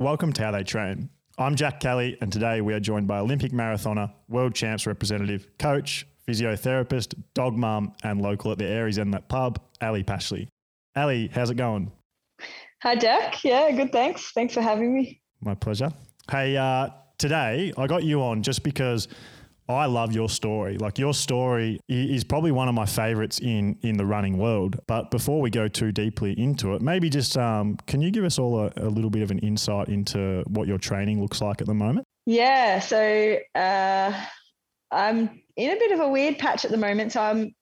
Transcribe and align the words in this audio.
Welcome 0.00 0.32
to 0.32 0.42
How 0.42 0.50
They 0.52 0.62
Train. 0.62 1.10
I'm 1.36 1.56
Jack 1.56 1.78
Kelly, 1.78 2.16
and 2.22 2.32
today 2.32 2.62
we 2.62 2.72
are 2.72 2.80
joined 2.80 3.06
by 3.06 3.18
Olympic 3.18 3.52
marathoner, 3.52 4.10
world 4.30 4.54
champs 4.54 4.86
representative, 4.86 5.46
coach, 5.58 6.06
physiotherapist, 6.26 7.12
dog 7.34 7.54
mum, 7.54 7.92
and 8.02 8.22
local 8.22 8.50
at 8.50 8.56
the 8.56 8.64
Aireys 8.64 8.96
Inlet 8.96 9.28
pub, 9.28 9.60
Ellie 9.82 10.02
Pashley. 10.02 10.48
Ellie, 10.96 11.28
how's 11.34 11.50
it 11.50 11.56
going? 11.56 11.92
Hi, 12.82 12.96
Jack. 12.96 13.44
Yeah, 13.44 13.70
good. 13.72 13.92
Thanks. 13.92 14.32
Thanks 14.32 14.54
for 14.54 14.62
having 14.62 14.94
me. 14.94 15.20
My 15.42 15.54
pleasure. 15.54 15.92
Hey, 16.30 16.56
uh, 16.56 16.88
today 17.18 17.70
I 17.76 17.86
got 17.86 18.02
you 18.02 18.22
on 18.22 18.42
just 18.42 18.62
because 18.62 19.06
I 19.74 19.86
love 19.86 20.12
your 20.12 20.28
story. 20.28 20.78
Like 20.78 20.98
your 20.98 21.14
story 21.14 21.80
is 21.88 22.24
probably 22.24 22.52
one 22.52 22.68
of 22.68 22.74
my 22.74 22.86
favorites 22.86 23.38
in 23.40 23.78
in 23.82 23.96
the 23.96 24.06
running 24.06 24.38
world. 24.38 24.78
But 24.86 25.10
before 25.10 25.40
we 25.40 25.50
go 25.50 25.68
too 25.68 25.92
deeply 25.92 26.38
into 26.38 26.74
it, 26.74 26.82
maybe 26.82 27.10
just 27.10 27.36
um, 27.36 27.76
can 27.86 28.00
you 28.00 28.10
give 28.10 28.24
us 28.24 28.38
all 28.38 28.60
a, 28.60 28.72
a, 28.76 28.88
little 28.88 29.10
bit 29.10 29.22
of 29.22 29.30
an 29.30 29.38
insight 29.38 29.88
into 29.88 30.42
what 30.46 30.68
your 30.68 30.78
training 30.78 31.20
looks 31.20 31.40
like 31.40 31.60
at 31.60 31.66
the 31.66 31.74
moment? 31.74 32.06
Yeah. 32.26 32.80
So 32.80 33.38
uh, 33.54 34.12
I'm 34.90 35.42
in 35.56 35.70
a 35.70 35.78
bit 35.78 35.92
of 35.92 36.00
a 36.00 36.08
weird 36.08 36.38
patch 36.38 36.64
at 36.64 36.70
the 36.70 36.76
moment. 36.76 37.12
So 37.12 37.20
I'm 37.20 37.54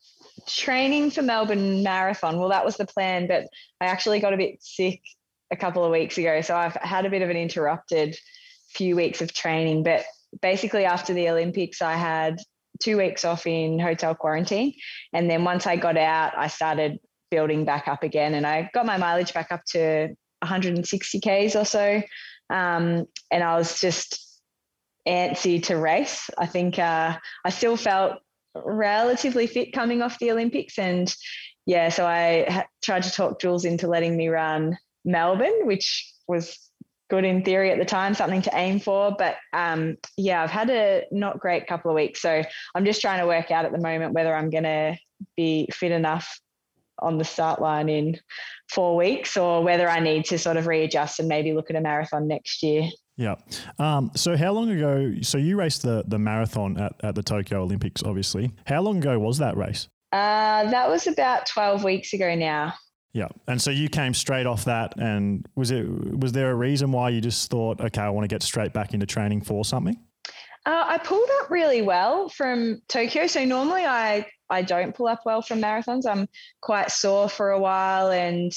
training 0.46 1.10
for 1.10 1.22
Melbourne 1.22 1.82
Marathon. 1.82 2.38
Well, 2.38 2.48
that 2.50 2.64
was 2.64 2.76
the 2.76 2.86
plan, 2.86 3.26
but 3.26 3.46
I 3.80 3.86
actually 3.86 4.20
got 4.20 4.34
a 4.34 4.36
bit 4.36 4.62
sick 4.62 5.00
a 5.50 5.56
couple 5.56 5.84
of 5.84 5.90
weeks 5.90 6.18
ago. 6.18 6.40
So 6.40 6.56
I've 6.56 6.74
had 6.74 7.06
a 7.06 7.10
bit 7.10 7.22
of 7.22 7.30
an 7.30 7.36
interrupted 7.36 8.16
few 8.70 8.96
weeks 8.96 9.20
of 9.22 9.32
training. 9.32 9.82
But 9.82 10.04
basically 10.40 10.84
after 10.84 11.14
the 11.14 11.28
Olympics, 11.28 11.82
I 11.82 11.94
had 11.94 12.38
two 12.82 12.96
weeks 12.96 13.24
off 13.24 13.46
in 13.46 13.78
hotel 13.78 14.14
quarantine. 14.14 14.74
And 15.12 15.30
then 15.30 15.44
once 15.44 15.66
I 15.66 15.76
got 15.76 15.96
out, 15.96 16.36
I 16.36 16.48
started 16.48 16.98
building 17.30 17.64
back 17.64 17.88
up 17.88 18.02
again 18.02 18.34
and 18.34 18.46
I 18.46 18.70
got 18.72 18.86
my 18.86 18.96
mileage 18.96 19.34
back 19.34 19.52
up 19.52 19.62
to 19.70 20.08
160 20.40 21.20
Ks 21.20 21.56
or 21.56 21.64
so. 21.64 22.02
Um, 22.50 23.06
and 23.30 23.42
I 23.42 23.56
was 23.56 23.80
just 23.80 24.24
antsy 25.06 25.62
to 25.64 25.76
race. 25.76 26.30
I 26.38 26.46
think 26.46 26.78
uh, 26.78 27.16
I 27.44 27.50
still 27.50 27.76
felt 27.76 28.18
relatively 28.54 29.46
fit 29.46 29.72
coming 29.72 30.02
off 30.02 30.18
the 30.18 30.30
Olympics. 30.30 30.78
And 30.78 31.12
yeah, 31.66 31.88
so 31.90 32.06
I 32.06 32.46
ha- 32.48 32.66
tried 32.82 33.02
to 33.04 33.10
talk 33.12 33.40
Jules 33.40 33.64
into 33.64 33.88
letting 33.88 34.16
me 34.16 34.28
run 34.28 34.78
Melbourne, 35.04 35.66
which 35.66 36.10
was 36.26 36.58
good 37.08 37.24
in 37.24 37.42
theory 37.42 37.70
at 37.70 37.78
the 37.78 37.84
time, 37.84 38.14
something 38.14 38.42
to 38.42 38.50
aim 38.54 38.80
for. 38.80 39.14
But 39.18 39.36
um, 39.52 39.96
yeah, 40.16 40.42
I've 40.42 40.50
had 40.50 40.70
a 40.70 41.04
not 41.10 41.38
great 41.38 41.66
couple 41.66 41.90
of 41.90 41.94
weeks. 41.94 42.20
So 42.20 42.42
I'm 42.74 42.84
just 42.84 43.00
trying 43.00 43.20
to 43.20 43.26
work 43.26 43.50
out 43.50 43.64
at 43.64 43.72
the 43.72 43.78
moment 43.78 44.14
whether 44.14 44.34
I'm 44.34 44.50
going 44.50 44.64
to 44.64 44.96
be 45.36 45.68
fit 45.72 45.92
enough 45.92 46.40
on 47.00 47.18
the 47.18 47.24
start 47.24 47.60
line 47.60 47.88
in 47.88 48.18
four 48.70 48.96
weeks 48.96 49.36
or 49.36 49.62
whether 49.62 49.88
I 49.88 50.00
need 50.00 50.24
to 50.26 50.38
sort 50.38 50.56
of 50.56 50.66
readjust 50.66 51.20
and 51.20 51.28
maybe 51.28 51.52
look 51.52 51.70
at 51.70 51.76
a 51.76 51.80
marathon 51.80 52.26
next 52.26 52.62
year. 52.62 52.88
Yeah. 53.16 53.34
Um, 53.78 54.10
so 54.14 54.36
how 54.36 54.52
long 54.52 54.70
ago? 54.70 55.14
So 55.22 55.38
you 55.38 55.56
raced 55.56 55.82
the 55.82 56.04
the 56.06 56.18
marathon 56.18 56.78
at, 56.78 56.92
at 57.02 57.14
the 57.14 57.22
Tokyo 57.22 57.62
Olympics, 57.62 58.02
obviously. 58.02 58.52
How 58.66 58.80
long 58.80 58.98
ago 58.98 59.18
was 59.18 59.38
that 59.38 59.56
race? 59.56 59.88
Uh, 60.12 60.70
that 60.70 60.88
was 60.88 61.06
about 61.06 61.46
twelve 61.46 61.82
weeks 61.82 62.12
ago 62.12 62.34
now. 62.34 62.74
Yeah. 63.18 63.26
And 63.48 63.60
so 63.60 63.72
you 63.72 63.88
came 63.88 64.14
straight 64.14 64.46
off 64.46 64.64
that 64.66 64.96
and 64.96 65.44
was 65.56 65.72
it 65.72 65.88
was 66.16 66.30
there 66.30 66.52
a 66.52 66.54
reason 66.54 66.92
why 66.92 67.08
you 67.08 67.20
just 67.20 67.50
thought, 67.50 67.80
okay, 67.80 68.00
I 68.00 68.10
want 68.10 68.22
to 68.22 68.32
get 68.32 68.44
straight 68.44 68.72
back 68.72 68.94
into 68.94 69.06
training 69.06 69.40
for 69.40 69.64
something? 69.64 69.98
Uh, 70.64 70.84
I 70.86 70.98
pulled 70.98 71.28
up 71.40 71.50
really 71.50 71.82
well 71.82 72.28
from 72.28 72.80
Tokyo. 72.86 73.26
So 73.26 73.44
normally 73.44 73.84
I 73.84 74.24
I 74.48 74.62
don't 74.62 74.94
pull 74.94 75.08
up 75.08 75.22
well 75.26 75.42
from 75.42 75.60
marathons. 75.60 76.06
I'm 76.08 76.28
quite 76.60 76.92
sore 76.92 77.28
for 77.28 77.50
a 77.50 77.58
while 77.58 78.12
and 78.12 78.52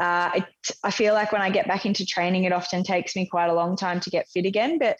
uh, 0.00 0.40
I, 0.40 0.46
I 0.84 0.90
feel 0.90 1.12
like 1.12 1.30
when 1.30 1.42
I 1.42 1.50
get 1.50 1.68
back 1.68 1.84
into 1.84 2.06
training, 2.06 2.44
it 2.44 2.52
often 2.52 2.84
takes 2.84 3.14
me 3.14 3.26
quite 3.26 3.50
a 3.50 3.54
long 3.54 3.76
time 3.76 4.00
to 4.00 4.10
get 4.10 4.26
fit 4.28 4.46
again. 4.46 4.78
But 4.78 4.96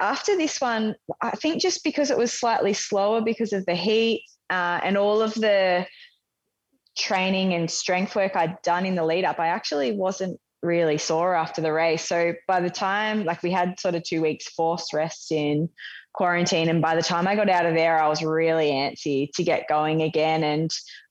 after 0.00 0.36
this 0.36 0.60
one, 0.60 0.96
I 1.22 1.30
think 1.32 1.62
just 1.62 1.84
because 1.84 2.10
it 2.10 2.18
was 2.18 2.32
slightly 2.32 2.72
slower 2.72 3.20
because 3.20 3.52
of 3.52 3.64
the 3.66 3.76
heat 3.76 4.24
uh, 4.50 4.80
and 4.82 4.96
all 4.96 5.22
of 5.22 5.34
the 5.34 5.86
training 6.96 7.54
and 7.54 7.70
strength 7.70 8.14
work 8.14 8.36
I'd 8.36 8.60
done 8.62 8.86
in 8.86 8.94
the 8.94 9.04
lead 9.04 9.24
up, 9.24 9.38
I 9.38 9.48
actually 9.48 9.92
wasn't 9.92 10.40
really 10.62 10.98
sore 10.98 11.34
after 11.34 11.60
the 11.60 11.72
race. 11.72 12.06
So 12.06 12.34
by 12.48 12.60
the 12.60 12.70
time, 12.70 13.24
like 13.24 13.42
we 13.42 13.50
had 13.50 13.78
sort 13.78 13.94
of 13.94 14.02
two 14.02 14.22
weeks 14.22 14.48
forced 14.48 14.92
rest 14.94 15.30
in 15.30 15.68
quarantine, 16.12 16.68
and 16.68 16.80
by 16.80 16.94
the 16.94 17.02
time 17.02 17.26
I 17.26 17.36
got 17.36 17.50
out 17.50 17.66
of 17.66 17.74
there, 17.74 18.00
I 18.00 18.08
was 18.08 18.22
really 18.22 18.70
antsy 18.70 19.30
to 19.34 19.44
get 19.44 19.68
going 19.68 20.02
again. 20.02 20.42
And 20.42 20.70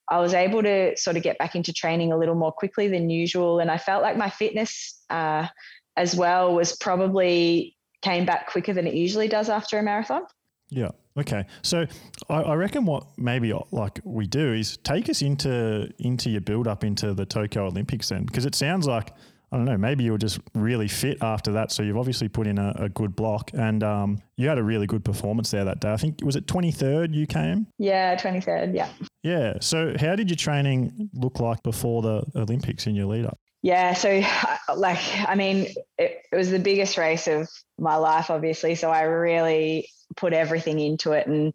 I 0.09 0.19
was 0.19 0.33
able 0.33 0.63
to 0.63 0.97
sort 0.97 1.17
of 1.17 1.23
get 1.23 1.37
back 1.37 1.55
into 1.55 1.71
training 1.71 2.11
a 2.11 2.17
little 2.17 2.35
more 2.35 2.51
quickly 2.51 2.87
than 2.87 3.09
usual. 3.09 3.59
And 3.59 3.69
I 3.69 3.77
felt 3.77 4.01
like 4.01 4.17
my 4.17 4.29
fitness 4.29 5.01
uh, 5.09 5.47
as 5.95 6.15
well 6.15 6.53
was 6.53 6.75
probably 6.75 7.75
came 8.01 8.25
back 8.25 8.51
quicker 8.51 8.73
than 8.73 8.87
it 8.87 8.95
usually 8.95 9.27
does 9.27 9.49
after 9.49 9.77
a 9.77 9.83
marathon. 9.83 10.23
Yeah. 10.73 10.89
Okay. 11.17 11.45
So 11.61 11.85
I, 12.29 12.41
I, 12.41 12.55
reckon 12.55 12.85
what 12.85 13.05
maybe 13.17 13.53
like 13.71 13.99
we 14.03 14.25
do 14.25 14.53
is 14.53 14.77
take 14.77 15.09
us 15.09 15.21
into 15.21 15.91
into 15.99 16.29
your 16.29 16.41
build 16.41 16.67
up 16.67 16.83
into 16.83 17.13
the 17.13 17.25
Tokyo 17.25 17.67
Olympics 17.67 18.09
then, 18.09 18.23
because 18.23 18.45
it 18.45 18.55
sounds 18.55 18.87
like 18.87 19.13
I 19.51 19.57
don't 19.57 19.65
know, 19.65 19.77
maybe 19.77 20.03
you 20.03 20.11
were 20.11 20.17
just 20.17 20.39
really 20.55 20.87
fit 20.87 21.19
after 21.21 21.51
that. 21.51 21.71
So 21.71 21.83
you've 21.83 21.97
obviously 21.97 22.27
put 22.27 22.47
in 22.47 22.57
a, 22.57 22.73
a 22.75 22.89
good 22.89 23.15
block 23.15 23.51
and 23.53 23.83
um, 23.83 24.19
you 24.35 24.49
had 24.49 24.57
a 24.57 24.63
really 24.63 24.87
good 24.87 25.05
performance 25.05 25.51
there 25.51 25.63
that 25.63 25.79
day. 25.79 25.93
I 25.93 25.97
think 25.97 26.23
was 26.23 26.35
it 26.35 26.47
23rd 26.47 27.13
you 27.13 27.27
came? 27.27 27.67
Yeah, 27.77 28.15
23rd. 28.15 28.73
Yeah. 28.73 28.89
Yeah. 29.21 29.53
So 29.61 29.93
how 29.99 30.15
did 30.15 30.31
your 30.31 30.37
training 30.37 31.11
look 31.13 31.39
like 31.39 31.61
before 31.61 32.01
the 32.01 32.23
Olympics 32.35 32.87
in 32.87 32.95
your 32.95 33.05
lead 33.05 33.27
up? 33.27 33.37
Yeah, 33.63 33.93
so 33.93 34.21
like 34.75 34.99
I 35.27 35.33
mean, 35.33 35.73
it, 35.97 36.21
it, 36.31 36.35
was 36.35 36.51
the 36.51 36.59
biggest 36.59 36.97
race 36.97 37.27
of 37.27 37.49
my 37.79 37.95
life, 37.95 38.29
obviously. 38.29 38.75
So 38.75 38.91
I 38.91 39.03
really 39.03 39.89
put 40.15 40.33
everything 40.33 40.79
into 40.79 41.13
it 41.13 41.25
and 41.25 41.53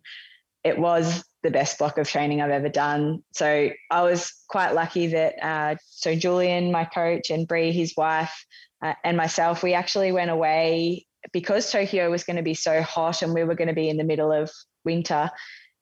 it 0.64 0.76
was 0.78 1.24
the 1.44 1.50
best 1.50 1.78
block 1.78 1.98
of 1.98 2.08
training 2.08 2.40
I've 2.40 2.50
ever 2.50 2.68
done. 2.68 3.22
So 3.32 3.70
I 3.90 4.02
was 4.02 4.32
quite 4.48 4.74
lucky 4.74 5.08
that 5.08 5.34
uh, 5.40 5.76
so 5.86 6.16
Julian, 6.16 6.72
my 6.72 6.84
coach, 6.84 7.30
and 7.30 7.46
Bree, 7.46 7.70
his 7.70 7.94
wife, 7.96 8.44
uh, 8.82 8.94
and 9.04 9.16
myself, 9.16 9.62
we 9.62 9.74
actually 9.74 10.10
went 10.10 10.30
away 10.30 11.06
because 11.32 11.70
Tokyo 11.70 12.10
was 12.10 12.24
going 12.24 12.36
to 12.36 12.42
be 12.42 12.54
so 12.54 12.82
hot 12.82 13.22
and 13.22 13.34
we 13.34 13.44
were 13.44 13.54
going 13.54 13.68
to 13.68 13.74
be 13.74 13.88
in 13.88 13.98
the 13.98 14.04
middle 14.04 14.32
of 14.32 14.50
winter 14.84 15.30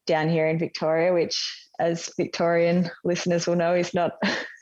down 0.05 0.29
here 0.29 0.47
in 0.47 0.59
Victoria, 0.59 1.13
which 1.13 1.66
as 1.79 2.09
Victorian 2.17 2.89
listeners 3.03 3.47
will 3.47 3.55
know 3.55 3.73
is 3.73 3.93
not 3.93 4.13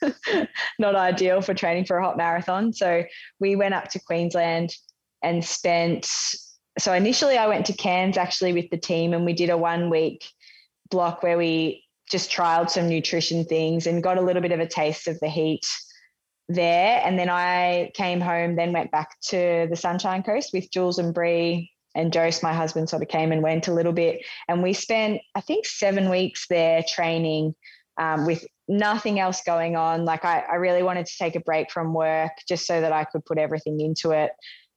not 0.80 0.96
ideal 0.96 1.42
for 1.42 1.54
training 1.54 1.86
for 1.86 1.98
a 1.98 2.04
hot 2.04 2.18
marathon. 2.18 2.74
So 2.74 3.04
we 3.40 3.56
went 3.56 3.74
up 3.74 3.90
to 3.90 4.00
Queensland 4.00 4.76
and 5.24 5.44
spent 5.44 6.08
so 6.78 6.94
initially 6.94 7.38
I 7.38 7.48
went 7.48 7.66
to 7.68 7.74
Cairns 7.74 8.18
actually 8.18 8.54
with 8.54 8.70
the 8.70 8.78
team 8.78 9.14
and 9.14 9.26
we 9.26 9.34
did 9.34 9.50
a 9.50 9.58
one 9.58 9.90
week 9.90 10.26
block 10.90 11.24
where 11.24 11.38
we 11.38 11.84
just 12.12 12.32
trialed 12.32 12.70
some 12.70 12.90
nutrition 12.90 13.46
things 13.46 13.88
and 13.88 14.04
got 14.04 14.18
a 14.18 14.22
little 14.22 14.42
bit 14.42 14.52
of 14.52 14.60
a 14.60 14.68
taste 14.68 15.08
of 15.08 15.20
the 15.22 15.30
heat 15.30 15.66
there. 16.48 17.02
And 17.04 17.18
then 17.18 17.30
I 17.30 17.92
came 17.96 18.22
home, 18.22 18.56
then 18.56 18.74
went 18.74 18.92
back 18.92 19.20
to 19.30 19.68
the 19.70 19.76
Sunshine 19.76 20.22
Coast 20.22 20.52
with 20.54 20.70
Jules 20.70 21.00
and 21.00 21.14
Bree 21.14 21.72
and 21.96 22.14
Jose, 22.14 22.40
my 22.44 22.54
husband, 22.54 22.90
sort 22.90 23.02
of 23.02 23.08
came 23.08 23.32
and 23.32 23.42
went 23.42 23.68
a 23.68 23.74
little 23.74 23.94
bit. 23.94 24.26
And 24.48 24.62
we 24.62 24.74
spent, 24.74 25.22
I 25.34 25.42
think, 25.42 25.66
seven 25.66 26.10
weeks 26.10 26.46
there 26.48 26.84
training 26.88 27.56
um, 27.98 28.26
with 28.26 28.46
nothing 28.68 29.20
else 29.20 29.42
going 29.46 29.76
on. 29.76 30.06
Like 30.06 30.26
I, 30.26 30.40
I 30.42 30.56
really 30.56 30.84
wanted 30.84 31.06
to 31.06 31.18
take 31.18 31.36
a 31.36 31.40
break 31.40 31.72
from 31.72 31.94
work 31.94 32.32
just 32.48 32.68
so 32.68 32.82
that 32.82 32.92
I 32.92 33.06
could 33.06 33.26
put 33.26 33.38
everything 33.38 33.80
into 33.80 34.12
it. 34.12 34.32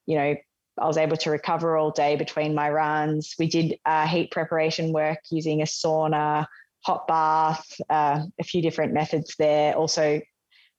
You 0.06 0.16
know, 0.16 0.37
I 0.81 0.87
was 0.87 0.96
able 0.96 1.16
to 1.19 1.31
recover 1.31 1.76
all 1.76 1.90
day 1.90 2.16
between 2.16 2.54
my 2.54 2.70
runs. 2.70 3.34
We 3.38 3.48
did 3.48 3.78
uh, 3.84 4.06
heat 4.06 4.31
preparation 4.31 4.92
work 4.92 5.19
using 5.31 5.60
a 5.60 5.64
sauna, 5.64 6.46
hot 6.84 7.08
bath, 7.08 7.66
uh, 7.90 8.22
a 8.38 8.44
few 8.44 8.62
different 8.62 8.92
methods 8.92 9.34
there. 9.38 9.75
Also, 9.75 10.20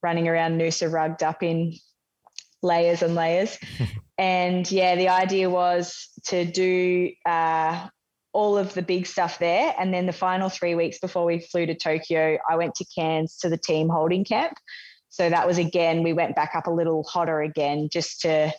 running 0.02 0.30
around 0.30 0.58
Noosa 0.58 0.92
rugged 0.92 1.24
up 1.24 1.44
in 1.44 1.74
layers 2.63 3.02
and 3.02 3.16
layers. 3.16 3.58
and 4.19 4.69
yeah, 4.69 4.98
the 4.98 5.07
idea 5.07 5.50
was 5.50 6.10
to 6.25 6.44
do 6.44 7.10
uh, 7.25 7.88
all 8.33 8.57
of 8.57 8.74
the 8.74 8.81
big 8.81 9.07
stuff 9.07 9.39
there. 9.39 9.74
And 9.80 9.94
then 9.94 10.07
the 10.07 10.12
final 10.12 10.50
three 10.50 10.75
weeks 10.75 11.00
before 11.00 11.24
we 11.24 11.39
flew 11.39 11.66
to 11.66 11.74
Tokyo, 11.74 12.38
I 12.50 12.57
went 12.57 12.75
to 12.75 12.86
Cairns 12.94 13.38
to 13.38 13.50
the 13.50 13.57
team 13.57 13.88
holding 13.88 14.25
camp. 14.25 14.57
So 15.07 15.30
that 15.30 15.48
was 15.48 15.57
again, 15.57 16.04
we 16.04 16.12
went 16.12 16.36
back 16.36 16.51
up 16.54 16.68
a 16.68 16.71
little 16.71 17.04
hotter 17.04 17.42
again 17.42 17.88
just 17.89 18.19
to 18.21 18.51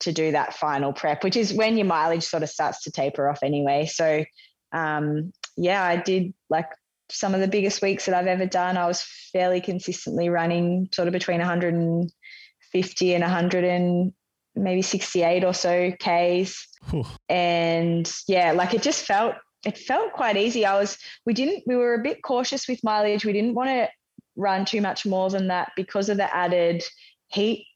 to 0.00 0.12
do 0.12 0.32
that 0.32 0.54
final 0.54 0.92
prep, 0.92 1.24
which 1.24 1.36
is 1.36 1.52
when 1.52 1.78
your 1.78 1.86
mileage 1.86 2.24
sort 2.24 2.42
of 2.42 2.50
starts 2.50 2.82
to 2.82 2.90
taper 2.90 3.28
off 3.28 3.42
anyway. 3.42 3.86
So, 3.86 4.24
um, 4.72 5.32
yeah, 5.56 5.82
I 5.82 5.96
did 5.96 6.34
like 6.50 6.68
some 7.10 7.34
of 7.34 7.40
the 7.40 7.48
biggest 7.48 7.80
weeks 7.80 8.04
that 8.04 8.14
I've 8.14 8.26
ever 8.26 8.46
done. 8.46 8.76
I 8.76 8.86
was 8.86 9.02
fairly 9.32 9.62
consistently 9.62 10.28
running 10.28 10.88
sort 10.92 11.08
of 11.08 11.12
between 11.12 11.38
150 11.38 13.14
and 13.14 13.22
100 13.22 13.64
and 13.64 14.12
maybe 14.54 14.82
68 14.82 15.44
or 15.44 15.54
so 15.54 15.92
Ks. 15.92 16.66
Whew. 16.90 17.04
And 17.28 18.10
yeah, 18.26 18.52
like 18.52 18.74
it 18.74 18.82
just 18.82 19.04
felt, 19.04 19.34
it 19.64 19.76
felt 19.76 20.12
quite 20.12 20.36
easy. 20.36 20.64
I 20.64 20.78
was, 20.78 20.96
we 21.26 21.34
didn't, 21.34 21.64
we 21.66 21.76
were 21.76 21.94
a 21.94 22.02
bit 22.02 22.22
cautious 22.22 22.66
with 22.68 22.82
mileage. 22.82 23.24
We 23.24 23.32
didn't 23.32 23.54
want 23.54 23.70
to 23.70 23.88
run 24.36 24.64
too 24.64 24.80
much 24.80 25.04
more 25.04 25.30
than 25.30 25.48
that 25.48 25.72
because 25.76 26.08
of 26.08 26.16
the 26.16 26.34
added 26.34 26.82
heat 27.28 27.66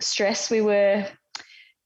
stress 0.00 0.50
we 0.50 0.60
were 0.60 1.06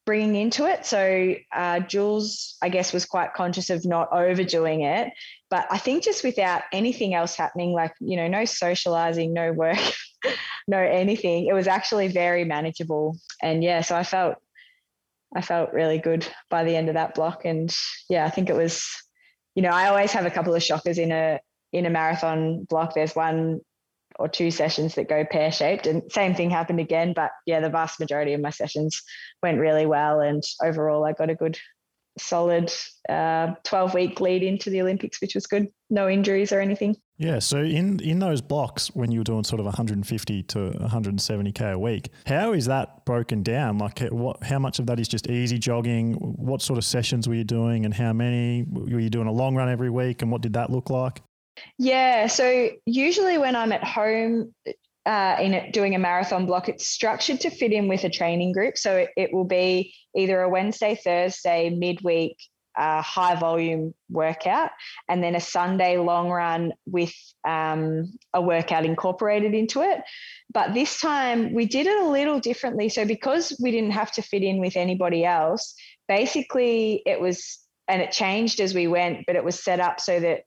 bringing 0.07 0.35
into 0.35 0.67
it. 0.67 0.85
So 0.85 1.35
uh, 1.55 1.81
Jules, 1.81 2.57
I 2.63 2.69
guess, 2.69 2.93
was 2.93 3.07
quite 3.07 3.35
conscious 3.35 3.71
of 3.71 3.85
not 3.85 4.09
overdoing 4.13 4.83
it. 4.83 5.13
But 5.51 5.67
I 5.71 5.79
think 5.79 6.03
just 6.03 6.25
without 6.25 6.63
anything 6.73 7.15
else 7.15 7.35
happening, 7.37 7.73
like, 7.73 7.93
you 8.01 8.17
know, 8.17 8.29
no 8.29 8.45
socializing, 8.45 9.33
no 9.33 9.53
work, 9.53 9.79
no 10.71 10.79
anything, 10.79 11.47
it 11.47 11.53
was 11.53 11.67
actually 11.67 12.09
very 12.09 12.45
manageable. 12.45 13.19
And 13.43 13.63
yeah, 13.63 13.83
so 13.83 13.97
I 13.97 14.05
felt, 14.05 14.37
I 15.35 15.43
felt 15.43 15.73
really 15.73 15.99
good 15.99 16.27
by 16.49 16.65
the 16.65 16.77
end 16.77 16.89
of 16.89 16.95
that 16.95 17.15
block. 17.15 17.45
And 17.45 17.75
yeah, 18.09 18.25
I 18.25 18.31
think 18.31 18.49
it 18.49 18.57
was, 18.57 18.87
you 19.55 19.63
know, 19.63 19.71
I 19.71 19.89
always 19.89 20.13
have 20.13 20.27
a 20.27 20.31
couple 20.31 20.55
of 20.55 20.63
shockers 20.63 20.99
in 20.99 21.11
a, 21.11 21.41
in 21.73 21.87
a 21.87 21.91
marathon 21.91 22.65
block. 22.65 22.95
There's 22.95 23.15
one 23.15 23.61
or 24.19 24.29
two 24.29 24.51
sessions 24.51 24.95
that 24.95 25.09
go 25.09 25.25
pear 25.25 25.51
shaped. 25.51 25.87
And 25.87 26.03
same 26.13 26.35
thing 26.35 26.51
happened 26.51 26.79
again. 26.79 27.13
But 27.15 27.33
yeah, 27.47 27.61
the 27.61 27.69
vast 27.69 27.99
majority 27.99 28.33
of 28.33 28.41
my 28.41 28.51
sessions 28.51 29.03
went 29.43 29.59
really 29.59 29.87
well. 29.87 30.21
And 30.21 30.43
overall, 30.63 31.05
I 31.05 31.13
got 31.13 31.31
a 31.31 31.35
good, 31.35 31.59
solid 32.17 32.73
uh, 33.09 33.55
12 33.65 33.95
week 33.95 34.21
lead 34.21 34.45
into 34.45 34.71
the 34.71 34.83
Olympics, 34.83 35.21
which 35.21 35.35
was 35.35 35.47
good. 35.47 35.69
No 35.91 36.09
injuries 36.09 36.53
or 36.53 36.61
anything. 36.61 36.97
Yeah. 37.21 37.39
So 37.39 37.59
in 37.59 38.01
in 38.01 38.19
those 38.19 38.41
blocks, 38.41 38.89
when 38.95 39.13
you 39.13 39.21
were 39.21 39.25
doing 39.25 39.45
sort 39.45 39.61
of 39.61 39.67
150 39.67 40.43
to 40.43 40.59
170k 40.59 41.73
a 41.73 41.79
week, 41.79 42.09
how 42.25 42.55
is 42.55 42.65
that 42.65 43.05
broken 43.05 43.43
down? 43.43 43.77
Like, 43.77 44.01
what? 44.09 44.43
How 44.43 44.59
much 44.59 44.79
of 44.79 44.87
that 44.87 44.99
is 44.99 45.07
just 45.07 45.29
easy 45.29 45.59
jogging? 45.59 46.15
What 46.15 46.63
sort 46.63 46.79
of 46.79 46.85
sessions 46.85 47.29
were 47.29 47.35
you 47.35 47.45
doing, 47.45 47.85
and 47.85 47.93
how 47.93 48.15
many? 48.15 48.65
Were 48.67 48.99
you 48.99 49.11
doing 49.11 49.27
a 49.27 49.33
long 49.33 49.55
run 49.55 49.69
every 49.69 49.91
week, 49.91 50.23
and 50.23 50.33
what 50.33 50.41
did 50.41 50.55
that 50.55 50.71
look 50.71 50.89
like? 50.89 51.21
Yeah. 51.79 52.27
So 52.27 52.71
usually 52.87 53.37
when 53.37 53.55
I'm 53.55 53.73
at 53.73 53.85
home 53.85 54.55
uh, 55.05 55.37
in 55.41 55.53
it, 55.53 55.75
doing 55.75 55.95
a 55.95 55.99
marathon 55.99 56.47
block, 56.47 56.71
it's 56.71 56.87
structured 56.87 57.41
to 57.41 57.51
fit 57.51 57.71
in 57.71 57.87
with 57.87 58.05
a 58.05 58.09
training 58.09 58.53
group. 58.53 58.79
So 58.79 58.97
it, 58.97 59.11
it 59.19 59.31
will 59.31 59.45
be 59.45 59.93
either 60.17 60.41
a 60.41 60.49
Wednesday, 60.49 60.95
Thursday, 60.95 61.69
midweek, 61.69 62.39
uh, 62.77 63.03
high 63.03 63.35
volume 63.35 63.95
workout, 64.09 64.71
and 65.09 65.23
then 65.23 65.35
a 65.35 65.41
Sunday 65.41 65.97
long 65.99 66.31
run 66.31 66.73
with 66.87 67.15
um, 67.47 68.13
a 68.35 68.41
workout 68.41 68.85
incorporated 68.85 69.55
into 69.55 69.83
it. 69.83 70.01
But 70.53 70.75
this 70.75 71.01
time 71.01 71.53
we 71.55 71.67
did 71.67 71.87
it 71.87 72.01
a 72.01 72.09
little 72.09 72.41
differently. 72.41 72.89
So 72.89 73.05
because 73.05 73.57
we 73.63 73.71
didn't 73.71 73.93
have 73.93 74.13
to 74.13 74.23
fit 74.23 74.43
in 74.43 74.61
with 74.61 74.77
anybody 74.77 75.25
else, 75.25 75.75
basically 76.09 77.03
it 77.07 77.21
was, 77.21 77.59
and 77.89 78.03
it 78.03 78.13
changed 78.13 78.61
as 78.61 78.75
we 78.75 78.87
went, 78.87 79.27
but 79.27 79.37
it 79.37 79.45
was 79.45 79.63
set 79.63 79.81
up 79.81 80.01
so 80.01 80.21
that 80.21 80.43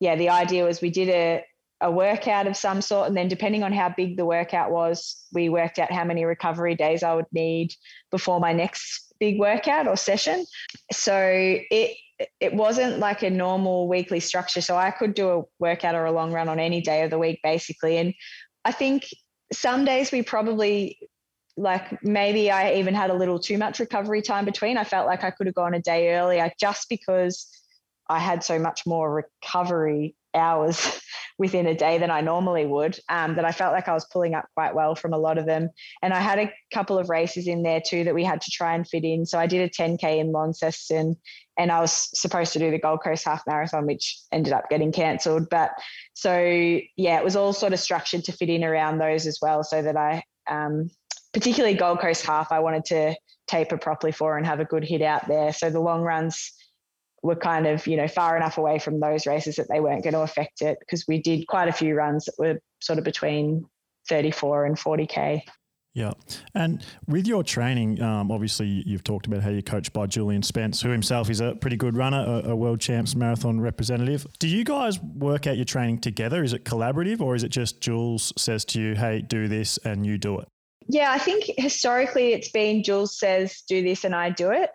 yeah, 0.00 0.16
the 0.16 0.28
idea 0.28 0.64
was 0.64 0.80
we 0.80 0.90
did 0.90 1.08
a, 1.08 1.44
a 1.80 1.90
workout 1.90 2.46
of 2.46 2.56
some 2.56 2.80
sort. 2.80 3.08
And 3.08 3.16
then 3.16 3.28
depending 3.28 3.62
on 3.62 3.72
how 3.72 3.88
big 3.88 4.16
the 4.16 4.26
workout 4.26 4.70
was, 4.70 5.16
we 5.32 5.48
worked 5.48 5.78
out 5.78 5.92
how 5.92 6.04
many 6.04 6.24
recovery 6.24 6.74
days 6.74 7.02
I 7.02 7.14
would 7.14 7.26
need 7.32 7.74
before 8.10 8.40
my 8.40 8.52
next 8.52 9.05
big 9.18 9.38
workout 9.38 9.88
or 9.88 9.96
session. 9.96 10.44
So 10.92 11.16
it 11.16 11.96
it 12.40 12.54
wasn't 12.54 12.98
like 12.98 13.22
a 13.22 13.30
normal 13.30 13.88
weekly 13.88 14.20
structure. 14.20 14.62
So 14.62 14.76
I 14.76 14.90
could 14.90 15.14
do 15.14 15.30
a 15.30 15.42
workout 15.58 15.94
or 15.94 16.06
a 16.06 16.12
long 16.12 16.32
run 16.32 16.48
on 16.48 16.58
any 16.58 16.80
day 16.80 17.02
of 17.02 17.10
the 17.10 17.18
week, 17.18 17.40
basically. 17.42 17.98
And 17.98 18.14
I 18.64 18.72
think 18.72 19.06
some 19.52 19.84
days 19.84 20.10
we 20.10 20.22
probably 20.22 20.98
like 21.58 22.02
maybe 22.02 22.50
I 22.50 22.74
even 22.74 22.94
had 22.94 23.10
a 23.10 23.14
little 23.14 23.38
too 23.38 23.58
much 23.58 23.80
recovery 23.80 24.22
time 24.22 24.44
between. 24.44 24.76
I 24.76 24.84
felt 24.84 25.06
like 25.06 25.24
I 25.24 25.30
could 25.30 25.46
have 25.46 25.54
gone 25.54 25.74
a 25.74 25.80
day 25.80 26.14
earlier 26.14 26.50
just 26.58 26.88
because 26.88 27.48
I 28.08 28.18
had 28.18 28.44
so 28.44 28.58
much 28.58 28.86
more 28.86 29.12
recovery 29.12 30.14
hours 30.36 31.00
within 31.38 31.66
a 31.66 31.74
day 31.74 31.98
than 31.98 32.10
I 32.10 32.20
normally 32.20 32.66
would. 32.66 32.98
Um, 33.08 33.36
that 33.36 33.44
I 33.44 33.52
felt 33.52 33.72
like 33.72 33.88
I 33.88 33.94
was 33.94 34.06
pulling 34.06 34.34
up 34.34 34.46
quite 34.54 34.74
well 34.74 34.94
from 34.94 35.12
a 35.12 35.18
lot 35.18 35.38
of 35.38 35.46
them. 35.46 35.70
And 36.02 36.12
I 36.12 36.20
had 36.20 36.38
a 36.38 36.52
couple 36.72 36.98
of 36.98 37.08
races 37.08 37.48
in 37.48 37.62
there 37.62 37.80
too 37.84 38.04
that 38.04 38.14
we 38.14 38.24
had 38.24 38.40
to 38.42 38.50
try 38.50 38.74
and 38.74 38.86
fit 38.86 39.04
in. 39.04 39.26
So 39.26 39.38
I 39.38 39.46
did 39.46 39.68
a 39.68 39.70
10K 39.70 40.18
in 40.18 40.32
Launceston 40.32 41.16
and 41.58 41.72
I 41.72 41.80
was 41.80 42.10
supposed 42.18 42.52
to 42.52 42.58
do 42.58 42.70
the 42.70 42.78
Gold 42.78 43.02
Coast 43.02 43.24
Half 43.24 43.42
Marathon, 43.46 43.86
which 43.86 44.18
ended 44.30 44.52
up 44.52 44.68
getting 44.68 44.92
cancelled. 44.92 45.48
But 45.50 45.70
so, 46.14 46.38
yeah, 46.38 47.18
it 47.18 47.24
was 47.24 47.36
all 47.36 47.52
sort 47.52 47.72
of 47.72 47.80
structured 47.80 48.24
to 48.24 48.32
fit 48.32 48.50
in 48.50 48.64
around 48.64 48.98
those 48.98 49.26
as 49.26 49.38
well. 49.40 49.62
So 49.62 49.82
that 49.82 49.96
I, 49.96 50.22
um, 50.48 50.90
particularly 51.32 51.74
Gold 51.74 52.00
Coast 52.00 52.26
Half, 52.26 52.52
I 52.52 52.60
wanted 52.60 52.84
to 52.86 53.16
taper 53.46 53.78
properly 53.78 54.12
for 54.12 54.36
and 54.36 54.46
have 54.46 54.60
a 54.60 54.64
good 54.64 54.84
hit 54.84 55.02
out 55.02 55.28
there. 55.28 55.52
So 55.52 55.70
the 55.70 55.80
long 55.80 56.02
runs, 56.02 56.52
were 57.26 57.36
kind 57.36 57.66
of 57.66 57.86
you 57.86 57.96
know 57.96 58.08
far 58.08 58.36
enough 58.36 58.58
away 58.58 58.78
from 58.78 59.00
those 59.00 59.26
races 59.26 59.56
that 59.56 59.68
they 59.68 59.80
weren't 59.80 60.02
going 60.02 60.14
to 60.14 60.20
affect 60.20 60.62
it 60.62 60.78
because 60.80 61.04
we 61.06 61.20
did 61.20 61.46
quite 61.46 61.68
a 61.68 61.72
few 61.72 61.94
runs 61.94 62.24
that 62.24 62.34
were 62.38 62.58
sort 62.80 62.98
of 62.98 63.04
between 63.04 63.64
34 64.08 64.66
and 64.66 64.76
40k 64.76 65.42
yeah. 65.96 66.12
And 66.54 66.84
with 67.08 67.26
your 67.26 67.42
training, 67.42 68.02
um, 68.02 68.30
obviously 68.30 68.82
you've 68.84 69.02
talked 69.02 69.26
about 69.26 69.40
how 69.40 69.48
you're 69.48 69.62
coached 69.62 69.94
by 69.94 70.04
Julian 70.04 70.42
Spence, 70.42 70.82
who 70.82 70.90
himself 70.90 71.30
is 71.30 71.40
a 71.40 71.54
pretty 71.54 71.78
good 71.78 71.96
runner, 71.96 72.42
a, 72.44 72.50
a, 72.50 72.54
world 72.54 72.80
champs 72.80 73.14
marathon 73.16 73.58
representative. 73.62 74.26
Do 74.38 74.46
you 74.46 74.62
guys 74.62 75.00
work 75.00 75.46
out 75.46 75.56
your 75.56 75.64
training 75.64 76.00
together? 76.00 76.44
Is 76.44 76.52
it 76.52 76.66
collaborative 76.66 77.22
or 77.22 77.34
is 77.34 77.44
it 77.44 77.48
just 77.48 77.80
Jules 77.80 78.34
says 78.36 78.66
to 78.66 78.80
you, 78.80 78.94
hey, 78.94 79.22
do 79.22 79.48
this 79.48 79.78
and 79.78 80.04
you 80.04 80.18
do 80.18 80.38
it? 80.38 80.46
Yeah, 80.86 81.12
I 81.12 81.18
think 81.18 81.44
historically 81.56 82.34
it's 82.34 82.50
been 82.50 82.82
Jules 82.82 83.18
says, 83.18 83.62
do 83.66 83.82
this 83.82 84.04
and 84.04 84.14
I 84.14 84.28
do 84.28 84.50
it. 84.50 84.68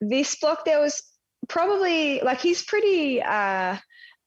This 0.00 0.36
block, 0.36 0.64
there 0.64 0.80
was 0.80 1.02
probably 1.48 2.20
like 2.20 2.40
he's 2.40 2.62
pretty 2.62 3.22
uh, 3.22 3.76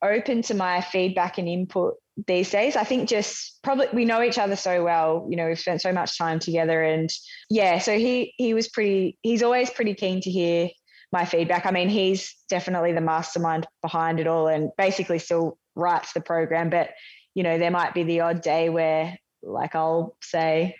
open 0.01 0.41
to 0.44 0.53
my 0.53 0.81
feedback 0.81 1.38
and 1.38 1.47
input 1.47 1.95
these 2.27 2.50
days. 2.50 2.75
I 2.75 2.83
think 2.83 3.09
just 3.09 3.62
probably 3.63 3.88
we 3.94 4.06
know 4.06 4.21
each 4.21 4.38
other 4.38 4.56
so 4.56 4.83
well. 4.83 5.27
You 5.29 5.38
know, 5.38 5.47
we've 5.47 5.59
spent 5.59 5.81
so 5.81 5.94
much 5.94 6.18
time 6.18 6.39
together, 6.39 6.83
and 6.83 7.09
yeah, 7.50 7.79
so 7.79 7.97
he 7.97 8.33
he 8.38 8.53
was 8.53 8.68
pretty. 8.68 9.18
He's 9.21 9.44
always 9.44 9.69
pretty 9.69 9.94
keen 9.94 10.21
to 10.21 10.31
hear 10.31 10.69
my 11.12 11.25
feedback. 11.25 11.65
I 11.65 11.71
mean, 11.71 11.89
he's 11.89 12.35
definitely 12.50 12.94
the 12.94 13.01
mastermind 13.01 13.68
behind 13.81 14.19
it 14.19 14.27
all, 14.27 14.47
and 14.47 14.69
basically 14.77 15.19
still 15.19 15.57
writes 15.75 16.13
the 16.13 16.21
program. 16.21 16.69
But 16.69 16.89
you 17.33 17.44
know, 17.44 17.57
there 17.57 17.71
might 17.71 17.94
be 17.94 18.03
the 18.03 18.21
odd 18.21 18.41
day 18.41 18.69
where 18.69 19.18
like 19.44 19.75
I'll 19.75 20.15
say, 20.21 20.75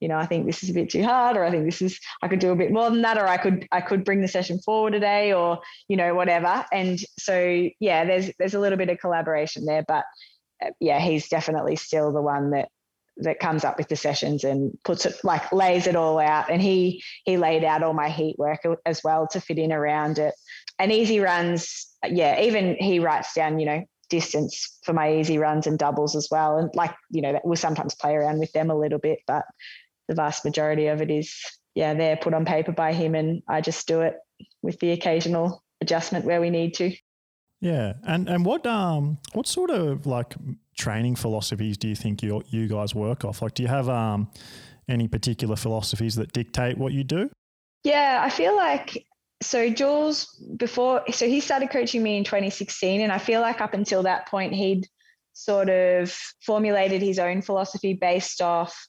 you 0.00 0.08
know, 0.08 0.16
I 0.16 0.26
think 0.26 0.46
this 0.46 0.62
is 0.62 0.70
a 0.70 0.74
bit 0.74 0.90
too 0.90 1.04
hard, 1.04 1.36
or 1.36 1.44
I 1.44 1.50
think 1.50 1.64
this 1.64 1.82
is 1.82 2.00
I 2.22 2.28
could 2.28 2.38
do 2.38 2.52
a 2.52 2.56
bit 2.56 2.72
more 2.72 2.90
than 2.90 3.02
that, 3.02 3.18
or 3.18 3.26
I 3.26 3.36
could 3.36 3.68
I 3.70 3.80
could 3.80 4.04
bring 4.04 4.22
the 4.22 4.28
session 4.28 4.58
forward 4.58 4.92
today, 4.92 5.32
or 5.32 5.60
you 5.88 5.96
know, 5.96 6.14
whatever. 6.14 6.64
And 6.72 6.98
so 7.18 7.68
yeah, 7.78 8.04
there's 8.04 8.30
there's 8.38 8.54
a 8.54 8.60
little 8.60 8.78
bit 8.78 8.88
of 8.88 8.98
collaboration 8.98 9.66
there, 9.66 9.84
but 9.86 10.04
uh, 10.64 10.70
yeah, 10.80 10.98
he's 10.98 11.28
definitely 11.28 11.76
still 11.76 12.12
the 12.12 12.22
one 12.22 12.50
that 12.50 12.68
that 13.18 13.38
comes 13.38 13.64
up 13.64 13.76
with 13.76 13.88
the 13.88 13.96
sessions 13.96 14.44
and 14.44 14.72
puts 14.84 15.04
it 15.04 15.14
like 15.22 15.52
lays 15.52 15.86
it 15.86 15.96
all 15.96 16.18
out. 16.18 16.50
And 16.50 16.62
he 16.62 17.02
he 17.24 17.36
laid 17.36 17.64
out 17.64 17.82
all 17.82 17.92
my 17.92 18.08
heat 18.08 18.38
work 18.38 18.60
as 18.86 19.02
well 19.04 19.26
to 19.28 19.40
fit 19.40 19.58
in 19.58 19.72
around 19.72 20.18
it. 20.18 20.34
And 20.78 20.90
easy 20.90 21.20
runs, 21.20 21.88
yeah, 22.08 22.40
even 22.40 22.76
he 22.76 22.98
writes 23.00 23.34
down, 23.34 23.60
you 23.60 23.66
know, 23.66 23.84
distance 24.08 24.78
for 24.82 24.92
my 24.92 25.14
easy 25.14 25.38
runs 25.38 25.66
and 25.66 25.78
doubles 25.78 26.16
as 26.16 26.28
well. 26.30 26.58
And 26.58 26.70
like, 26.74 26.94
you 27.10 27.22
know, 27.22 27.40
we'll 27.44 27.56
sometimes 27.56 27.94
play 27.94 28.14
around 28.14 28.40
with 28.40 28.52
them 28.52 28.70
a 28.70 28.78
little 28.78 28.98
bit, 28.98 29.20
but 29.26 29.44
the 30.10 30.16
vast 30.16 30.44
majority 30.44 30.88
of 30.88 31.00
it 31.00 31.08
is, 31.08 31.40
yeah, 31.76 31.94
they're 31.94 32.16
put 32.16 32.34
on 32.34 32.44
paper 32.44 32.72
by 32.72 32.92
him 32.92 33.14
and 33.14 33.42
I 33.48 33.60
just 33.60 33.86
do 33.86 34.00
it 34.00 34.16
with 34.60 34.80
the 34.80 34.90
occasional 34.90 35.62
adjustment 35.80 36.24
where 36.24 36.40
we 36.40 36.50
need 36.50 36.74
to. 36.74 36.92
Yeah, 37.60 37.92
and 38.02 38.28
and 38.28 38.44
what 38.44 38.66
um 38.66 39.18
what 39.34 39.46
sort 39.46 39.70
of 39.70 40.06
like 40.06 40.34
training 40.76 41.14
philosophies 41.14 41.76
do 41.76 41.88
you 41.88 41.94
think 41.94 42.22
you 42.22 42.42
you 42.48 42.66
guys 42.66 42.94
work 42.94 43.24
off? 43.24 43.40
Like, 43.40 43.54
do 43.54 43.62
you 43.62 43.68
have 43.68 43.88
um 43.88 44.30
any 44.88 45.06
particular 45.06 45.54
philosophies 45.56 46.16
that 46.16 46.32
dictate 46.32 46.76
what 46.76 46.92
you 46.92 47.04
do? 47.04 47.30
Yeah, 47.84 48.20
I 48.24 48.30
feel 48.30 48.56
like 48.56 49.06
so 49.42 49.70
Jules 49.70 50.42
before 50.56 51.02
so 51.12 51.28
he 51.28 51.40
started 51.40 51.70
coaching 51.70 52.02
me 52.02 52.16
in 52.16 52.24
2016, 52.24 53.00
and 53.00 53.12
I 53.12 53.18
feel 53.18 53.42
like 53.42 53.60
up 53.60 53.74
until 53.74 54.02
that 54.02 54.26
point 54.26 54.54
he'd 54.54 54.88
sort 55.34 55.68
of 55.68 56.10
formulated 56.44 57.00
his 57.00 57.20
own 57.20 57.42
philosophy 57.42 57.92
based 57.92 58.40
off 58.42 58.88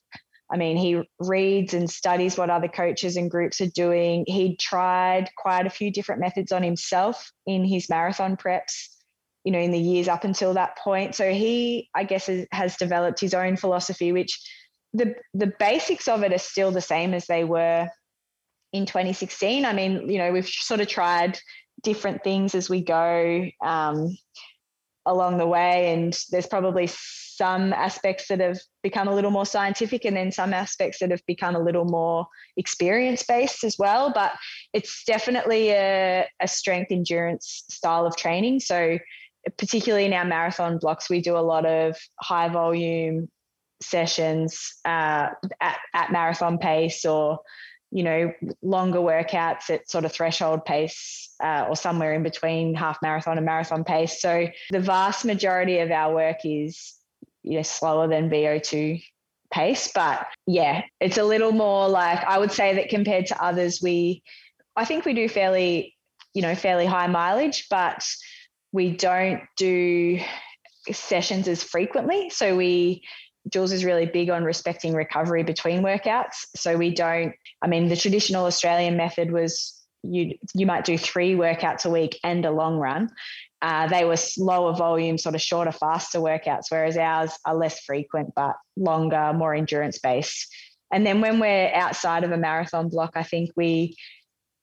I 0.51 0.57
mean, 0.57 0.75
he 0.75 1.01
reads 1.19 1.73
and 1.73 1.89
studies 1.89 2.37
what 2.37 2.49
other 2.49 2.67
coaches 2.67 3.15
and 3.15 3.31
groups 3.31 3.61
are 3.61 3.69
doing. 3.69 4.25
He 4.27 4.57
tried 4.57 5.29
quite 5.37 5.65
a 5.65 5.69
few 5.69 5.91
different 5.91 6.19
methods 6.19 6.51
on 6.51 6.61
himself 6.61 7.31
in 7.45 7.63
his 7.63 7.89
marathon 7.89 8.35
preps, 8.35 8.89
you 9.45 9.51
know, 9.53 9.59
in 9.59 9.71
the 9.71 9.79
years 9.79 10.09
up 10.09 10.25
until 10.25 10.53
that 10.55 10.77
point. 10.77 11.15
So 11.15 11.31
he, 11.31 11.89
I 11.95 12.03
guess, 12.03 12.29
has 12.51 12.75
developed 12.75 13.21
his 13.21 13.33
own 13.33 13.55
philosophy, 13.55 14.11
which 14.11 14.39
the 14.93 15.15
the 15.33 15.53
basics 15.57 16.09
of 16.09 16.23
it 16.23 16.33
are 16.33 16.37
still 16.37 16.71
the 16.71 16.81
same 16.81 17.13
as 17.13 17.27
they 17.27 17.45
were 17.45 17.89
in 18.73 18.85
2016. 18.85 19.65
I 19.65 19.71
mean, 19.71 20.09
you 20.09 20.17
know, 20.17 20.33
we've 20.33 20.47
sort 20.47 20.81
of 20.81 20.87
tried 20.87 21.39
different 21.81 22.23
things 22.23 22.55
as 22.55 22.69
we 22.69 22.81
go 22.81 23.49
um, 23.63 24.17
along 25.05 25.37
the 25.37 25.47
way, 25.47 25.93
and 25.93 26.17
there's 26.31 26.47
probably 26.47 26.87
some 26.87 27.73
aspects 27.73 28.27
that 28.27 28.39
have 28.39 28.59
become 28.83 29.07
a 29.07 29.15
little 29.15 29.31
more 29.31 29.45
scientific 29.45 30.05
and 30.05 30.15
then 30.15 30.31
some 30.31 30.53
aspects 30.53 30.99
that 30.99 31.11
have 31.11 31.25
become 31.25 31.55
a 31.55 31.59
little 31.59 31.85
more 31.85 32.27
experience 32.57 33.23
based 33.23 33.63
as 33.63 33.77
well. 33.79 34.11
But 34.13 34.33
it's 34.73 35.03
definitely 35.05 35.69
a, 35.71 36.27
a 36.39 36.47
strength 36.47 36.91
endurance 36.91 37.63
style 37.69 38.05
of 38.05 38.15
training. 38.15 38.59
So, 38.59 38.99
particularly 39.57 40.05
in 40.05 40.13
our 40.13 40.25
marathon 40.25 40.77
blocks, 40.77 41.09
we 41.09 41.21
do 41.21 41.35
a 41.35 41.39
lot 41.39 41.65
of 41.65 41.97
high 42.19 42.49
volume 42.49 43.27
sessions 43.81 44.75
uh, 44.85 45.29
at, 45.59 45.77
at 45.93 46.11
marathon 46.11 46.59
pace 46.59 47.05
or 47.05 47.39
you 47.91 48.03
know, 48.03 48.33
longer 48.61 48.99
workouts 48.99 49.69
at 49.69 49.89
sort 49.89 50.05
of 50.05 50.11
threshold 50.11 50.63
pace 50.65 51.33
uh, 51.43 51.65
or 51.67 51.75
somewhere 51.75 52.13
in 52.13 52.23
between 52.23 52.73
half 52.73 52.97
marathon 53.01 53.37
and 53.37 53.45
marathon 53.45 53.83
pace. 53.83 54.21
So 54.21 54.47
the 54.69 54.79
vast 54.79 55.25
majority 55.25 55.79
of 55.79 55.91
our 55.91 56.13
work 56.13 56.37
is, 56.45 56.93
you 57.43 57.57
know, 57.57 57.63
slower 57.63 58.07
than 58.07 58.29
VO2 58.29 59.03
pace. 59.51 59.91
But 59.93 60.25
yeah, 60.47 60.83
it's 61.01 61.17
a 61.17 61.23
little 61.23 61.51
more 61.51 61.89
like 61.89 62.23
I 62.23 62.39
would 62.39 62.51
say 62.51 62.75
that 62.75 62.89
compared 62.89 63.25
to 63.27 63.43
others, 63.43 63.81
we, 63.81 64.23
I 64.75 64.85
think 64.85 65.03
we 65.03 65.13
do 65.13 65.27
fairly, 65.27 65.95
you 66.33 66.41
know, 66.41 66.55
fairly 66.55 66.85
high 66.85 67.07
mileage, 67.07 67.67
but 67.69 68.05
we 68.71 68.91
don't 68.91 69.41
do 69.57 70.19
sessions 70.91 71.49
as 71.49 71.61
frequently. 71.61 72.29
So 72.29 72.55
we, 72.55 73.03
Jules 73.49 73.71
is 73.71 73.83
really 73.83 74.05
big 74.05 74.29
on 74.29 74.43
respecting 74.43 74.93
recovery 74.93 75.43
between 75.43 75.81
workouts. 75.81 76.45
So 76.55 76.77
we 76.77 76.93
don't, 76.93 77.33
I 77.61 77.67
mean, 77.67 77.87
the 77.87 77.95
traditional 77.95 78.45
Australian 78.45 78.97
method 78.97 79.31
was 79.31 79.77
you 80.03 80.35
you 80.55 80.65
might 80.65 80.85
do 80.85 80.97
three 80.97 81.35
workouts 81.35 81.85
a 81.85 81.89
week 81.89 82.19
and 82.23 82.45
a 82.45 82.51
long 82.51 82.77
run. 82.77 83.09
Uh, 83.61 83.87
they 83.87 84.03
were 84.03 84.17
slower 84.17 84.73
volume, 84.75 85.17
sort 85.17 85.35
of 85.35 85.41
shorter, 85.41 85.71
faster 85.71 86.19
workouts, 86.19 86.65
whereas 86.69 86.97
ours 86.97 87.31
are 87.45 87.55
less 87.55 87.79
frequent 87.81 88.33
but 88.35 88.55
longer, 88.75 89.33
more 89.33 89.53
endurance 89.53 89.99
based. 89.99 90.51
And 90.91 91.05
then 91.05 91.21
when 91.21 91.39
we're 91.39 91.71
outside 91.73 92.23
of 92.23 92.31
a 92.31 92.37
marathon 92.37 92.89
block, 92.89 93.11
I 93.15 93.23
think 93.23 93.51
we 93.55 93.95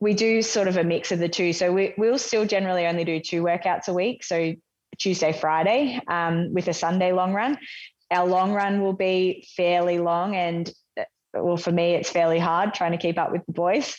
we 0.01 0.15
do 0.15 0.43
sort 0.43 0.69
of 0.69 0.77
a 0.77 0.85
mix 0.85 1.11
of 1.11 1.19
the 1.19 1.29
two. 1.29 1.53
So 1.53 1.73
we, 1.73 1.95
we'll 1.99 2.19
still 2.19 2.45
generally 2.45 2.87
only 2.87 3.05
do 3.05 3.19
two 3.19 3.43
workouts 3.43 3.89
a 3.89 3.93
week. 3.93 4.23
So 4.23 4.55
Tuesday, 4.97 5.33
Friday, 5.33 6.01
um, 6.07 6.53
with 6.53 6.69
a 6.69 6.75
Sunday 6.75 7.13
long 7.13 7.33
run 7.33 7.59
our 8.11 8.27
long 8.27 8.53
run 8.53 8.81
will 8.81 8.93
be 8.93 9.47
fairly 9.57 9.99
long 9.99 10.35
and 10.35 10.73
uh, 10.99 11.05
well 11.35 11.57
for 11.57 11.73
me 11.73 11.95
it's 11.95 12.11
fairly 12.11 12.39
hard 12.39 12.75
trying 12.75 12.93
to 12.93 12.99
keep 12.99 13.19
up 13.19 13.33
with 13.33 13.45
the 13.47 13.53
boys. 13.53 13.97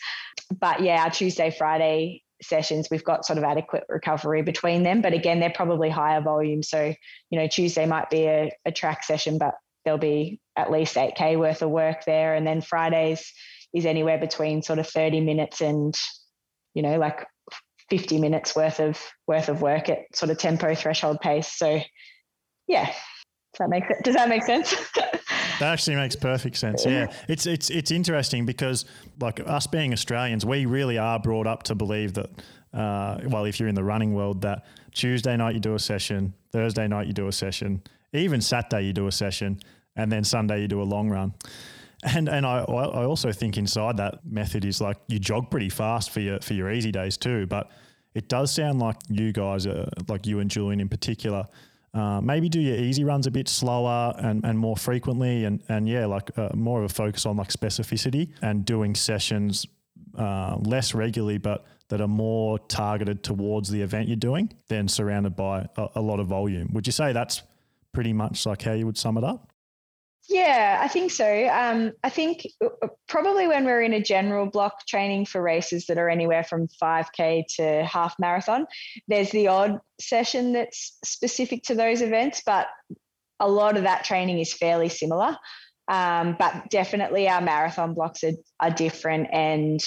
But 0.59 0.81
yeah 0.81 1.03
our 1.03 1.11
tuesday 1.11 1.51
friday 1.51 2.23
sessions 2.41 2.87
we've 2.89 3.03
got 3.03 3.25
sort 3.25 3.37
of 3.37 3.43
adequate 3.43 3.83
recovery 3.89 4.41
between 4.41 4.83
them. 4.83 5.01
But 5.01 5.13
again 5.13 5.39
they're 5.39 5.49
probably 5.49 5.89
higher 5.89 6.21
volume. 6.21 6.63
So 6.63 6.93
you 7.29 7.39
know 7.39 7.47
tuesday 7.47 7.85
might 7.85 8.09
be 8.09 8.25
a, 8.25 8.51
a 8.65 8.71
track 8.71 9.03
session 9.03 9.37
but 9.37 9.55
there'll 9.85 9.99
be 9.99 10.39
at 10.55 10.71
least 10.71 10.95
8k 10.95 11.37
worth 11.37 11.61
of 11.61 11.69
work 11.69 12.05
there. 12.05 12.35
And 12.35 12.45
then 12.45 12.61
fridays 12.61 13.31
is 13.73 13.85
anywhere 13.85 14.17
between 14.17 14.63
sort 14.63 14.79
of 14.79 14.87
30 14.87 15.21
minutes 15.21 15.61
and 15.61 15.95
you 16.73 16.81
know 16.81 16.97
like 16.97 17.27
50 17.89 18.19
minutes 18.19 18.55
worth 18.55 18.79
of 18.79 18.99
worth 19.27 19.49
of 19.49 19.61
work 19.61 19.89
at 19.89 19.99
sort 20.15 20.31
of 20.31 20.37
tempo 20.37 20.73
threshold 20.73 21.19
pace. 21.21 21.51
So 21.55 21.81
yeah 22.67 22.91
does 23.53 23.59
that 23.59 23.69
make 23.69 24.03
does 24.03 24.15
that 24.15 24.29
make 24.29 24.43
sense? 24.43 24.75
that 24.95 25.61
actually 25.61 25.95
makes 25.95 26.15
perfect 26.15 26.57
sense. 26.57 26.85
Yeah, 26.85 27.11
it's 27.27 27.45
it's 27.45 27.69
it's 27.69 27.91
interesting 27.91 28.45
because 28.45 28.85
like 29.19 29.39
us 29.45 29.67
being 29.67 29.91
Australians, 29.91 30.45
we 30.45 30.65
really 30.65 30.97
are 30.97 31.19
brought 31.19 31.47
up 31.47 31.63
to 31.63 31.75
believe 31.75 32.13
that. 32.13 32.29
Uh, 32.71 33.17
well, 33.25 33.45
if 33.45 33.59
you're 33.59 33.67
in 33.67 33.73
the 33.73 33.83
running 33.83 34.13
world, 34.13 34.43
that 34.43 34.63
Tuesday 34.91 35.35
night 35.35 35.55
you 35.55 35.59
do 35.59 35.73
a 35.73 35.79
session, 35.79 36.31
Thursday 36.51 36.87
night 36.87 37.07
you 37.07 37.13
do 37.13 37.27
a 37.27 37.31
session, 37.31 37.81
even 38.13 38.41
Saturday 38.41 38.85
you 38.85 38.93
do 38.93 39.07
a 39.07 39.11
session, 39.11 39.59
and 39.95 40.11
then 40.11 40.23
Sunday 40.23 40.61
you 40.61 40.67
do 40.67 40.79
a 40.79 40.83
long 40.83 41.09
run. 41.09 41.33
And 42.03 42.29
and 42.29 42.45
I 42.45 42.59
I 42.59 43.05
also 43.05 43.31
think 43.31 43.57
inside 43.57 43.97
that 43.97 44.19
method 44.23 44.65
is 44.65 44.79
like 44.79 44.97
you 45.07 45.17
jog 45.17 45.49
pretty 45.49 45.69
fast 45.69 46.11
for 46.11 46.19
your 46.19 46.39
for 46.41 46.53
your 46.53 46.71
easy 46.71 46.91
days 46.91 47.17
too. 47.17 47.47
But 47.47 47.71
it 48.13 48.29
does 48.29 48.53
sound 48.53 48.77
like 48.79 48.97
you 49.09 49.31
guys 49.33 49.65
are 49.65 49.89
like 50.07 50.27
you 50.27 50.39
and 50.39 50.49
Julian 50.49 50.79
in 50.79 50.89
particular 50.89 51.47
uh, 51.93 52.21
maybe 52.21 52.49
do 52.49 52.59
your 52.59 52.75
easy 52.75 53.03
runs 53.03 53.27
a 53.27 53.31
bit 53.31 53.47
slower 53.47 54.13
and, 54.17 54.45
and 54.45 54.57
more 54.57 54.77
frequently 54.77 55.45
and, 55.45 55.63
and 55.69 55.87
yeah 55.87 56.05
like 56.05 56.37
uh, 56.37 56.49
more 56.53 56.79
of 56.79 56.91
a 56.91 56.93
focus 56.93 57.25
on 57.25 57.37
like 57.37 57.49
specificity 57.49 58.29
and 58.41 58.65
doing 58.65 58.95
sessions 58.95 59.65
uh, 60.17 60.55
less 60.61 60.93
regularly 60.93 61.37
but 61.37 61.65
that 61.89 62.01
are 62.01 62.07
more 62.07 62.59
targeted 62.59 63.23
towards 63.23 63.69
the 63.69 63.81
event 63.81 64.07
you're 64.07 64.15
doing 64.15 64.51
than 64.67 64.87
surrounded 64.87 65.35
by 65.35 65.67
a, 65.75 65.87
a 65.95 66.01
lot 66.01 66.19
of 66.19 66.27
volume. 66.27 66.69
Would 66.73 66.87
you 66.87 66.93
say 66.93 67.13
that's 67.13 67.41
pretty 67.91 68.13
much 68.13 68.45
like 68.45 68.61
how 68.61 68.73
you 68.73 68.85
would 68.85 68.97
sum 68.97 69.17
it 69.17 69.23
up 69.23 69.51
yeah, 70.29 70.79
I 70.79 70.87
think 70.87 71.11
so. 71.11 71.47
Um, 71.47 71.93
I 72.03 72.09
think 72.09 72.47
uh, 72.63 72.87
probably 73.07 73.47
when 73.47 73.65
we're 73.65 73.81
in 73.81 73.93
a 73.93 74.01
general 74.01 74.45
block 74.45 74.85
training 74.87 75.25
for 75.25 75.41
races 75.41 75.87
that 75.87 75.97
are 75.97 76.07
anywhere 76.07 76.43
from 76.43 76.67
5K 76.81 77.45
to 77.55 77.83
half 77.83 78.15
marathon, 78.19 78.67
there's 79.07 79.31
the 79.31 79.47
odd 79.47 79.79
session 79.99 80.53
that's 80.53 80.97
specific 81.03 81.63
to 81.63 81.75
those 81.75 82.01
events, 82.01 82.43
but 82.45 82.67
a 83.39 83.49
lot 83.49 83.75
of 83.75 83.83
that 83.83 84.03
training 84.03 84.37
is 84.37 84.53
fairly 84.53 84.89
similar. 84.89 85.35
Um, 85.89 86.35
but 86.37 86.69
definitely 86.69 87.27
our 87.27 87.41
marathon 87.41 87.95
blocks 87.95 88.23
are, 88.23 88.33
are 88.59 88.69
different 88.69 89.27
and 89.33 89.83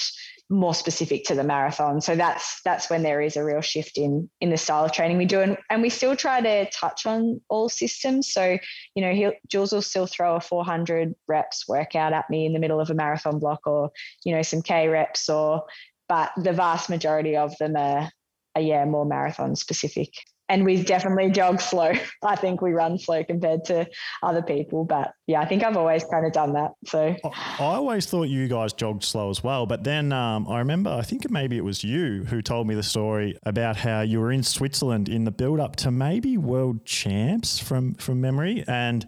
more 0.49 0.73
specific 0.73 1.23
to 1.25 1.35
the 1.35 1.43
marathon. 1.43 2.01
So 2.01 2.15
that's 2.15 2.59
that's 2.65 2.89
when 2.89 3.03
there 3.03 3.21
is 3.21 3.37
a 3.37 3.43
real 3.43 3.61
shift 3.61 3.97
in 3.97 4.29
in 4.41 4.49
the 4.49 4.57
style 4.57 4.83
of 4.83 4.91
training 4.91 5.17
we 5.17 5.25
do, 5.25 5.39
and, 5.39 5.57
and 5.69 5.81
we 5.81 5.89
still 5.89 6.15
try 6.15 6.41
to 6.41 6.69
touch 6.71 7.05
on 7.05 7.39
all 7.49 7.69
systems. 7.69 8.31
So 8.31 8.57
you 8.95 9.01
know, 9.01 9.13
he 9.13 9.29
Jules 9.47 9.71
will 9.71 9.81
still 9.81 10.05
throw 10.05 10.35
a 10.35 10.41
400 10.41 11.13
reps 11.27 11.67
workout 11.67 12.11
at 12.11 12.29
me 12.29 12.45
in 12.45 12.53
the 12.53 12.59
middle 12.59 12.81
of 12.81 12.89
a 12.89 12.93
marathon 12.93 13.39
block, 13.39 13.65
or 13.65 13.89
you 14.25 14.35
know, 14.35 14.41
some 14.41 14.61
K 14.61 14.89
reps, 14.89 15.29
or 15.29 15.63
but 16.09 16.31
the 16.35 16.53
vast 16.53 16.89
majority 16.89 17.37
of 17.37 17.57
them 17.59 17.77
are, 17.77 18.09
are 18.55 18.61
yeah 18.61 18.83
more 18.83 19.05
marathon 19.05 19.55
specific 19.55 20.09
and 20.53 20.63
we 20.63 20.83
definitely 20.83 21.31
jog 21.31 21.59
slow. 21.59 21.91
I 22.23 22.35
think 22.35 22.61
we 22.61 22.73
run 22.73 22.99
slow 22.99 23.23
compared 23.23 23.65
to 23.65 23.89
other 24.21 24.43
people, 24.43 24.85
but 24.85 25.13
yeah, 25.25 25.41
I 25.41 25.45
think 25.45 25.63
I've 25.63 25.75
always 25.75 26.03
kind 26.03 26.27
of 26.27 26.31
done 26.31 26.53
that. 26.53 26.73
So 26.85 27.15
I 27.23 27.55
always 27.59 28.05
thought 28.05 28.25
you 28.25 28.47
guys 28.47 28.71
jogged 28.71 29.03
slow 29.03 29.31
as 29.31 29.43
well, 29.43 29.65
but 29.65 29.83
then 29.83 30.11
um, 30.11 30.47
I 30.47 30.59
remember 30.59 30.91
I 30.91 31.01
think 31.01 31.29
maybe 31.31 31.57
it 31.57 31.63
was 31.63 31.83
you 31.83 32.25
who 32.25 32.43
told 32.43 32.67
me 32.67 32.75
the 32.75 32.83
story 32.83 33.35
about 33.43 33.77
how 33.77 34.01
you 34.01 34.19
were 34.19 34.31
in 34.31 34.43
Switzerland 34.43 35.09
in 35.09 35.23
the 35.23 35.31
build 35.31 35.59
up 35.59 35.75
to 35.77 35.91
maybe 35.91 36.37
world 36.37 36.85
champs 36.85 37.57
from 37.57 37.95
from 37.95 38.21
memory, 38.21 38.63
and 38.67 39.07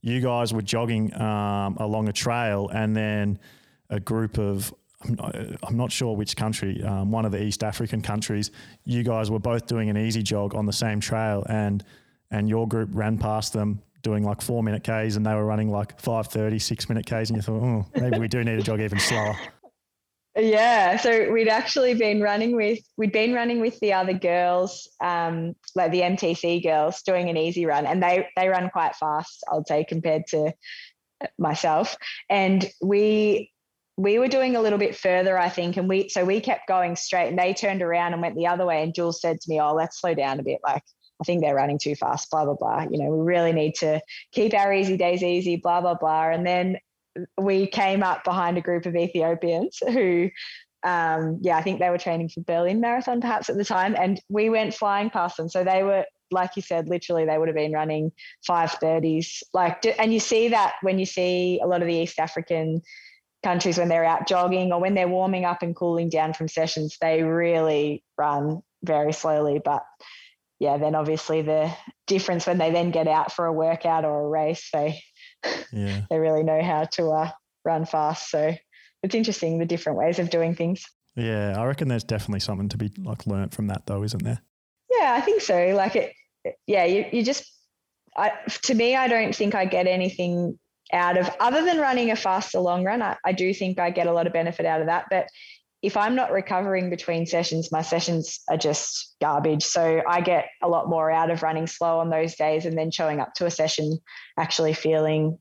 you 0.00 0.22
guys 0.22 0.54
were 0.54 0.62
jogging 0.62 1.12
um, 1.20 1.76
along 1.78 2.08
a 2.08 2.12
trail, 2.12 2.70
and 2.72 2.96
then 2.96 3.38
a 3.90 4.00
group 4.00 4.38
of 4.38 4.72
I'm 5.62 5.76
not 5.76 5.92
sure 5.92 6.16
which 6.16 6.36
country, 6.36 6.82
um, 6.82 7.10
one 7.10 7.24
of 7.24 7.32
the 7.32 7.42
East 7.42 7.62
African 7.62 8.00
countries, 8.00 8.50
you 8.84 9.02
guys 9.02 9.30
were 9.30 9.38
both 9.38 9.66
doing 9.66 9.90
an 9.90 9.96
easy 9.96 10.22
jog 10.22 10.54
on 10.54 10.66
the 10.66 10.72
same 10.72 11.00
trail 11.00 11.44
and 11.48 11.84
and 12.30 12.48
your 12.48 12.66
group 12.66 12.88
ran 12.92 13.18
past 13.18 13.52
them 13.52 13.80
doing 14.02 14.24
like 14.24 14.40
four 14.40 14.62
minute 14.62 14.82
Ks 14.82 15.16
and 15.16 15.24
they 15.24 15.34
were 15.34 15.44
running 15.44 15.70
like 15.70 16.00
5.30, 16.00 16.60
six 16.60 16.88
minute 16.88 17.06
Ks 17.06 17.30
and 17.30 17.36
you 17.36 17.42
thought, 17.42 17.62
oh, 17.62 17.86
maybe 18.00 18.18
we 18.18 18.28
do 18.28 18.42
need 18.42 18.56
to 18.56 18.62
jog 18.62 18.80
even 18.80 18.98
slower. 18.98 19.36
Yeah, 20.38 20.98
so 20.98 21.32
we'd 21.32 21.48
actually 21.48 21.94
been 21.94 22.20
running 22.20 22.54
with 22.54 22.80
we'd 22.98 23.10
been 23.10 23.32
running 23.32 23.58
with 23.58 23.80
the 23.80 23.94
other 23.94 24.12
girls, 24.12 24.86
um, 25.02 25.56
like 25.74 25.92
the 25.92 26.02
MTC 26.02 26.62
girls, 26.62 27.00
doing 27.00 27.30
an 27.30 27.38
easy 27.38 27.64
run, 27.64 27.86
and 27.86 28.02
they 28.02 28.28
they 28.36 28.48
run 28.48 28.68
quite 28.68 28.94
fast, 28.96 29.42
I'd 29.50 29.66
say, 29.66 29.84
compared 29.84 30.26
to 30.28 30.52
myself. 31.38 31.96
And 32.28 32.70
we 32.82 33.50
we 33.96 34.18
were 34.18 34.28
doing 34.28 34.56
a 34.56 34.60
little 34.60 34.78
bit 34.78 34.94
further, 34.94 35.38
I 35.38 35.48
think, 35.48 35.76
and 35.76 35.88
we 35.88 36.08
so 36.08 36.24
we 36.24 36.40
kept 36.40 36.68
going 36.68 36.96
straight, 36.96 37.28
and 37.28 37.38
they 37.38 37.54
turned 37.54 37.82
around 37.82 38.12
and 38.12 38.20
went 38.20 38.36
the 38.36 38.46
other 38.46 38.66
way. 38.66 38.82
And 38.82 38.94
Jules 38.94 39.20
said 39.20 39.40
to 39.40 39.50
me, 39.50 39.60
"Oh, 39.60 39.74
let's 39.74 40.00
slow 40.00 40.14
down 40.14 40.38
a 40.38 40.42
bit. 40.42 40.60
Like, 40.62 40.82
I 41.20 41.24
think 41.24 41.42
they're 41.42 41.54
running 41.54 41.78
too 41.78 41.94
fast. 41.94 42.30
Blah 42.30 42.44
blah 42.44 42.54
blah. 42.54 42.82
You 42.90 42.98
know, 42.98 43.10
we 43.10 43.24
really 43.24 43.52
need 43.52 43.74
to 43.76 44.00
keep 44.32 44.52
our 44.54 44.72
easy 44.72 44.96
days 44.96 45.22
easy. 45.22 45.56
Blah 45.56 45.80
blah 45.80 45.94
blah." 45.94 46.28
And 46.30 46.46
then 46.46 46.78
we 47.38 47.66
came 47.66 48.02
up 48.02 48.24
behind 48.24 48.58
a 48.58 48.60
group 48.60 48.84
of 48.84 48.94
Ethiopians 48.94 49.78
who, 49.88 50.28
um, 50.82 51.38
yeah, 51.40 51.56
I 51.56 51.62
think 51.62 51.80
they 51.80 51.88
were 51.88 51.96
training 51.96 52.28
for 52.28 52.42
Berlin 52.42 52.80
Marathon 52.80 53.22
perhaps 53.22 53.48
at 53.48 53.56
the 53.56 53.64
time, 53.64 53.96
and 53.98 54.20
we 54.28 54.50
went 54.50 54.74
flying 54.74 55.08
past 55.08 55.38
them. 55.38 55.48
So 55.48 55.64
they 55.64 55.82
were 55.82 56.04
like 56.32 56.50
you 56.56 56.62
said, 56.62 56.88
literally 56.88 57.24
they 57.24 57.38
would 57.38 57.46
have 57.46 57.54
been 57.54 57.72
running 57.72 58.10
530s. 58.50 59.44
Like, 59.54 59.86
and 59.98 60.12
you 60.12 60.18
see 60.18 60.48
that 60.48 60.74
when 60.82 60.98
you 60.98 61.06
see 61.06 61.60
a 61.62 61.66
lot 61.68 61.82
of 61.82 61.86
the 61.86 61.94
East 61.94 62.18
African 62.18 62.82
countries 63.46 63.78
when 63.78 63.88
they're 63.88 64.04
out 64.04 64.26
jogging 64.26 64.72
or 64.72 64.80
when 64.80 64.94
they're 64.94 65.06
warming 65.06 65.44
up 65.44 65.62
and 65.62 65.76
cooling 65.76 66.08
down 66.08 66.32
from 66.32 66.48
sessions, 66.48 66.96
they 67.00 67.22
really 67.22 68.02
run 68.18 68.60
very 68.82 69.12
slowly. 69.12 69.60
But 69.64 69.84
yeah, 70.58 70.78
then 70.78 70.96
obviously 70.96 71.42
the 71.42 71.72
difference 72.08 72.44
when 72.44 72.58
they 72.58 72.72
then 72.72 72.90
get 72.90 73.06
out 73.06 73.32
for 73.32 73.46
a 73.46 73.52
workout 73.52 74.04
or 74.04 74.24
a 74.24 74.28
race, 74.28 74.68
they 74.72 75.00
yeah. 75.72 76.02
they 76.10 76.18
really 76.18 76.42
know 76.42 76.60
how 76.60 76.86
to 76.92 77.10
uh, 77.10 77.30
run 77.64 77.84
fast. 77.84 78.32
So 78.32 78.52
it's 79.04 79.14
interesting 79.14 79.58
the 79.58 79.64
different 79.64 79.96
ways 79.98 80.18
of 80.18 80.28
doing 80.28 80.56
things. 80.56 80.84
Yeah, 81.14 81.54
I 81.56 81.64
reckon 81.66 81.86
there's 81.86 82.02
definitely 82.02 82.40
something 82.40 82.68
to 82.70 82.76
be 82.76 82.90
like 82.98 83.28
learnt 83.28 83.54
from 83.54 83.68
that 83.68 83.86
though, 83.86 84.02
isn't 84.02 84.24
there? 84.24 84.42
Yeah, 84.90 85.14
I 85.16 85.20
think 85.20 85.40
so. 85.40 85.72
Like 85.76 85.94
it, 85.94 86.12
yeah, 86.66 86.84
you 86.84 87.04
you 87.12 87.22
just 87.22 87.48
I, 88.16 88.32
to 88.64 88.74
me, 88.74 88.96
I 88.96 89.06
don't 89.06 89.36
think 89.36 89.54
I 89.54 89.66
get 89.66 89.86
anything 89.86 90.58
out 90.92 91.18
of 91.18 91.28
other 91.40 91.64
than 91.64 91.78
running 91.78 92.10
a 92.10 92.16
faster 92.16 92.60
long 92.60 92.84
run 92.84 93.02
I, 93.02 93.16
I, 93.24 93.32
do 93.32 93.52
think 93.52 93.78
i 93.78 93.90
get 93.90 94.06
a 94.06 94.12
lot 94.12 94.26
of 94.26 94.32
benefit 94.32 94.66
out 94.66 94.80
of 94.80 94.86
that 94.86 95.06
but 95.10 95.26
if 95.82 95.96
i'm 95.96 96.14
not 96.14 96.30
recovering 96.30 96.90
between 96.90 97.26
sessions 97.26 97.72
my 97.72 97.82
sessions 97.82 98.40
are 98.48 98.56
just 98.56 99.16
garbage 99.20 99.64
so 99.64 100.02
i 100.08 100.20
get 100.20 100.46
a 100.62 100.68
lot 100.68 100.88
more 100.88 101.10
out 101.10 101.30
of 101.30 101.42
running 101.42 101.66
slow 101.66 101.98
on 101.98 102.10
those 102.10 102.36
days 102.36 102.66
and 102.66 102.78
then 102.78 102.90
showing 102.90 103.20
up 103.20 103.34
to 103.34 103.46
a 103.46 103.50
session 103.50 103.98
actually 104.38 104.74
feeling 104.74 105.38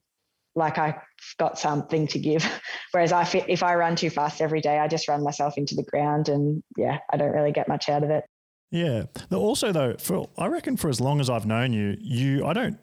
like 0.55 0.77
I've 0.77 0.95
got 1.37 1.59
something 1.59 2.07
to 2.07 2.19
give. 2.19 2.45
Whereas 2.91 3.11
I 3.11 3.23
if 3.47 3.61
I 3.61 3.75
run 3.75 3.95
too 3.95 4.09
fast 4.09 4.41
every 4.41 4.61
day, 4.61 4.79
I 4.79 4.87
just 4.87 5.07
run 5.07 5.23
myself 5.23 5.57
into 5.57 5.75
the 5.75 5.83
ground 5.83 6.29
and 6.29 6.63
yeah, 6.77 6.99
I 7.11 7.17
don't 7.17 7.33
really 7.33 7.51
get 7.51 7.67
much 7.67 7.89
out 7.89 8.03
of 8.03 8.09
it. 8.09 8.23
Yeah. 8.71 9.03
Also, 9.31 9.71
though, 9.71 9.95
for 9.99 10.27
I 10.37 10.47
reckon 10.47 10.75
for 10.75 10.89
as 10.89 10.99
long 10.99 11.19
as 11.19 11.29
I've 11.29 11.45
known 11.45 11.71
you, 11.71 11.95
you 11.99 12.45
I 12.45 12.53
don't 12.53 12.77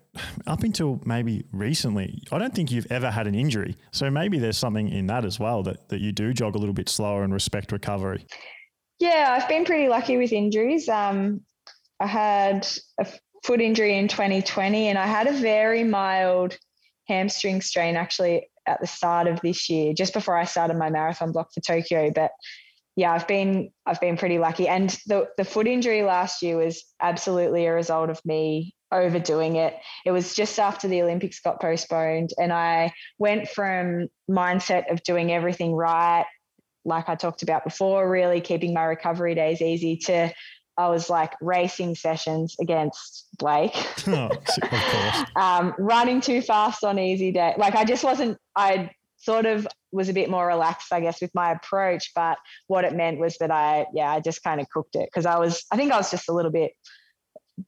up 0.47 0.63
until 0.63 1.01
maybe 1.05 1.45
recently, 1.53 2.23
I 2.31 2.39
don't 2.39 2.55
think 2.55 2.71
you've 2.71 2.91
ever 2.91 3.11
had 3.11 3.27
an 3.27 3.35
injury. 3.35 3.77
So 3.91 4.11
maybe 4.11 4.39
there's 4.39 4.59
something 4.59 4.89
in 4.89 5.07
that 5.09 5.25
as 5.25 5.39
well 5.39 5.63
that 5.65 5.89
that 5.89 6.01
you 6.01 6.13
do 6.13 6.33
jog 6.33 6.55
a 6.55 6.59
little 6.59 6.75
bit 6.75 6.89
slower 6.89 7.25
and 7.25 7.33
respect 7.33 7.73
recovery. 7.73 8.25
Yeah, 9.01 9.37
I've 9.39 9.49
been 9.49 9.65
pretty 9.65 9.89
lucky 9.89 10.17
with 10.17 10.33
injuries. 10.33 10.89
Um, 10.89 11.41
I 11.99 12.07
had 12.07 12.69
a 13.01 13.07
foot 13.45 13.61
injury 13.61 13.99
in 13.99 14.09
2020, 14.09 14.89
and 14.89 14.99
I 14.99 15.07
had 15.07 15.27
a 15.27 15.33
very 15.33 15.85
mild 15.85 16.57
hamstring 17.09 17.61
strain 17.61 17.97
actually 17.97 18.49
at 18.67 18.81
the 18.81 18.87
start 18.87 19.27
of 19.27 19.41
this 19.41 19.69
year, 19.69 19.93
just 19.93 20.13
before 20.13 20.37
I 20.37 20.45
started 20.45 20.77
my 20.77 20.89
marathon 20.89 21.33
block 21.33 21.53
for 21.53 21.61
Tokyo. 21.61 22.13
But 22.15 22.31
yeah, 22.97 23.13
I've 23.13 23.27
been 23.27 23.71
I've 23.87 24.01
been 24.01 24.17
pretty 24.17 24.39
lucky. 24.39 24.69
And 24.69 24.91
the 25.07 25.29
the 25.37 25.45
foot 25.45 25.67
injury 25.67 26.03
last 26.03 26.43
year 26.43 26.57
was 26.57 26.85
absolutely 27.01 27.67
a 27.67 27.73
result 27.73 28.11
of 28.11 28.21
me 28.25 28.75
overdoing 28.93 29.57
it. 29.57 29.75
It 30.05 30.11
was 30.11 30.35
just 30.35 30.59
after 30.59 30.89
the 30.89 31.03
Olympics 31.03 31.41
got 31.41 31.61
postponed, 31.61 32.31
and 32.39 32.53
I 32.53 32.93
went 33.19 33.49
from 33.49 34.09
mindset 34.31 34.93
of 34.93 35.03
doing 35.05 35.33
everything 35.33 35.75
right, 35.75 36.27
like 36.85 37.09
I 37.09 37.15
talked 37.15 37.43
about 37.43 37.65
before, 37.65 38.09
really 38.09 38.41
keeping 38.41 38.75
my 38.75 38.85
recovery 38.85 39.35
days 39.35 39.63
easy, 39.63 39.97
to 40.05 40.33
I 40.77 40.89
was 40.89 41.09
like 41.09 41.33
racing 41.41 41.95
sessions 41.95 42.57
against 42.61 43.29
Blake, 43.39 43.75
oh, 44.07 44.29
of 44.29 44.45
course, 44.45 45.25
um, 45.37 45.75
running 45.79 46.21
too 46.21 46.43
fast 46.43 46.85
on 46.85 46.99
easy 46.99 47.33
day. 47.33 47.55
Like 47.57 47.75
I 47.75 47.85
just 47.85 48.05
wasn't. 48.05 48.37
I 48.55 48.91
sort 49.23 49.47
of 49.47 49.67
was 49.93 50.09
a 50.09 50.13
bit 50.13 50.31
more 50.31 50.47
relaxed, 50.47 50.93
I 50.93 51.01
guess, 51.01 51.21
with 51.21 51.31
my 51.35 51.53
approach. 51.53 52.11
But 52.15 52.39
what 52.67 52.85
it 52.85 52.95
meant 52.95 53.21
was 53.21 53.37
that 53.39 53.51
I, 53.51 53.87
yeah, 53.95 54.11
I 54.11 54.21
just 54.21 54.43
kind 54.43 54.61
of 54.61 54.69
cooked 54.69 54.97
it 54.97 55.09
because 55.09 55.27
I 55.27 55.39
was, 55.39 55.65
I 55.71 55.77
think 55.77 55.93
I 55.93 55.97
was 55.97 56.11
just 56.11 56.29
a 56.29 56.33
little 56.33 56.51
bit 56.51 56.73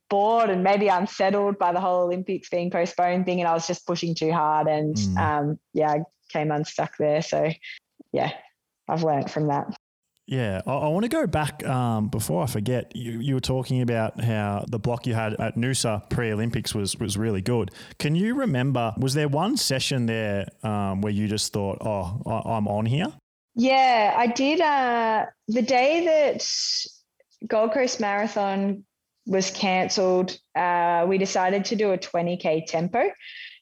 bored 0.09 0.49
and 0.49 0.63
maybe 0.63 0.87
unsettled 0.87 1.57
by 1.57 1.71
the 1.71 1.79
whole 1.79 2.03
Olympics 2.03 2.49
being 2.49 2.71
postponed 2.71 3.25
thing. 3.25 3.39
And 3.39 3.47
I 3.47 3.53
was 3.53 3.67
just 3.67 3.87
pushing 3.87 4.15
too 4.15 4.31
hard. 4.31 4.67
And 4.67 4.95
mm. 4.95 5.17
um, 5.17 5.59
yeah, 5.73 5.91
I 5.91 5.99
came 6.29 6.51
unstuck 6.51 6.97
there. 6.99 7.21
So 7.21 7.49
yeah, 8.11 8.31
I've 8.89 9.03
learned 9.03 9.31
from 9.31 9.47
that. 9.47 9.77
Yeah, 10.27 10.61
I, 10.65 10.71
I 10.71 10.87
want 10.87 11.03
to 11.03 11.09
go 11.09 11.27
back 11.27 11.65
um, 11.67 12.07
before 12.07 12.43
I 12.43 12.47
forget. 12.47 12.95
You, 12.95 13.19
you 13.19 13.35
were 13.35 13.41
talking 13.41 13.81
about 13.81 14.19
how 14.19 14.65
the 14.67 14.79
block 14.79 15.05
you 15.05 15.13
had 15.13 15.33
at 15.35 15.55
Noosa 15.55 16.09
pre 16.09 16.31
Olympics 16.31 16.73
was 16.73 16.97
was 16.97 17.17
really 17.17 17.41
good. 17.41 17.71
Can 17.99 18.15
you 18.15 18.33
remember? 18.35 18.93
Was 18.97 19.13
there 19.13 19.27
one 19.27 19.55
session 19.55 20.07
there 20.07 20.47
um, 20.63 21.01
where 21.01 21.13
you 21.13 21.27
just 21.27 21.53
thought, 21.53 21.77
"Oh, 21.81 22.21
I, 22.25 22.57
am 22.57 22.67
on 22.67 22.85
here"? 22.87 23.13
Yeah, 23.53 24.15
I 24.17 24.27
did. 24.27 24.61
Uh, 24.61 25.25
the 25.47 25.61
day 25.61 26.05
that 26.05 26.47
Gold 27.47 27.73
Coast 27.73 27.99
Marathon 27.99 28.83
was 29.27 29.51
cancelled, 29.51 30.37
uh, 30.55 31.05
we 31.07 31.19
decided 31.19 31.65
to 31.65 31.75
do 31.75 31.91
a 31.91 31.97
20k 31.97 32.65
tempo. 32.65 33.11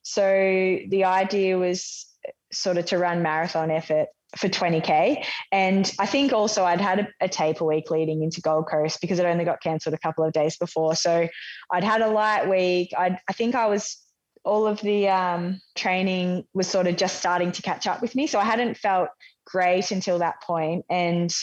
So 0.02 0.24
the 0.24 1.04
idea 1.06 1.58
was 1.58 2.06
sort 2.52 2.78
of 2.78 2.86
to 2.86 2.98
run 2.98 3.22
marathon 3.22 3.72
effort 3.72 4.08
for 4.38 4.48
20k 4.48 5.24
and 5.52 5.94
i 6.00 6.06
think 6.06 6.34
also 6.34 6.64
i'd 6.66 6.82
had 6.82 7.00
a, 7.00 7.08
a, 7.22 7.30
taper 7.30 7.66
week 7.66 7.92
leading 7.92 8.24
into 8.24 8.42
gold 8.42 8.68
coast 8.68 9.00
because 9.00 9.20
it 9.20 9.26
only 9.26 9.46
got 9.46 9.62
cancelled 9.62 9.94
a 9.94 9.98
couple 10.00 10.24
of 10.24 10.34
days 10.34 10.58
before. 10.58 10.96
So 10.96 11.28
i'd 11.72 11.84
had 11.84 12.02
a 12.02 12.08
light 12.08 12.50
week. 12.50 12.92
I'd, 12.98 13.18
i 13.30 13.34
think 13.34 13.56
i 13.56 13.68
was 13.68 13.98
all 14.46 14.68
of 14.68 14.82
the 14.82 15.08
um, 15.08 15.62
training 15.74 16.46
was 16.54 16.68
sort 16.68 16.86
of 16.88 16.98
just 16.98 17.18
starting 17.18 17.54
to 17.54 17.62
catch 17.62 17.88
up 17.88 18.02
with 18.02 18.14
me. 18.14 18.28
So 18.28 18.40
i 18.40 18.44
hadn't 18.44 18.78
felt 18.78 19.10
great 19.46 19.92
until 19.92 20.20
that 20.20 20.42
point. 20.42 20.86
And 20.90 21.34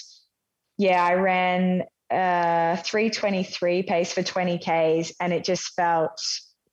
yeah 0.79 1.05
i 1.05 1.15
ran 1.15 1.83
uh, 2.11 2.77
323 2.77 3.85
pace 3.85 4.13
for 4.13 4.23
20ks 4.23 5.13
and 5.21 5.33
it 5.33 5.45
just 5.45 5.75
felt 5.75 6.21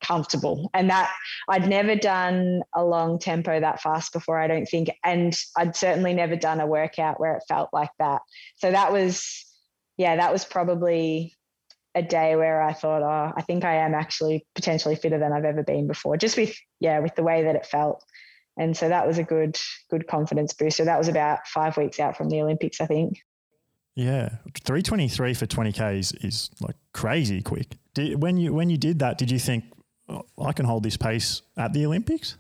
comfortable. 0.07 0.69
And 0.73 0.89
that 0.89 1.11
I'd 1.49 1.67
never 1.67 1.95
done 1.95 2.61
a 2.73 2.83
long 2.83 3.19
tempo 3.19 3.59
that 3.59 3.81
fast 3.81 4.13
before, 4.13 4.39
I 4.39 4.47
don't 4.47 4.65
think. 4.65 4.89
And 5.03 5.37
I'd 5.57 5.75
certainly 5.75 6.13
never 6.13 6.35
done 6.35 6.61
a 6.61 6.67
workout 6.67 7.19
where 7.19 7.35
it 7.35 7.43
felt 7.47 7.69
like 7.73 7.91
that. 7.99 8.21
So 8.55 8.71
that 8.71 8.91
was, 8.91 9.45
yeah, 9.97 10.15
that 10.15 10.31
was 10.31 10.45
probably 10.45 11.33
a 11.95 12.01
day 12.01 12.35
where 12.35 12.61
I 12.61 12.73
thought, 12.73 13.01
oh, 13.01 13.33
I 13.35 13.41
think 13.41 13.65
I 13.65 13.77
am 13.77 13.93
actually 13.93 14.45
potentially 14.55 14.95
fitter 14.95 15.19
than 15.19 15.33
I've 15.33 15.45
ever 15.45 15.63
been 15.63 15.87
before, 15.87 16.15
just 16.15 16.37
with, 16.37 16.55
yeah, 16.79 16.99
with 16.99 17.15
the 17.15 17.23
way 17.23 17.43
that 17.43 17.55
it 17.55 17.65
felt. 17.65 18.03
And 18.55 18.75
so 18.75 18.89
that 18.89 19.07
was 19.07 19.17
a 19.17 19.23
good, 19.23 19.57
good 19.89 20.07
confidence 20.07 20.53
booster. 20.53 20.85
That 20.85 20.97
was 20.97 21.07
about 21.07 21.47
five 21.47 21.75
weeks 21.77 21.99
out 21.99 22.15
from 22.15 22.29
the 22.29 22.41
Olympics, 22.41 22.79
I 22.81 22.85
think. 22.85 23.19
Yeah, 23.95 24.29
three 24.63 24.83
twenty 24.83 25.07
three 25.07 25.33
for 25.33 25.47
twenty 25.47 25.71
k 25.71 25.97
is, 25.97 26.11
is 26.21 26.51
like 26.61 26.75
crazy 26.93 27.41
quick. 27.41 27.77
Did, 27.95 28.21
when 28.21 28.37
you 28.37 28.53
when 28.53 28.69
you 28.69 28.77
did 28.77 28.99
that, 28.99 29.17
did 29.17 29.31
you 29.31 29.39
think 29.39 29.63
I 30.09 30.53
can 30.53 30.65
hold 30.65 30.83
this 30.83 30.97
pace 30.97 31.41
at 31.57 31.73
the 31.73 31.85
Olympics? 31.85 32.37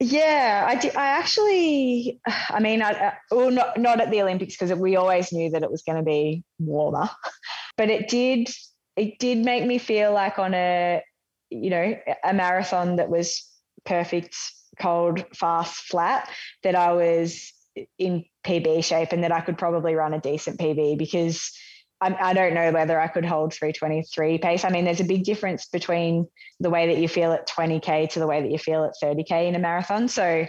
Yeah, 0.00 0.64
I, 0.66 0.76
did, 0.76 0.94
I 0.94 1.06
actually, 1.06 2.20
I 2.50 2.60
mean, 2.60 2.82
I, 2.82 2.92
uh, 2.92 3.12
well, 3.32 3.50
not, 3.50 3.78
not 3.78 4.00
at 4.00 4.10
the 4.10 4.22
Olympics 4.22 4.56
because 4.56 4.76
we 4.78 4.94
always 4.94 5.32
knew 5.32 5.50
that 5.50 5.62
it 5.64 5.70
was 5.70 5.82
going 5.82 5.98
to 5.98 6.04
be 6.04 6.44
warmer, 6.60 7.10
but 7.76 7.90
it 7.90 8.08
did, 8.08 8.48
it 8.96 9.18
did 9.18 9.38
make 9.38 9.66
me 9.66 9.78
feel 9.78 10.12
like 10.12 10.38
on 10.38 10.54
a, 10.54 11.02
you 11.50 11.70
know, 11.70 11.96
a 12.22 12.32
marathon 12.32 12.96
that 12.96 13.08
was 13.08 13.44
perfect, 13.84 14.36
cold, 14.78 15.24
fast, 15.34 15.80
flat, 15.84 16.30
that 16.62 16.76
I 16.76 16.92
was 16.92 17.52
in 17.98 18.24
PB 18.44 18.84
shape 18.84 19.12
and 19.12 19.24
that 19.24 19.32
I 19.32 19.40
could 19.40 19.58
probably 19.58 19.94
run 19.94 20.14
a 20.14 20.20
decent 20.20 20.60
PB 20.60 20.98
because 20.98 21.52
I, 22.00 22.14
I 22.20 22.32
don't 22.32 22.54
know 22.54 22.70
whether 22.70 22.98
I 23.00 23.08
could 23.08 23.24
hold 23.24 23.52
323 23.52 24.38
pace. 24.38 24.64
I 24.64 24.70
mean, 24.70 24.84
there's 24.84 25.00
a 25.00 25.04
big 25.04 25.24
difference 25.24 25.66
between 25.66 26.28
the 26.60 26.70
way 26.70 26.86
that 26.86 27.00
you 27.00 27.08
feel 27.08 27.32
at 27.32 27.48
20k 27.48 28.10
to 28.10 28.20
the 28.20 28.26
way 28.26 28.40
that 28.40 28.50
you 28.50 28.58
feel 28.58 28.84
at 28.84 28.92
30k 29.02 29.48
in 29.48 29.54
a 29.54 29.58
marathon. 29.58 30.06
So 30.08 30.46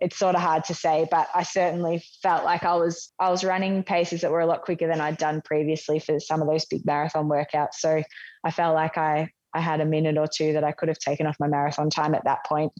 it's 0.00 0.18
sort 0.18 0.34
of 0.34 0.42
hard 0.42 0.64
to 0.64 0.74
say, 0.74 1.06
but 1.10 1.28
I 1.34 1.44
certainly 1.44 2.02
felt 2.22 2.44
like 2.44 2.64
I 2.64 2.74
was 2.74 3.12
I 3.18 3.30
was 3.30 3.42
running 3.42 3.84
paces 3.84 4.20
that 4.20 4.30
were 4.30 4.40
a 4.40 4.46
lot 4.46 4.62
quicker 4.62 4.86
than 4.86 5.00
I'd 5.00 5.16
done 5.16 5.40
previously 5.42 5.98
for 5.98 6.20
some 6.20 6.42
of 6.42 6.48
those 6.48 6.66
big 6.66 6.84
marathon 6.84 7.28
workouts. 7.28 7.74
So 7.78 8.02
I 8.44 8.50
felt 8.50 8.74
like 8.74 8.98
I 8.98 9.30
I 9.54 9.60
had 9.60 9.80
a 9.80 9.86
minute 9.86 10.18
or 10.18 10.26
two 10.26 10.54
that 10.54 10.64
I 10.64 10.72
could 10.72 10.88
have 10.88 10.98
taken 10.98 11.26
off 11.26 11.36
my 11.40 11.48
marathon 11.48 11.90
time 11.90 12.14
at 12.14 12.24
that 12.24 12.44
point 12.44 12.72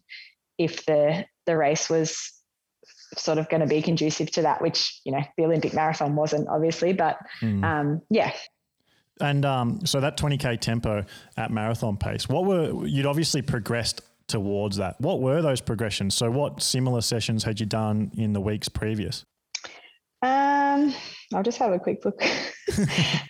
if 0.59 0.85
the 0.85 1.25
the 1.47 1.57
race 1.57 1.89
was 1.89 2.33
sort 3.17 3.39
of 3.39 3.49
going 3.49 3.61
to 3.61 3.67
be 3.67 3.83
conducive 3.83 4.31
to 4.33 4.43
that, 4.43 4.63
which, 4.63 5.01
you 5.05 5.13
know, 5.13 5.23
the 5.37 5.45
Olympic 5.45 5.75
marathon 5.75 6.17
wasn't 6.17 6.49
obviously, 6.49 6.93
but 6.93 7.19
mm. 7.41 7.65
um, 7.65 8.01
yeah. 8.11 8.33
And 9.21 9.45
um, 9.45 9.85
so 9.85 10.01
that 10.01 10.17
20K 10.17 10.61
tempo 10.61 11.05
at 11.37 11.51
marathon 11.51 11.97
pace, 11.97 12.29
what 12.29 12.45
were, 12.45 12.87
you'd 12.87 13.07
obviously 13.07 13.43
progressed 13.43 14.01
towards 14.27 14.79
that. 14.79 15.01
What 15.01 15.21
were 15.21 15.43
those 15.43 15.61
progressions? 15.61 16.15
So 16.15 16.31
what 16.31 16.63
similar 16.63 17.03
sessions 17.03 17.45
had 17.45 17.61
you 17.61 17.67
done 17.67 18.11
in 18.17 18.33
the 18.33 18.41
weeks 18.41 18.69
previous? 18.69 19.25
Um, 20.23 20.95
I'll 21.35 21.43
just 21.43 21.59
have 21.59 21.73
a 21.73 21.79
quick 21.79 22.05
look. 22.05 22.21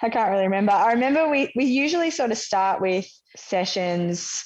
I 0.03 0.09
can't 0.09 0.31
really 0.31 0.45
remember. 0.45 0.73
I 0.73 0.93
remember 0.93 1.29
we, 1.29 1.53
we 1.57 1.65
usually 1.65 2.11
sort 2.11 2.31
of 2.31 2.39
start 2.39 2.81
with 2.81 3.07
sessions 3.37 4.45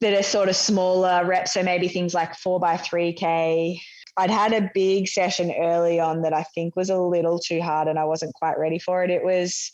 that 0.00 0.14
are 0.14 0.22
sort 0.22 0.48
of 0.48 0.56
smaller 0.56 1.24
reps. 1.24 1.54
So 1.54 1.62
maybe 1.62 1.88
things 1.88 2.14
like 2.14 2.34
four 2.36 2.60
by 2.60 2.76
3K, 2.76 3.80
I'd 4.18 4.30
had 4.30 4.52
a 4.52 4.70
big 4.74 5.06
session 5.06 5.54
early 5.56 6.00
on 6.00 6.22
that 6.22 6.32
I 6.34 6.42
think 6.42 6.74
was 6.74 6.90
a 6.90 6.98
little 6.98 7.38
too 7.38 7.62
hard 7.62 7.86
and 7.86 7.98
I 7.98 8.04
wasn't 8.04 8.34
quite 8.34 8.58
ready 8.58 8.80
for 8.80 9.04
it. 9.04 9.10
It 9.10 9.22
was 9.22 9.70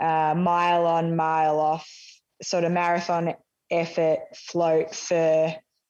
uh, 0.00 0.34
mile 0.36 0.86
on, 0.86 1.16
mile 1.16 1.58
off, 1.58 1.90
sort 2.42 2.64
of 2.64 2.72
marathon 2.72 3.34
effort 3.70 4.18
float 4.36 4.94
for, 4.94 5.16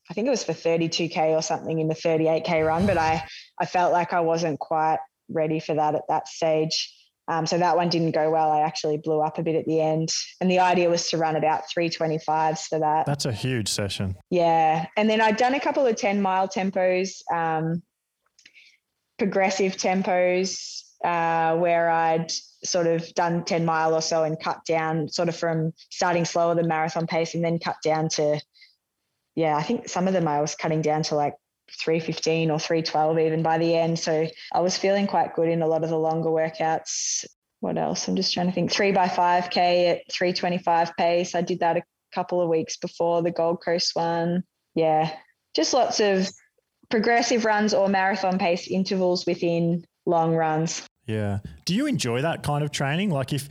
I 0.08 0.14
think 0.14 0.28
it 0.28 0.30
was 0.30 0.44
for 0.44 0.52
32K 0.52 1.36
or 1.36 1.42
something 1.42 1.80
in 1.80 1.88
the 1.88 1.94
38K 1.94 2.64
run, 2.64 2.86
but 2.86 2.96
I, 2.96 3.24
I 3.60 3.66
felt 3.66 3.92
like 3.92 4.12
I 4.12 4.20
wasn't 4.20 4.60
quite 4.60 4.98
ready 5.28 5.58
for 5.58 5.74
that 5.74 5.96
at 5.96 6.02
that 6.08 6.28
stage. 6.28 6.94
Um, 7.30 7.46
so 7.46 7.58
that 7.58 7.76
one 7.76 7.88
didn't 7.88 8.10
go 8.10 8.28
well. 8.28 8.50
I 8.50 8.62
actually 8.62 8.96
blew 8.96 9.20
up 9.20 9.38
a 9.38 9.42
bit 9.44 9.54
at 9.54 9.64
the 9.64 9.80
end. 9.80 10.08
And 10.40 10.50
the 10.50 10.58
idea 10.58 10.90
was 10.90 11.08
to 11.10 11.16
run 11.16 11.36
about 11.36 11.62
325s 11.74 12.66
for 12.66 12.80
that. 12.80 13.06
That's 13.06 13.24
a 13.24 13.32
huge 13.32 13.68
session. 13.68 14.16
Yeah. 14.30 14.86
And 14.96 15.08
then 15.08 15.20
I'd 15.20 15.36
done 15.36 15.54
a 15.54 15.60
couple 15.60 15.86
of 15.86 15.94
10 15.94 16.20
mile 16.20 16.48
tempos, 16.48 17.22
um, 17.32 17.84
progressive 19.16 19.76
tempos, 19.76 20.82
uh, 21.04 21.56
where 21.56 21.88
I'd 21.88 22.32
sort 22.64 22.88
of 22.88 23.14
done 23.14 23.44
10 23.44 23.64
mile 23.64 23.94
or 23.94 24.02
so 24.02 24.24
and 24.24 24.36
cut 24.42 24.64
down 24.66 25.08
sort 25.08 25.28
of 25.28 25.36
from 25.36 25.72
starting 25.88 26.24
slower 26.24 26.56
than 26.56 26.66
marathon 26.66 27.06
pace 27.06 27.36
and 27.36 27.44
then 27.44 27.60
cut 27.60 27.76
down 27.84 28.08
to, 28.08 28.40
yeah, 29.36 29.56
I 29.56 29.62
think 29.62 29.88
some 29.88 30.08
of 30.08 30.14
them 30.14 30.26
I 30.26 30.40
was 30.40 30.56
cutting 30.56 30.82
down 30.82 31.04
to 31.04 31.14
like 31.14 31.34
315 31.78 32.50
or 32.50 32.58
312 32.58 33.18
even 33.18 33.42
by 33.42 33.58
the 33.58 33.76
end. 33.76 33.98
So 33.98 34.26
I 34.52 34.60
was 34.60 34.76
feeling 34.76 35.06
quite 35.06 35.34
good 35.34 35.48
in 35.48 35.62
a 35.62 35.66
lot 35.66 35.84
of 35.84 35.90
the 35.90 35.98
longer 35.98 36.30
workouts. 36.30 37.24
What 37.60 37.76
else? 37.76 38.08
I'm 38.08 38.16
just 38.16 38.32
trying 38.32 38.46
to 38.46 38.52
think. 38.52 38.72
Three 38.72 38.92
by 38.92 39.06
5K 39.06 39.90
at 39.90 40.12
325 40.12 40.96
pace. 40.96 41.34
I 41.34 41.42
did 41.42 41.60
that 41.60 41.76
a 41.76 41.82
couple 42.14 42.40
of 42.40 42.48
weeks 42.48 42.76
before 42.76 43.22
the 43.22 43.30
Gold 43.30 43.62
Coast 43.64 43.94
one. 43.94 44.44
Yeah. 44.74 45.12
just 45.54 45.74
lots 45.74 46.00
of 46.00 46.28
progressive 46.90 47.44
runs 47.44 47.74
or 47.74 47.88
marathon 47.88 48.38
pace 48.38 48.68
intervals 48.68 49.26
within 49.26 49.84
long 50.06 50.34
runs. 50.34 50.86
Yeah. 51.06 51.38
Do 51.64 51.74
you 51.74 51.86
enjoy 51.86 52.22
that 52.22 52.42
kind 52.42 52.62
of 52.64 52.70
training? 52.70 53.10
Like 53.10 53.32
if 53.32 53.48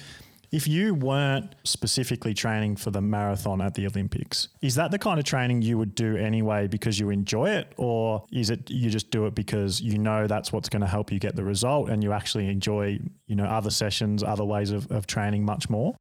if 0.52 0.68
you 0.68 0.94
weren't 0.94 1.56
specifically 1.64 2.34
training 2.34 2.76
for 2.76 2.92
the 2.92 3.02
marathon 3.02 3.62
at 3.62 3.76
the 3.76 3.86
Olympics, 3.86 4.50
is 4.62 4.76
that 4.76 4.92
the 4.92 5.00
kind 5.00 5.20
of 5.20 5.26
training 5.26 5.62
you 5.62 5.78
would 5.78 5.96
do 5.96 6.18
anyway 6.18 6.68
because 6.68 7.00
you 7.00 7.10
enjoy 7.10 7.50
it? 7.50 7.74
Or 7.78 8.26
is 8.32 8.50
it 8.50 8.70
you 8.70 8.90
just 8.90 9.12
do 9.12 9.26
it 9.26 9.36
because 9.36 9.80
you 9.82 9.98
know 9.98 10.28
that's 10.28 10.52
what's 10.52 10.70
going 10.70 10.82
to 10.82 10.88
help 10.88 11.12
you 11.12 11.20
get 11.20 11.36
the 11.36 11.44
result 11.44 11.90
and 11.90 12.04
you 12.04 12.14
actually 12.14 12.48
enjoy, 12.48 13.00
you 13.28 13.36
know, 13.36 13.46
other 13.46 13.70
sessions, 13.70 14.24
other 14.24 14.46
ways 14.46 14.72
of, 14.72 14.92
of 14.92 15.08
training 15.08 15.46
much 15.46 15.70
more? 15.70 15.96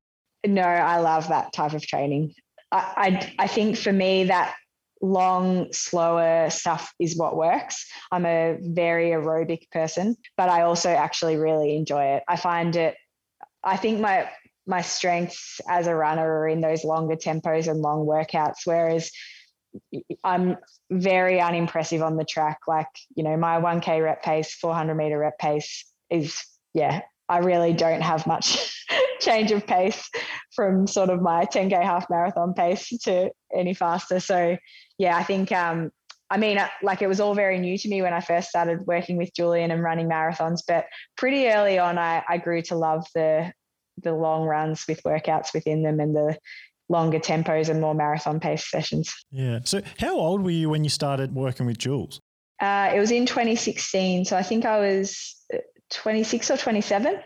No, 0.47 0.63
I 0.63 0.99
love 0.99 1.29
that 1.29 1.53
type 1.53 1.73
of 1.73 1.87
training. 1.87 2.35
I, 2.73 2.93
I, 3.39 3.45
I 3.45 3.47
think 3.47 3.77
for 3.77 3.93
me 3.93 4.25
that 4.25 4.55
long, 5.01 5.73
slower 5.73 6.51
stuff 6.51 6.93
is 6.99 7.17
what 7.17 7.37
works. 7.37 7.87
I'm 8.11 8.27
a 8.27 8.59
very 8.61 9.11
aerobic 9.11 9.71
person, 9.71 10.17
but 10.37 10.49
I 10.49 10.63
also 10.63 10.91
actually 10.91 11.37
really 11.37 11.77
enjoy 11.77 12.05
it. 12.05 12.23
I 12.29 12.37
find 12.37 12.75
it 12.77 12.97
I 13.65 13.77
think 13.77 14.01
my 14.01 14.29
my 14.67 14.83
strengths 14.83 15.61
as 15.69 15.87
a 15.87 15.95
runner 15.95 16.41
are 16.41 16.49
in 16.49 16.61
those 16.61 16.85
longer 16.85 17.17
tempos 17.17 17.69
and 17.69 17.81
long 17.81 18.07
workouts, 18.07 18.67
whereas 18.67 19.11
I'm 20.23 20.59
very 20.91 21.41
unimpressive 21.41 22.03
on 22.03 22.17
the 22.17 22.25
track. 22.25 22.61
Like, 22.69 22.89
you 23.15 23.25
know, 23.25 23.37
my 23.37 23.61
1K 23.61 24.03
rep 24.05 24.23
pace, 24.23 24.55
400 24.55 24.95
meter 24.95 25.19
rep 25.19 25.39
pace 25.39 25.87
is, 26.11 26.39
yeah, 26.75 27.01
I 27.29 27.39
really 27.39 27.73
don't 27.73 28.03
have 28.03 28.27
much 28.27 28.85
change 29.21 29.53
of 29.53 29.67
pace 29.67 30.09
from 30.55 30.87
sort 30.87 31.11
of 31.11 31.21
my 31.21 31.45
10K 31.45 31.83
half 31.83 32.09
marathon 32.11 32.55
pace 32.55 32.89
to 33.05 33.31
any 33.55 33.75
faster. 33.75 34.21
So, 34.21 34.57
yeah, 34.99 35.17
I 35.17 35.23
think, 35.23 35.51
um, 35.53 35.91
I 36.31 36.37
mean, 36.37 36.59
uh, 36.59 36.69
like 36.83 37.01
it 37.03 37.07
was 37.07 37.21
all 37.21 37.35
very 37.35 37.59
new 37.59 37.79
to 37.79 37.89
me 37.89 38.03
when 38.03 38.13
I 38.13 38.21
first 38.21 38.49
started 38.49 38.87
working 38.87 39.17
with 39.17 39.35
Julian 39.35 39.71
and 39.71 39.83
running 39.83 40.09
marathons, 40.09 40.61
but 40.67 40.87
pretty 41.17 41.49
early 41.49 41.79
on, 41.79 41.99
I, 41.99 42.23
I 42.29 42.39
grew 42.39 42.63
to 42.63 42.77
love 42.77 43.07
the 43.15 43.53
the 44.03 44.13
long 44.13 44.45
runs 44.45 44.85
with 44.87 45.03
workouts 45.03 45.53
within 45.53 45.83
them 45.83 45.99
and 45.99 46.15
the 46.15 46.39
longer 46.89 47.19
tempos 47.19 47.69
and 47.69 47.81
more 47.81 47.95
marathon 47.95 48.41
pace 48.41 48.71
sessions. 48.71 49.13
Yeah. 49.31 49.61
So, 49.65 49.83
how 49.99 50.17
old 50.17 50.43
were 50.43 50.51
you 50.51 50.71
when 50.71 50.85
you 50.85 50.91
started 50.91 51.35
working 51.35 51.67
with 51.67 51.79
Jules? 51.79 52.21
Uh, 52.61 52.93
it 52.95 52.99
was 52.99 53.11
in 53.11 53.27
2016. 53.27 54.25
So, 54.25 54.37
I 54.37 54.43
think 54.43 54.65
I 54.65 54.79
was 54.79 55.37
uh, 55.53 55.59
26 55.91 56.51
or 56.51 56.57
27 56.57 57.21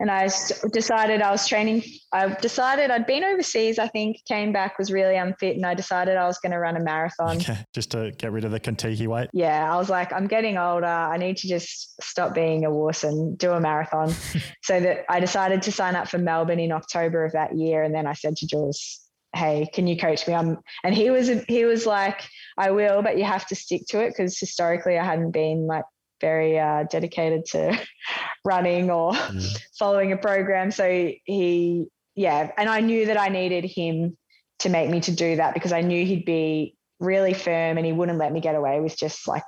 and 0.00 0.10
I 0.10 0.28
decided 0.72 1.22
I 1.22 1.30
was 1.30 1.46
training. 1.46 1.82
I 2.12 2.28
decided 2.28 2.90
I'd 2.90 3.06
been 3.06 3.22
overseas. 3.22 3.78
I 3.78 3.86
think 3.88 4.20
came 4.26 4.52
back 4.52 4.76
was 4.76 4.90
really 4.90 5.16
unfit, 5.16 5.56
and 5.56 5.64
I 5.64 5.74
decided 5.74 6.16
I 6.16 6.26
was 6.26 6.38
going 6.38 6.52
to 6.52 6.58
run 6.58 6.76
a 6.76 6.80
marathon. 6.80 7.36
Okay, 7.36 7.58
just 7.72 7.92
to 7.92 8.10
get 8.18 8.32
rid 8.32 8.44
of 8.44 8.50
the 8.50 8.58
Contiki 8.58 9.06
weight. 9.06 9.28
Yeah, 9.32 9.72
I 9.72 9.76
was 9.76 9.88
like, 9.88 10.12
I'm 10.12 10.26
getting 10.26 10.58
older. 10.58 10.86
I 10.86 11.16
need 11.16 11.36
to 11.38 11.48
just 11.48 12.02
stop 12.02 12.34
being 12.34 12.64
a 12.64 12.70
wuss 12.70 13.04
and 13.04 13.38
do 13.38 13.52
a 13.52 13.60
marathon. 13.60 14.12
so 14.62 14.80
that 14.80 15.04
I 15.08 15.20
decided 15.20 15.62
to 15.62 15.72
sign 15.72 15.94
up 15.94 16.08
for 16.08 16.18
Melbourne 16.18 16.60
in 16.60 16.72
October 16.72 17.24
of 17.24 17.32
that 17.32 17.56
year, 17.56 17.82
and 17.84 17.94
then 17.94 18.06
I 18.06 18.14
said 18.14 18.36
to 18.36 18.46
Jules, 18.48 19.00
"Hey, 19.34 19.68
can 19.72 19.86
you 19.86 19.96
coach 19.96 20.26
me?" 20.26 20.34
I'm, 20.34 20.58
and 20.82 20.94
he 20.94 21.10
was 21.10 21.28
he 21.46 21.64
was 21.64 21.86
like, 21.86 22.20
"I 22.58 22.72
will, 22.72 23.00
but 23.02 23.16
you 23.16 23.24
have 23.24 23.46
to 23.46 23.54
stick 23.54 23.82
to 23.90 24.00
it," 24.00 24.08
because 24.08 24.40
historically 24.40 24.98
I 24.98 25.04
hadn't 25.04 25.30
been 25.30 25.68
like 25.68 25.84
very 26.20 26.58
uh, 26.58 26.84
dedicated 26.84 27.44
to 27.46 27.78
running 28.44 28.90
or 28.90 29.12
mm. 29.12 29.62
following 29.78 30.12
a 30.12 30.16
program. 30.16 30.70
So 30.70 31.12
he, 31.24 31.86
yeah, 32.14 32.50
and 32.56 32.68
I 32.68 32.80
knew 32.80 33.06
that 33.06 33.18
I 33.18 33.28
needed 33.28 33.64
him 33.64 34.16
to 34.60 34.68
make 34.68 34.88
me 34.88 35.00
to 35.00 35.12
do 35.12 35.36
that 35.36 35.54
because 35.54 35.72
I 35.72 35.80
knew 35.80 36.04
he'd 36.04 36.24
be 36.24 36.76
really 37.00 37.34
firm 37.34 37.76
and 37.76 37.84
he 37.84 37.92
wouldn't 37.92 38.18
let 38.18 38.32
me 38.32 38.40
get 38.40 38.54
away 38.54 38.80
with 38.80 38.96
just 38.96 39.26
like 39.26 39.42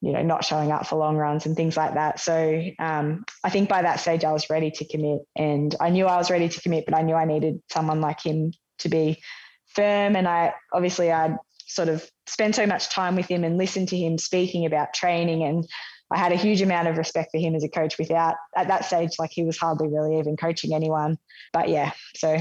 you 0.00 0.12
know 0.12 0.22
not 0.22 0.44
showing 0.44 0.70
up 0.70 0.86
for 0.86 0.96
long 0.96 1.16
runs 1.16 1.46
and 1.46 1.56
things 1.56 1.76
like 1.76 1.94
that 1.94 2.20
so 2.20 2.62
um, 2.78 3.24
i 3.42 3.50
think 3.50 3.68
by 3.68 3.82
that 3.82 4.00
stage 4.00 4.24
i 4.24 4.32
was 4.32 4.48
ready 4.48 4.70
to 4.70 4.86
commit 4.86 5.20
and 5.34 5.74
i 5.80 5.90
knew 5.90 6.06
i 6.06 6.16
was 6.16 6.30
ready 6.30 6.48
to 6.48 6.60
commit 6.60 6.84
but 6.84 6.94
i 6.94 7.02
knew 7.02 7.14
i 7.14 7.24
needed 7.24 7.60
someone 7.70 8.00
like 8.00 8.24
him 8.24 8.52
to 8.78 8.88
be 8.88 9.20
firm 9.74 10.14
and 10.14 10.28
i 10.28 10.52
obviously 10.72 11.10
i'd 11.10 11.36
sort 11.68 11.88
of 11.88 12.08
spend 12.26 12.54
so 12.54 12.66
much 12.66 12.88
time 12.88 13.16
with 13.16 13.26
him 13.26 13.44
and 13.44 13.56
listen 13.56 13.86
to 13.86 13.96
him 13.96 14.18
speaking 14.18 14.66
about 14.66 14.94
training. 14.94 15.42
And 15.44 15.68
I 16.10 16.18
had 16.18 16.32
a 16.32 16.36
huge 16.36 16.62
amount 16.62 16.88
of 16.88 16.96
respect 16.96 17.30
for 17.30 17.38
him 17.38 17.54
as 17.54 17.64
a 17.64 17.68
coach 17.68 17.98
without 17.98 18.36
at 18.56 18.68
that 18.68 18.84
stage 18.84 19.10
like 19.18 19.30
he 19.30 19.44
was 19.44 19.58
hardly 19.58 19.88
really 19.88 20.18
even 20.18 20.36
coaching 20.36 20.74
anyone. 20.74 21.18
But 21.52 21.68
yeah 21.68 21.92
so 22.16 22.36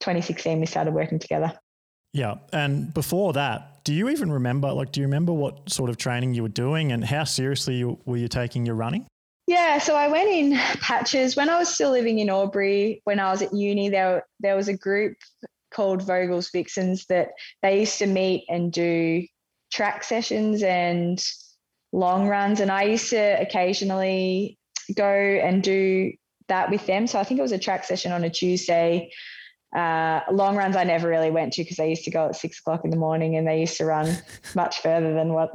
2016 0.00 0.60
we 0.60 0.66
started 0.66 0.94
working 0.94 1.18
together. 1.18 1.52
Yeah. 2.12 2.36
And 2.52 2.92
before 2.94 3.32
that 3.34 3.84
do 3.84 3.92
you 3.92 4.08
even 4.08 4.32
remember 4.32 4.72
like 4.72 4.92
do 4.92 5.00
you 5.00 5.06
remember 5.06 5.32
what 5.32 5.70
sort 5.70 5.90
of 5.90 5.96
training 5.96 6.34
you 6.34 6.42
were 6.42 6.48
doing 6.48 6.92
and 6.92 7.04
how 7.04 7.24
seriously 7.24 7.84
were 7.84 8.16
you 8.16 8.28
taking 8.28 8.64
your 8.64 8.74
running? 8.74 9.06
Yeah, 9.46 9.76
so 9.76 9.94
I 9.94 10.08
went 10.08 10.30
in 10.30 10.52
patches. 10.80 11.36
When 11.36 11.50
I 11.50 11.58
was 11.58 11.68
still 11.68 11.90
living 11.90 12.18
in 12.18 12.30
Albury. 12.30 13.02
When 13.04 13.20
I 13.20 13.30
was 13.30 13.42
at 13.42 13.52
uni, 13.52 13.90
there 13.90 14.26
there 14.40 14.56
was 14.56 14.68
a 14.68 14.76
group 14.76 15.18
called 15.74 16.02
Vogel's 16.02 16.50
Vixens 16.50 17.06
that 17.06 17.30
they 17.62 17.80
used 17.80 17.98
to 17.98 18.06
meet 18.06 18.44
and 18.48 18.72
do 18.72 19.26
track 19.72 20.04
sessions 20.04 20.62
and 20.62 21.22
long 21.92 22.28
runs. 22.28 22.60
And 22.60 22.70
I 22.70 22.84
used 22.84 23.10
to 23.10 23.40
occasionally 23.40 24.58
go 24.94 25.04
and 25.04 25.62
do 25.62 26.12
that 26.48 26.70
with 26.70 26.86
them. 26.86 27.06
So 27.06 27.18
I 27.18 27.24
think 27.24 27.38
it 27.38 27.42
was 27.42 27.52
a 27.52 27.58
track 27.58 27.84
session 27.84 28.12
on 28.12 28.24
a 28.24 28.30
Tuesday. 28.30 29.10
Uh, 29.74 30.20
long 30.30 30.56
runs 30.56 30.76
I 30.76 30.84
never 30.84 31.08
really 31.08 31.32
went 31.32 31.52
to 31.54 31.62
because 31.62 31.78
they 31.78 31.88
used 31.88 32.04
to 32.04 32.10
go 32.10 32.26
at 32.26 32.36
six 32.36 32.60
o'clock 32.60 32.84
in 32.84 32.90
the 32.90 32.96
morning 32.96 33.36
and 33.36 33.46
they 33.46 33.58
used 33.58 33.76
to 33.78 33.84
run 33.84 34.16
much 34.54 34.80
further 34.80 35.14
than 35.14 35.32
what 35.32 35.50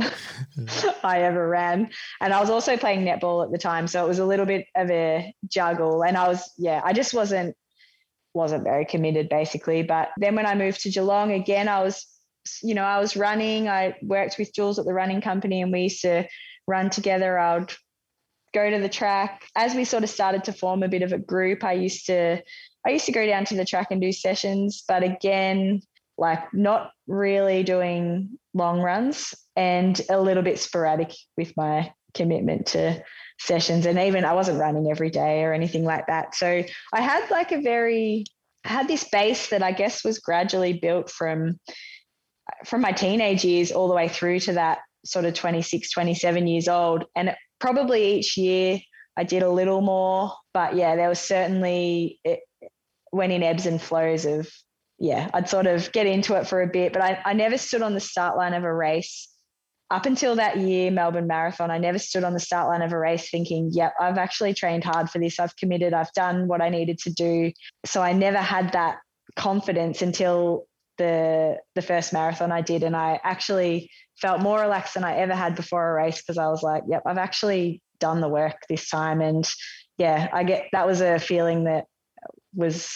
I 1.03 1.21
ever 1.21 1.47
ran. 1.47 1.89
And 2.19 2.33
I 2.33 2.41
was 2.41 2.49
also 2.49 2.75
playing 2.75 3.05
netball 3.05 3.45
at 3.45 3.51
the 3.51 3.57
time. 3.57 3.87
So 3.87 4.03
it 4.03 4.07
was 4.07 4.19
a 4.19 4.25
little 4.25 4.45
bit 4.45 4.67
of 4.75 4.89
a 4.89 5.33
juggle. 5.47 6.03
And 6.03 6.17
I 6.17 6.27
was, 6.27 6.51
yeah, 6.57 6.81
I 6.83 6.91
just 6.91 7.13
wasn't 7.13 7.55
wasn't 8.33 8.63
very 8.63 8.85
committed 8.85 9.29
basically. 9.29 9.83
But 9.83 10.09
then 10.17 10.35
when 10.35 10.45
I 10.45 10.55
moved 10.55 10.81
to 10.81 10.89
Geelong 10.89 11.31
again, 11.31 11.67
I 11.67 11.83
was, 11.83 12.05
you 12.61 12.75
know, 12.75 12.83
I 12.83 12.99
was 12.99 13.17
running. 13.17 13.67
I 13.67 13.95
worked 14.01 14.37
with 14.37 14.53
Jules 14.53 14.79
at 14.79 14.85
the 14.85 14.93
running 14.93 15.21
company 15.21 15.61
and 15.61 15.71
we 15.71 15.81
used 15.83 16.01
to 16.01 16.27
run 16.67 16.89
together. 16.89 17.37
I 17.37 17.57
would 17.57 17.73
go 18.53 18.69
to 18.69 18.79
the 18.79 18.89
track. 18.89 19.43
As 19.55 19.75
we 19.75 19.85
sort 19.85 20.03
of 20.03 20.09
started 20.09 20.43
to 20.45 20.53
form 20.53 20.83
a 20.83 20.87
bit 20.87 21.01
of 21.01 21.11
a 21.11 21.17
group, 21.17 21.63
I 21.63 21.73
used 21.73 22.05
to 22.07 22.41
I 22.85 22.91
used 22.91 23.05
to 23.05 23.11
go 23.11 23.25
down 23.25 23.45
to 23.45 23.55
the 23.55 23.65
track 23.65 23.87
and 23.91 24.01
do 24.01 24.11
sessions, 24.11 24.83
but 24.87 25.03
again, 25.03 25.81
like 26.17 26.53
not 26.53 26.91
really 27.07 27.63
doing 27.63 28.37
long 28.53 28.79
runs 28.79 29.33
and 29.55 29.99
a 30.09 30.19
little 30.19 30.43
bit 30.43 30.59
sporadic 30.59 31.13
with 31.37 31.55
my 31.57 31.91
commitment 32.13 32.67
to 32.67 33.03
sessions 33.39 33.85
and 33.85 33.97
even 33.97 34.25
I 34.25 34.33
wasn't 34.33 34.59
running 34.59 34.91
every 34.91 35.09
day 35.09 35.43
or 35.43 35.53
anything 35.53 35.85
like 35.85 36.07
that. 36.07 36.35
So 36.35 36.63
I 36.93 37.01
had 37.01 37.29
like 37.31 37.51
a 37.51 37.61
very 37.61 38.25
I 38.65 38.69
had 38.69 38.87
this 38.87 39.05
base 39.09 39.49
that 39.49 39.63
I 39.63 39.71
guess 39.71 40.03
was 40.03 40.19
gradually 40.19 40.73
built 40.73 41.09
from 41.09 41.59
from 42.65 42.81
my 42.81 42.91
teenage 42.91 43.45
years 43.45 43.71
all 43.71 43.87
the 43.87 43.93
way 43.93 44.09
through 44.09 44.39
to 44.41 44.53
that 44.53 44.79
sort 45.05 45.25
of 45.25 45.33
26 45.33 45.91
27 45.91 46.47
years 46.47 46.67
old 46.67 47.05
and 47.15 47.33
probably 47.59 48.17
each 48.17 48.35
year 48.37 48.79
I 49.15 49.23
did 49.23 49.43
a 49.43 49.49
little 49.49 49.81
more 49.81 50.33
but 50.53 50.75
yeah 50.75 50.95
there 50.95 51.07
was 51.07 51.19
certainly 51.19 52.19
it 52.25 52.41
went 53.13 53.31
in 53.31 53.43
ebbs 53.43 53.65
and 53.65 53.81
flows 53.81 54.25
of 54.25 54.49
yeah 54.97 55.29
I'd 55.33 55.47
sort 55.47 55.67
of 55.67 55.91
get 55.93 56.05
into 56.05 56.33
it 56.35 56.47
for 56.47 56.61
a 56.61 56.67
bit 56.67 56.91
but 56.91 57.01
I, 57.01 57.21
I 57.23 57.33
never 57.33 57.57
stood 57.57 57.81
on 57.81 57.93
the 57.93 58.01
start 58.01 58.35
line 58.35 58.53
of 58.53 58.63
a 58.63 58.73
race 58.73 59.28
up 59.91 60.05
until 60.05 60.35
that 60.35 60.57
year, 60.57 60.91
Melbourne 60.91 61.27
Marathon, 61.27 61.71
I 61.71 61.79
never 61.79 61.97
stood 61.97 62.23
on 62.23 62.33
the 62.33 62.39
start 62.39 62.67
line 62.67 62.83
of 62.83 62.91
a 62.91 62.97
race 62.97 63.29
thinking, 63.29 63.69
yep, 63.73 63.93
I've 63.99 64.17
actually 64.19 64.53
trained 64.53 64.83
hard 64.83 65.09
for 65.09 65.17
this. 65.17 65.39
I've 65.39 65.55
committed. 65.55 65.93
I've 65.93 66.13
done 66.13 66.47
what 66.47 66.61
I 66.61 66.69
needed 66.69 66.99
to 66.99 67.09
do. 67.11 67.51
So 67.85 68.01
I 68.01 68.13
never 68.13 68.37
had 68.37 68.73
that 68.73 68.99
confidence 69.35 70.01
until 70.01 70.67
the 70.97 71.57
the 71.75 71.81
first 71.81 72.13
marathon 72.13 72.51
I 72.51 72.61
did. 72.61 72.83
And 72.83 72.95
I 72.95 73.19
actually 73.23 73.89
felt 74.17 74.41
more 74.41 74.59
relaxed 74.59 74.93
than 74.93 75.03
I 75.03 75.17
ever 75.17 75.33
had 75.33 75.55
before 75.55 75.89
a 75.89 75.93
race 75.93 76.21
because 76.21 76.37
I 76.37 76.47
was 76.47 76.61
like, 76.61 76.83
yep, 76.87 77.03
I've 77.07 77.17
actually 77.17 77.81
done 77.99 78.21
the 78.21 78.27
work 78.27 78.57
this 78.69 78.89
time. 78.89 79.21
And 79.21 79.49
yeah, 79.97 80.27
I 80.31 80.43
get 80.43 80.67
that 80.71 80.85
was 80.85 81.01
a 81.01 81.17
feeling 81.17 81.63
that 81.63 81.85
was 82.53 82.91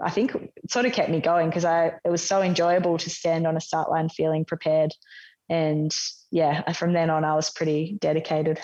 I 0.00 0.10
think 0.10 0.32
sort 0.70 0.86
of 0.86 0.92
kept 0.92 1.10
me 1.10 1.20
going 1.20 1.48
because 1.48 1.64
I 1.64 1.92
it 2.04 2.10
was 2.10 2.22
so 2.22 2.40
enjoyable 2.40 2.96
to 2.98 3.10
stand 3.10 3.46
on 3.46 3.56
a 3.56 3.60
start 3.60 3.90
line 3.90 4.08
feeling 4.08 4.44
prepared 4.46 4.92
and 5.48 5.94
yeah, 6.30 6.72
from 6.72 6.92
then 6.92 7.10
on, 7.10 7.24
I 7.24 7.34
was 7.34 7.50
pretty 7.50 7.98
dedicated. 8.00 8.60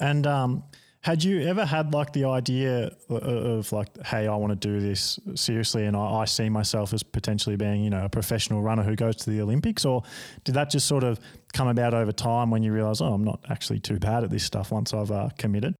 And 0.00 0.26
um, 0.26 0.64
had 1.02 1.22
you 1.22 1.42
ever 1.42 1.64
had 1.64 1.92
like 1.92 2.12
the 2.12 2.24
idea 2.24 2.90
of 3.08 3.72
like, 3.72 3.88
hey, 4.06 4.28
I 4.28 4.36
want 4.36 4.50
to 4.50 4.68
do 4.68 4.80
this 4.80 5.18
seriously, 5.34 5.86
and 5.86 5.96
I, 5.96 6.00
I, 6.00 6.24
see 6.24 6.48
myself 6.48 6.92
as 6.92 7.02
potentially 7.02 7.56
being, 7.56 7.82
you 7.82 7.90
know, 7.90 8.04
a 8.04 8.08
professional 8.08 8.62
runner 8.62 8.84
who 8.84 8.94
goes 8.94 9.16
to 9.16 9.30
the 9.30 9.40
Olympics, 9.40 9.84
or 9.84 10.02
did 10.44 10.54
that 10.54 10.70
just 10.70 10.86
sort 10.86 11.02
of 11.02 11.18
come 11.52 11.68
about 11.68 11.92
over 11.92 12.12
time 12.12 12.50
when 12.50 12.62
you 12.62 12.72
realize, 12.72 13.00
oh, 13.00 13.12
I'm 13.12 13.24
not 13.24 13.40
actually 13.50 13.80
too 13.80 13.98
bad 13.98 14.22
at 14.22 14.30
this 14.30 14.44
stuff 14.44 14.70
once 14.70 14.94
I've 14.94 15.10
uh, 15.10 15.30
committed? 15.38 15.74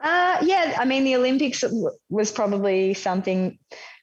Uh, 0.00 0.38
yeah, 0.42 0.76
I 0.78 0.86
mean, 0.86 1.04
the 1.04 1.16
Olympics 1.16 1.62
was 2.08 2.32
probably 2.32 2.94
something 2.94 3.58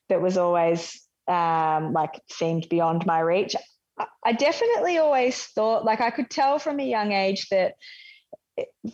that 0.09 0.21
was 0.21 0.37
always 0.37 1.01
um, 1.27 1.93
like 1.93 2.21
seemed 2.29 2.69
beyond 2.69 3.05
my 3.05 3.19
reach. 3.19 3.55
I 4.23 4.33
definitely 4.33 4.97
always 4.97 5.41
thought, 5.43 5.85
like, 5.85 6.01
I 6.01 6.11
could 6.11 6.29
tell 6.29 6.59
from 6.59 6.79
a 6.79 6.83
young 6.83 7.11
age 7.11 7.47
that 7.49 7.73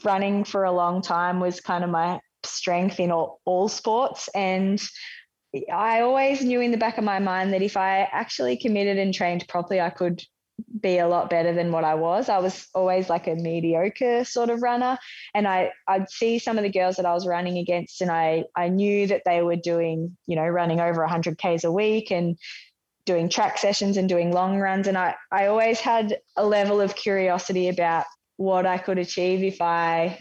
running 0.04 0.44
for 0.44 0.64
a 0.64 0.72
long 0.72 1.02
time 1.02 1.40
was 1.40 1.60
kind 1.62 1.84
of 1.84 1.90
my 1.90 2.20
strength 2.44 3.00
in 3.00 3.12
all, 3.12 3.40
all 3.46 3.70
sports. 3.70 4.30
And 4.34 4.82
I 5.72 6.02
always 6.02 6.44
knew 6.44 6.62
in 6.62 6.72
the 6.72 6.78
back 6.78 6.98
of 6.98 7.04
my 7.04 7.20
mind 7.20 7.54
that 7.54 7.62
if 7.62 7.78
I 7.78 8.10
actually 8.12 8.58
committed 8.58 8.98
and 8.98 9.14
trained 9.14 9.48
properly, 9.48 9.80
I 9.82 9.90
could 9.90 10.22
be 10.80 11.00
a 11.00 11.08
lot 11.08 11.30
better 11.30 11.54
than 11.54 11.72
what 11.72 11.84
I 11.84 11.96
was. 11.96 12.30
I 12.30 12.40
was 12.40 12.68
always 12.74 13.10
like 13.10 13.28
a 13.28 13.36
mediocre 13.36 14.24
sort 14.24 14.50
of 14.50 14.62
runner. 14.62 14.98
And 15.34 15.48
I, 15.48 15.72
I'd 15.88 16.10
see 16.10 16.40
some 16.40 16.58
of 16.58 16.64
the 16.64 16.72
girls 16.72 16.98
that 16.98 17.06
I 17.06 17.14
was 17.14 17.28
running 17.28 17.58
against 17.58 18.02
and 18.02 18.12
I, 18.12 18.46
I 18.56 18.70
knew 18.70 19.08
that 19.08 19.24
they 19.26 19.42
were 19.42 19.56
doing, 19.56 20.18
you 20.28 20.36
know, 20.36 20.48
running 20.48 20.80
over 20.80 21.02
100 21.02 21.38
Ks 21.38 21.64
a 21.64 21.72
week 21.72 22.12
and 22.12 22.38
doing 23.06 23.30
track 23.30 23.58
sessions 23.58 23.98
and 23.98 24.08
doing 24.08 24.32
long 24.32 24.60
runs. 24.60 24.88
And 24.88 24.98
I, 24.98 25.16
I 25.32 25.48
always 25.48 25.80
had 25.80 26.18
a 26.36 26.46
level 26.46 26.82
of 26.82 26.96
curiosity 26.96 27.68
about 27.70 28.06
what 28.38 28.66
I 28.66 28.78
could 28.78 28.98
achieve 28.98 29.44
if 29.44 29.62
I 29.62 30.20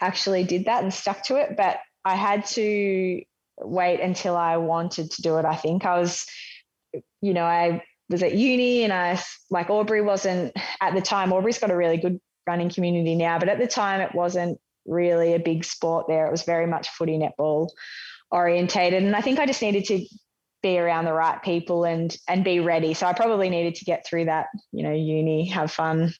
actually 0.00 0.44
did 0.44 0.66
that 0.66 0.82
and 0.82 0.92
stuck 0.92 1.22
to 1.24 1.36
it. 1.36 1.56
But 1.56 1.78
I 2.04 2.16
had 2.16 2.46
to 2.46 3.22
wait 3.60 4.00
until 4.00 4.36
I 4.36 4.56
wanted 4.56 5.10
to 5.12 5.22
do 5.22 5.38
it. 5.38 5.44
I 5.44 5.56
think 5.56 5.84
I 5.84 5.98
was, 5.98 6.26
you 7.20 7.34
know, 7.34 7.44
I 7.44 7.82
was 8.08 8.22
at 8.22 8.34
uni 8.34 8.84
and 8.84 8.92
I 8.92 9.20
like 9.50 9.70
Albury 9.70 10.02
wasn't 10.02 10.52
at 10.80 10.94
the 10.94 11.00
time. 11.00 11.32
Albury's 11.32 11.58
got 11.58 11.70
a 11.70 11.76
really 11.76 11.96
good 11.98 12.20
running 12.46 12.70
community 12.70 13.14
now, 13.14 13.38
but 13.38 13.48
at 13.48 13.58
the 13.58 13.68
time 13.68 14.00
it 14.00 14.14
wasn't 14.14 14.58
really 14.86 15.34
a 15.34 15.38
big 15.38 15.64
sport 15.64 16.06
there. 16.08 16.26
It 16.26 16.32
was 16.32 16.42
very 16.42 16.66
much 16.66 16.88
footy 16.88 17.18
netball 17.18 17.68
orientated. 18.30 19.02
And 19.02 19.14
I 19.14 19.20
think 19.20 19.38
I 19.38 19.46
just 19.46 19.62
needed 19.62 19.84
to 19.86 20.04
be 20.62 20.78
around 20.78 21.04
the 21.04 21.12
right 21.12 21.42
people 21.42 21.84
and 21.84 22.16
and 22.28 22.44
be 22.44 22.60
ready. 22.60 22.94
So 22.94 23.06
I 23.06 23.12
probably 23.12 23.50
needed 23.50 23.76
to 23.76 23.84
get 23.84 24.06
through 24.06 24.26
that, 24.26 24.46
you 24.72 24.82
know, 24.82 24.92
uni, 24.92 25.48
have 25.48 25.72
fun, 25.72 26.14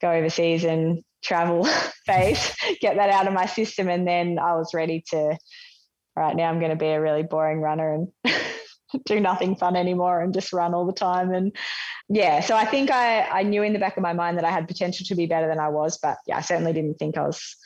go 0.00 0.10
overseas 0.10 0.64
and 0.64 1.02
travel 1.22 1.64
phase, 2.06 2.54
get 2.80 2.96
that 2.96 3.10
out 3.10 3.26
of 3.26 3.32
my 3.32 3.46
system. 3.46 3.88
And 3.88 4.06
then 4.06 4.38
I 4.38 4.54
was 4.54 4.74
ready 4.74 5.04
to, 5.10 5.38
right 6.16 6.36
now 6.36 6.50
I'm 6.50 6.58
going 6.58 6.70
to 6.70 6.76
be 6.76 6.88
a 6.88 7.00
really 7.00 7.22
boring 7.22 7.60
runner 7.60 7.94
and 8.24 8.34
do 9.06 9.20
nothing 9.20 9.56
fun 9.56 9.76
anymore 9.76 10.20
and 10.20 10.34
just 10.34 10.52
run 10.52 10.74
all 10.74 10.86
the 10.86 10.92
time. 10.92 11.32
And 11.32 11.56
yeah, 12.08 12.40
so 12.40 12.56
I 12.56 12.66
think 12.66 12.90
I, 12.90 13.22
I 13.22 13.42
knew 13.44 13.62
in 13.62 13.72
the 13.72 13.78
back 13.78 13.96
of 13.96 14.02
my 14.02 14.12
mind 14.12 14.36
that 14.36 14.44
I 14.44 14.50
had 14.50 14.68
potential 14.68 15.06
to 15.06 15.14
be 15.14 15.26
better 15.26 15.48
than 15.48 15.60
I 15.60 15.68
was, 15.68 15.98
but 15.98 16.18
yeah, 16.26 16.36
I 16.36 16.42
certainly 16.42 16.72
didn't 16.72 16.98
think 16.98 17.16
I 17.16 17.22
was 17.22 17.56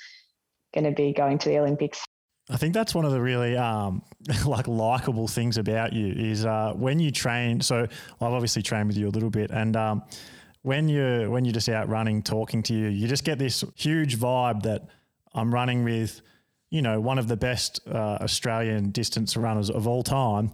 going 0.75 0.85
to 0.85 0.93
be 0.93 1.13
going 1.13 1.39
to 1.39 1.49
the 1.49 1.59
Olympics. 1.59 2.06
I 2.49 2.57
think 2.57 2.75
that's 2.75 2.95
one 2.95 3.05
of 3.05 3.11
the 3.11 3.21
really 3.21 3.57
um, 3.57 4.03
like 4.47 4.69
likable 4.69 5.27
things 5.27 5.59
about 5.59 5.93
you 5.93 6.13
is 6.13 6.47
uh, 6.47 6.73
when 6.77 7.01
you 7.01 7.11
train. 7.11 7.61
So 7.61 7.83
I've 7.83 8.33
obviously 8.33 8.63
trained 8.63 8.89
with 8.89 8.97
you 8.97 9.09
a 9.09 9.11
little 9.11 9.31
bit, 9.31 9.51
and 9.51 9.77
um, 9.77 10.03
when 10.63 10.89
you're 10.89 11.29
when 11.31 11.45
you're 11.45 11.55
just 11.55 11.69
out 11.69 11.89
running, 11.89 12.23
talking 12.23 12.63
to 12.65 12.75
you, 12.75 12.89
you 12.89 13.09
just 13.09 13.25
get 13.25 13.39
this 13.39 13.65
huge 13.75 14.19
vibe 14.19 14.63
that 14.63 14.89
I'm 15.35 15.53
running 15.53 15.85
with, 15.85 16.23
you 16.71 16.83
know, 16.83 17.01
one 17.01 17.19
of 17.19 17.29
the 17.29 17.37
best 17.37 17.81
uh, 17.89 18.19
Australian 18.21 18.91
distance 18.91 19.37
runners 19.37 19.71
of 19.71 19.87
all 19.87 20.03
time. 20.03 20.53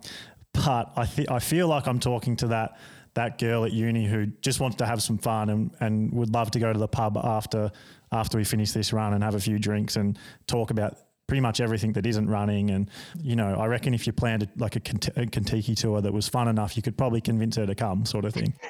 But 0.53 0.93
I 0.97 1.07
th- 1.07 1.29
I 1.31 1.39
feel 1.39 1.69
like 1.69 1.87
I'm 1.87 2.01
talking 2.01 2.37
to 2.37 2.49
that 2.49 2.79
that 3.15 3.39
girl 3.39 3.65
at 3.65 3.73
uni 3.73 4.07
who 4.07 4.27
just 4.27 4.61
wants 4.61 4.77
to 4.79 4.87
have 4.87 5.03
some 5.03 5.19
fun 5.19 5.51
and, 5.51 5.71
and 5.81 6.13
would 6.15 6.33
love 6.33 6.51
to 6.53 6.59
go 6.59 6.73
to 6.73 6.79
the 6.79 6.89
pub 6.89 7.19
after 7.19 7.71
after 8.11 8.39
we 8.39 8.45
finish 8.45 8.73
this 8.73 8.93
run 8.93 9.13
and 9.13 9.23
have 9.23 9.35
a 9.35 9.41
few 9.41 9.59
drinks 9.59 9.97
and 9.97 10.19
talk 10.47 10.71
about 10.71 10.97
pretty 11.33 11.41
much 11.41 11.63
everything 11.63 11.95
that 11.95 12.05
isn't 12.05 12.29
running. 12.29 12.69
And, 12.73 12.91
you 13.23 13.37
know, 13.37 13.55
I 13.59 13.65
reckon 13.65 13.95
if 13.95 14.07
you 14.07 14.13
planned 14.13 14.47
like 14.59 14.77
a, 14.77 14.81
a 15.17 15.25
Contiki 15.25 15.75
tour 15.75 16.03
that 16.03 16.13
was 16.13 16.29
fun 16.29 16.47
enough, 16.47 16.77
you 16.77 16.83
could 16.83 16.99
probably 16.99 17.23
convince 17.23 17.57
her 17.57 17.65
to 17.65 17.75
come, 17.75 18.05
sort 18.05 18.27
of 18.27 18.35
thing. 18.35 18.53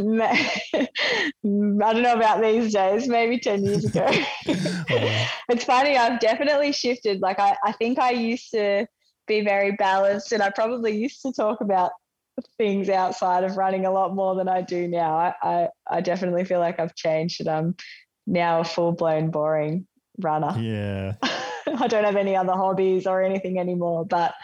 I 0.00 0.88
don't 1.44 2.02
know 2.02 2.14
about 2.14 2.42
these 2.42 2.72
days, 2.72 3.06
maybe 3.06 3.38
10 3.38 3.64
years 3.64 3.84
ago. 3.84 4.04
it's 4.48 5.62
funny, 5.62 5.96
I've 5.96 6.18
definitely 6.18 6.72
shifted. 6.72 7.20
Like, 7.20 7.38
I, 7.38 7.56
I 7.64 7.70
think 7.70 8.00
I 8.00 8.10
used 8.10 8.50
to 8.50 8.88
be 9.28 9.42
very 9.42 9.76
balanced, 9.76 10.32
and 10.32 10.42
I 10.42 10.50
probably 10.50 10.96
used 10.96 11.22
to 11.22 11.32
talk 11.32 11.60
about 11.60 11.92
things 12.58 12.88
outside 12.88 13.44
of 13.44 13.56
running 13.56 13.86
a 13.86 13.92
lot 13.92 14.12
more 14.12 14.34
than 14.34 14.48
I 14.48 14.62
do 14.62 14.88
now. 14.88 15.16
I, 15.16 15.34
I, 15.40 15.68
I 15.88 16.00
definitely 16.00 16.44
feel 16.44 16.58
like 16.58 16.80
I've 16.80 16.96
changed 16.96 17.40
and 17.42 17.48
I'm 17.48 17.76
now 18.26 18.58
a 18.58 18.64
full 18.64 18.90
blown 18.90 19.30
boring 19.30 19.86
runner. 20.18 20.54
Yeah. 20.60 21.14
I 21.78 21.88
don't 21.88 22.04
have 22.04 22.16
any 22.16 22.36
other 22.36 22.52
hobbies 22.52 23.06
or 23.06 23.22
anything 23.22 23.58
anymore. 23.58 24.04
But 24.04 24.34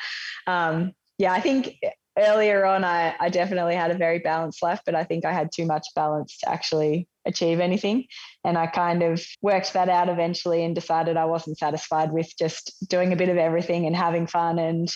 um, 0.47 0.93
yeah, 1.19 1.33
I 1.33 1.41
think 1.41 1.77
earlier 2.19 2.65
on, 2.65 2.85
I, 2.85 3.15
I 3.19 3.29
definitely 3.29 3.75
had 3.75 3.91
a 3.91 3.97
very 3.97 4.19
balanced 4.19 4.63
life, 4.63 4.81
but 4.85 4.95
I 4.95 5.05
think 5.05 5.25
I 5.25 5.33
had 5.33 5.51
too 5.55 5.65
much 5.65 5.87
balance 5.95 6.39
to 6.39 6.51
actually 6.51 7.09
achieve 7.25 7.61
anything. 7.61 8.07
And 8.45 8.59
I 8.59 8.67
kind 8.67 9.03
of 9.03 9.25
worked 9.41 9.73
that 9.73 9.89
out 9.89 10.09
eventually 10.09 10.65
and 10.65 10.75
decided 10.75 11.17
I 11.17 11.25
wasn't 11.25 11.59
satisfied 11.59 12.13
with 12.13 12.31
just 12.39 12.75
doing 12.89 13.13
a 13.13 13.17
bit 13.17 13.29
of 13.29 13.37
everything 13.37 13.87
and 13.87 13.97
having 13.97 14.27
fun. 14.27 14.59
And 14.59 14.93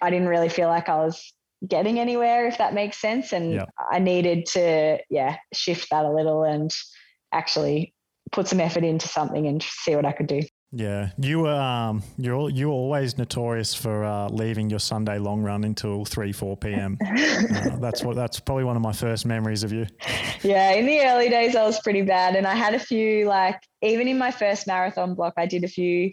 I 0.00 0.10
didn't 0.10 0.28
really 0.28 0.48
feel 0.48 0.68
like 0.68 0.88
I 0.88 0.98
was 0.98 1.32
getting 1.66 1.98
anywhere, 1.98 2.46
if 2.46 2.58
that 2.58 2.74
makes 2.74 2.98
sense. 2.98 3.32
And 3.32 3.54
yeah. 3.54 3.64
I 3.90 3.98
needed 3.98 4.46
to, 4.52 4.98
yeah, 5.10 5.36
shift 5.52 5.88
that 5.90 6.04
a 6.04 6.12
little 6.12 6.44
and 6.44 6.70
actually 7.32 7.92
put 8.32 8.48
some 8.48 8.60
effort 8.60 8.84
into 8.84 9.08
something 9.08 9.46
and 9.46 9.62
see 9.62 9.94
what 9.94 10.04
I 10.04 10.12
could 10.12 10.26
do. 10.26 10.42
Yeah, 10.72 11.10
you 11.18 11.40
were 11.40 11.54
um, 11.54 12.02
you're 12.18 12.50
you 12.50 12.68
were 12.68 12.74
always 12.74 13.16
notorious 13.16 13.72
for 13.72 14.04
uh, 14.04 14.28
leaving 14.28 14.68
your 14.68 14.80
Sunday 14.80 15.18
long 15.18 15.40
run 15.40 15.62
until 15.64 16.04
three 16.04 16.32
four 16.32 16.56
p.m. 16.56 16.98
uh, 17.06 17.76
that's 17.76 18.02
what 18.02 18.16
that's 18.16 18.40
probably 18.40 18.64
one 18.64 18.76
of 18.76 18.82
my 18.82 18.92
first 18.92 19.26
memories 19.26 19.62
of 19.62 19.72
you. 19.72 19.86
Yeah, 20.42 20.72
in 20.72 20.84
the 20.84 21.00
early 21.02 21.28
days 21.28 21.54
I 21.54 21.64
was 21.64 21.80
pretty 21.80 22.02
bad, 22.02 22.34
and 22.34 22.46
I 22.46 22.54
had 22.54 22.74
a 22.74 22.80
few 22.80 23.26
like 23.26 23.60
even 23.80 24.08
in 24.08 24.18
my 24.18 24.32
first 24.32 24.66
marathon 24.66 25.14
block 25.14 25.34
I 25.36 25.46
did 25.46 25.62
a 25.62 25.68
few 25.68 26.12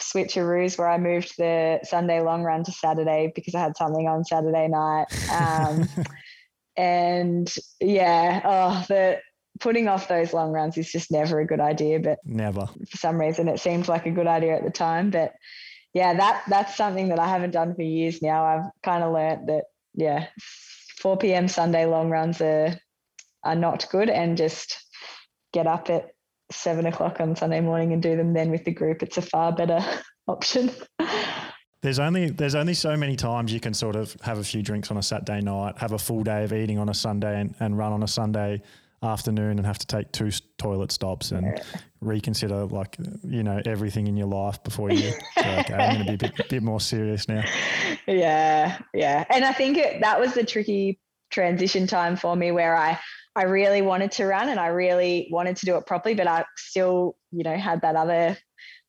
switcheroos 0.00 0.78
where 0.78 0.88
I 0.88 0.98
moved 0.98 1.34
the 1.36 1.80
Sunday 1.82 2.20
long 2.20 2.44
run 2.44 2.62
to 2.64 2.72
Saturday 2.72 3.32
because 3.34 3.54
I 3.54 3.60
had 3.60 3.76
something 3.76 4.06
on 4.06 4.24
Saturday 4.24 4.68
night. 4.68 5.06
Um, 5.32 5.88
and 6.76 7.52
yeah, 7.80 8.40
oh 8.44 8.84
the 8.88 9.18
putting 9.60 9.88
off 9.88 10.08
those 10.08 10.32
long 10.32 10.52
runs 10.52 10.76
is 10.76 10.90
just 10.90 11.10
never 11.10 11.40
a 11.40 11.46
good 11.46 11.60
idea. 11.60 12.00
But 12.00 12.18
never 12.24 12.66
for 12.66 12.96
some 12.96 13.20
reason 13.20 13.48
it 13.48 13.60
seemed 13.60 13.88
like 13.88 14.06
a 14.06 14.10
good 14.10 14.26
idea 14.26 14.56
at 14.56 14.64
the 14.64 14.70
time. 14.70 15.10
But 15.10 15.34
yeah, 15.94 16.14
that 16.14 16.44
that's 16.48 16.76
something 16.76 17.08
that 17.08 17.18
I 17.18 17.28
haven't 17.28 17.52
done 17.52 17.74
for 17.74 17.82
years 17.82 18.22
now. 18.22 18.44
I've 18.44 18.70
kind 18.82 19.02
of 19.02 19.12
learned 19.12 19.48
that 19.48 19.64
yeah, 19.94 20.26
4 21.00 21.16
p.m. 21.16 21.48
Sunday 21.48 21.86
long 21.86 22.10
runs 22.10 22.40
are 22.40 22.78
are 23.44 23.56
not 23.56 23.88
good, 23.90 24.10
and 24.10 24.36
just 24.36 24.76
get 25.52 25.66
up 25.66 25.90
at 25.90 26.10
seven 26.50 26.86
o'clock 26.86 27.20
on 27.20 27.36
Sunday 27.36 27.60
morning 27.60 27.92
and 27.92 28.02
do 28.02 28.16
them 28.16 28.32
then 28.32 28.50
with 28.50 28.64
the 28.64 28.72
group. 28.72 29.02
It's 29.02 29.16
a 29.16 29.22
far 29.22 29.52
better 29.52 29.80
option. 30.28 30.70
There's 31.80 31.98
only 31.98 32.30
there's 32.30 32.54
only 32.54 32.74
so 32.74 32.96
many 32.96 33.16
times 33.16 33.52
you 33.52 33.60
can 33.60 33.72
sort 33.72 33.96
of 33.96 34.16
have 34.22 34.38
a 34.38 34.44
few 34.44 34.62
drinks 34.62 34.90
on 34.90 34.96
a 34.96 35.02
Saturday 35.02 35.40
night, 35.40 35.78
have 35.78 35.92
a 35.92 35.98
full 35.98 36.22
day 36.22 36.44
of 36.44 36.52
eating 36.52 36.78
on 36.78 36.88
a 36.88 36.94
Sunday, 36.94 37.40
and, 37.40 37.54
and 37.60 37.78
run 37.78 37.92
on 37.92 38.02
a 38.02 38.08
Sunday 38.08 38.62
afternoon 39.02 39.58
and 39.58 39.66
have 39.66 39.78
to 39.78 39.86
take 39.86 40.10
two 40.12 40.30
toilet 40.58 40.90
stops 40.90 41.30
and 41.30 41.60
reconsider 42.00 42.64
like 42.66 42.96
you 43.24 43.42
know 43.42 43.60
everything 43.64 44.06
in 44.06 44.16
your 44.16 44.26
life 44.26 44.62
before 44.64 44.90
you 44.90 45.12
okay 45.38 45.74
i'm 45.74 45.94
going 45.94 46.06
to 46.06 46.16
be 46.16 46.26
a 46.26 46.32
bit, 46.32 46.48
bit, 46.48 46.62
more 46.62 46.80
serious 46.80 47.28
now. 47.28 47.44
Yeah 48.06 48.78
yeah. 48.92 49.24
And 49.30 49.44
i 49.44 49.52
think 49.52 49.76
it, 49.76 50.00
that 50.00 50.18
was 50.18 50.34
the 50.34 50.44
tricky 50.44 50.98
transition 51.30 51.86
time 51.86 52.16
for 52.16 52.34
me 52.34 52.50
where 52.50 52.76
i 52.76 52.98
i 53.36 53.44
really 53.44 53.82
wanted 53.82 54.10
to 54.12 54.26
run 54.26 54.48
and 54.48 54.58
i 54.58 54.66
really 54.66 55.28
wanted 55.30 55.56
to 55.56 55.66
do 55.66 55.76
it 55.76 55.86
properly 55.86 56.14
but 56.14 56.26
i 56.26 56.44
still 56.56 57.16
you 57.30 57.44
know 57.44 57.56
had 57.56 57.82
that 57.82 57.94
other 57.94 58.36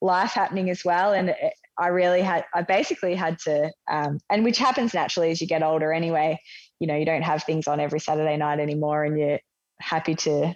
life 0.02 0.32
happening 0.32 0.70
as 0.70 0.84
well. 0.86 1.14
And 1.14 1.30
it, 1.30 1.54
i 1.78 1.88
really 1.88 2.22
had 2.22 2.46
i 2.54 2.62
basically 2.62 3.16
had 3.16 3.40
to 3.40 3.72
um, 3.90 4.20
and 4.30 4.44
which 4.44 4.58
happens 4.58 4.94
naturally 4.94 5.32
as 5.32 5.42
you 5.42 5.48
get 5.48 5.64
older 5.64 5.94
anyway. 5.94 6.40
You 6.80 6.88
know 6.88 6.96
you 6.96 7.06
don't 7.06 7.24
have 7.24 7.44
things 7.44 7.68
on 7.68 7.80
every 7.80 8.00
saturday 8.00 8.38
night 8.38 8.60
anymore 8.60 9.04
and 9.04 9.20
you 9.20 9.38
happy 9.80 10.16
to 10.16 10.56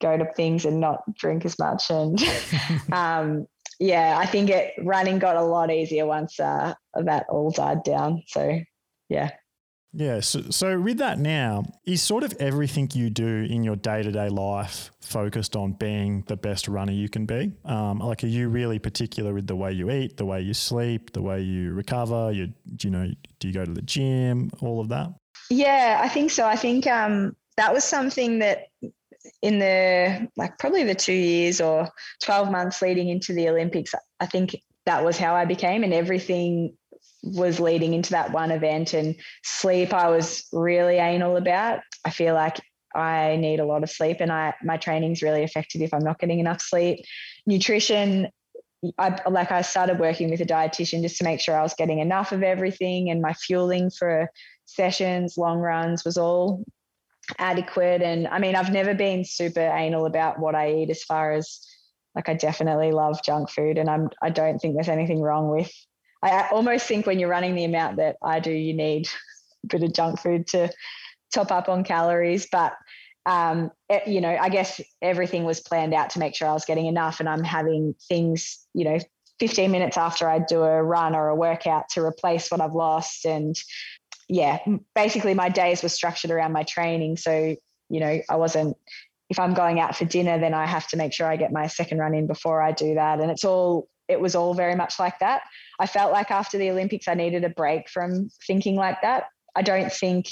go 0.00 0.16
to 0.16 0.26
things 0.34 0.64
and 0.64 0.80
not 0.80 1.00
drink 1.14 1.44
as 1.44 1.58
much. 1.58 1.90
And 1.90 2.22
um, 2.92 3.46
yeah, 3.78 4.16
I 4.18 4.26
think 4.26 4.50
it 4.50 4.74
running 4.82 5.18
got 5.18 5.36
a 5.36 5.42
lot 5.42 5.70
easier 5.70 6.06
once 6.06 6.38
uh, 6.38 6.74
that 6.94 7.26
all 7.28 7.50
died 7.50 7.82
down. 7.84 8.22
So 8.26 8.60
yeah. 9.08 9.30
Yeah. 9.94 10.20
So, 10.20 10.42
so 10.50 10.80
with 10.80 10.98
that 10.98 11.18
now, 11.18 11.64
is 11.86 12.00
sort 12.00 12.24
of 12.24 12.34
everything 12.40 12.90
you 12.94 13.10
do 13.10 13.46
in 13.48 13.62
your 13.62 13.76
day 13.76 14.02
to 14.02 14.10
day 14.10 14.30
life 14.30 14.90
focused 15.02 15.54
on 15.54 15.72
being 15.72 16.24
the 16.28 16.36
best 16.36 16.66
runner 16.66 16.92
you 16.92 17.10
can 17.10 17.26
be? 17.26 17.52
Um, 17.64 17.98
like, 17.98 18.24
are 18.24 18.28
you 18.28 18.48
really 18.48 18.78
particular 18.78 19.34
with 19.34 19.46
the 19.46 19.56
way 19.56 19.72
you 19.72 19.90
eat, 19.90 20.16
the 20.16 20.24
way 20.24 20.40
you 20.40 20.54
sleep, 20.54 21.12
the 21.12 21.20
way 21.20 21.42
you 21.42 21.74
recover? 21.74 22.32
You, 22.32 22.54
you 22.82 22.90
know, 22.90 23.10
do 23.38 23.48
you 23.48 23.54
go 23.54 23.66
to 23.66 23.72
the 23.72 23.82
gym, 23.82 24.50
all 24.60 24.80
of 24.80 24.88
that? 24.88 25.10
Yeah, 25.50 26.00
I 26.02 26.08
think 26.08 26.30
so. 26.30 26.46
I 26.46 26.56
think 26.56 26.86
um, 26.86 27.36
that 27.56 27.72
was 27.72 27.84
something 27.84 28.40
that 28.40 28.66
in 29.40 29.58
the 29.58 30.28
like 30.36 30.58
probably 30.58 30.84
the 30.84 30.94
two 30.94 31.12
years 31.12 31.60
or 31.60 31.88
12 32.22 32.50
months 32.50 32.82
leading 32.82 33.08
into 33.08 33.32
the 33.32 33.48
Olympics, 33.48 33.94
I 34.20 34.26
think 34.26 34.56
that 34.86 35.04
was 35.04 35.18
how 35.18 35.34
I 35.34 35.44
became, 35.44 35.84
and 35.84 35.94
everything 35.94 36.76
was 37.22 37.60
leading 37.60 37.94
into 37.94 38.10
that 38.10 38.32
one 38.32 38.50
event 38.50 38.94
and 38.94 39.14
sleep 39.44 39.92
I 39.92 40.08
was 40.08 40.46
really 40.52 40.96
anal 40.96 41.36
about. 41.36 41.80
I 42.04 42.10
feel 42.10 42.34
like 42.34 42.60
I 42.94 43.36
need 43.36 43.60
a 43.60 43.64
lot 43.64 43.84
of 43.84 43.90
sleep 43.90 44.18
and 44.20 44.32
I 44.32 44.54
my 44.62 44.76
training's 44.76 45.22
really 45.22 45.44
affected 45.44 45.82
if 45.82 45.94
I'm 45.94 46.04
not 46.04 46.18
getting 46.18 46.40
enough 46.40 46.60
sleep. 46.60 47.04
Nutrition 47.46 48.28
I 48.98 49.16
like 49.30 49.52
I 49.52 49.62
started 49.62 50.00
working 50.00 50.30
with 50.30 50.40
a 50.40 50.44
dietitian 50.44 51.02
just 51.02 51.16
to 51.18 51.24
make 51.24 51.40
sure 51.40 51.56
I 51.56 51.62
was 51.62 51.74
getting 51.74 52.00
enough 52.00 52.32
of 52.32 52.42
everything 52.42 53.10
and 53.10 53.22
my 53.22 53.32
fueling 53.32 53.90
for 53.90 54.28
sessions, 54.64 55.38
long 55.38 55.58
runs 55.58 56.04
was 56.04 56.18
all 56.18 56.64
adequate 57.38 58.02
and 58.02 58.28
I 58.28 58.38
mean 58.38 58.54
I've 58.54 58.72
never 58.72 58.94
been 58.94 59.24
super 59.24 59.60
anal 59.60 60.06
about 60.06 60.38
what 60.38 60.54
I 60.54 60.72
eat 60.72 60.90
as 60.90 61.02
far 61.02 61.32
as 61.32 61.60
like 62.14 62.28
I 62.28 62.34
definitely 62.34 62.92
love 62.92 63.22
junk 63.24 63.50
food 63.50 63.78
and 63.78 63.88
I'm 63.88 64.10
I 64.22 64.30
don't 64.30 64.58
think 64.58 64.74
there's 64.74 64.88
anything 64.88 65.20
wrong 65.20 65.48
with 65.50 65.72
I 66.22 66.48
almost 66.52 66.86
think 66.86 67.06
when 67.06 67.18
you're 67.18 67.28
running 67.28 67.54
the 67.54 67.64
amount 67.64 67.96
that 67.96 68.16
I 68.22 68.40
do 68.40 68.52
you 68.52 68.74
need 68.74 69.08
a 69.64 69.66
bit 69.68 69.82
of 69.82 69.92
junk 69.92 70.20
food 70.20 70.46
to 70.48 70.70
top 71.32 71.50
up 71.50 71.68
on 71.68 71.84
calories 71.84 72.46
but 72.50 72.74
um, 73.24 73.70
it, 73.88 74.08
you 74.08 74.20
know, 74.20 74.36
I 74.36 74.48
guess 74.48 74.80
everything 75.00 75.44
was 75.44 75.60
planned 75.60 75.94
out 75.94 76.10
to 76.10 76.18
make 76.18 76.34
sure 76.34 76.48
I 76.48 76.52
was 76.52 76.64
getting 76.64 76.86
enough, 76.86 77.20
and 77.20 77.28
I'm 77.28 77.44
having 77.44 77.94
things, 78.08 78.66
you 78.74 78.84
know, 78.84 78.98
15 79.38 79.70
minutes 79.70 79.96
after 79.96 80.28
I 80.28 80.38
do 80.38 80.62
a 80.62 80.82
run 80.82 81.14
or 81.14 81.28
a 81.28 81.34
workout 81.34 81.88
to 81.90 82.04
replace 82.04 82.50
what 82.50 82.60
I've 82.60 82.74
lost. 82.74 83.24
And 83.24 83.56
yeah, 84.32 84.58
basically 84.94 85.34
my 85.34 85.48
days 85.48 85.82
were 85.82 85.88
structured 85.88 86.30
around 86.30 86.52
my 86.52 86.62
training. 86.62 87.16
So, 87.16 87.56
you 87.88 88.00
know, 88.00 88.20
I 88.28 88.36
wasn't, 88.36 88.76
if 89.28 89.38
I'm 89.38 89.54
going 89.54 89.80
out 89.80 89.96
for 89.96 90.04
dinner, 90.04 90.38
then 90.38 90.54
I 90.54 90.66
have 90.66 90.86
to 90.88 90.96
make 90.96 91.12
sure 91.12 91.26
I 91.26 91.36
get 91.36 91.52
my 91.52 91.66
second 91.66 91.98
run 91.98 92.14
in 92.14 92.26
before 92.26 92.62
I 92.62 92.72
do 92.72 92.94
that. 92.94 93.20
And 93.20 93.30
it's 93.30 93.44
all, 93.44 93.88
it 94.08 94.20
was 94.20 94.34
all 94.34 94.54
very 94.54 94.74
much 94.74 94.98
like 94.98 95.18
that. 95.20 95.42
I 95.78 95.86
felt 95.86 96.12
like 96.12 96.30
after 96.30 96.58
the 96.58 96.70
Olympics, 96.70 97.08
I 97.08 97.14
needed 97.14 97.44
a 97.44 97.50
break 97.50 97.88
from 97.88 98.30
thinking 98.46 98.76
like 98.76 99.02
that. 99.02 99.24
I 99.54 99.62
don't 99.62 99.92
think 99.92 100.26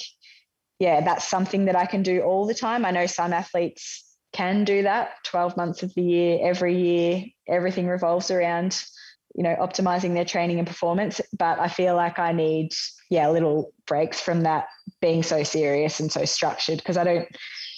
yeah, 0.81 1.03
that's 1.03 1.29
something 1.29 1.67
that 1.67 1.77
I 1.77 1.85
can 1.85 2.03
do 2.03 2.23
all 2.23 2.47
the 2.47 2.55
time. 2.55 2.85
I 2.85 2.91
know 2.91 3.07
some 3.07 3.35
athletes 3.35 4.03
can 4.33 4.65
do 4.65 4.83
that 4.83 5.11
12 5.25 5.57
months 5.57 5.83
of 5.83 5.95
the 5.95 6.03
year, 6.03 6.39
every 6.43 6.77
year, 6.77 7.25
everything 7.47 7.87
revolves 7.87 8.31
around, 8.31 8.83
you 9.35 9.43
know, 9.43 9.57
optimizing 9.57 10.15
their 10.15 10.25
training 10.25 10.59
and 10.59 10.67
performance. 10.67 11.21
But 11.39 11.59
I 11.59 11.69
feel 11.69 11.95
like 11.95 12.19
I 12.19 12.33
need, 12.33 12.73
yeah, 13.11 13.29
little 13.31 13.73
breaks 13.87 14.21
from 14.21 14.43
that 14.43 14.67
being 15.01 15.23
so 15.23 15.43
serious 15.43 16.01
and 16.01 16.11
so 16.11 16.25
structured 16.25 16.79
because 16.79 16.97
I 16.97 17.05
don't 17.05 17.29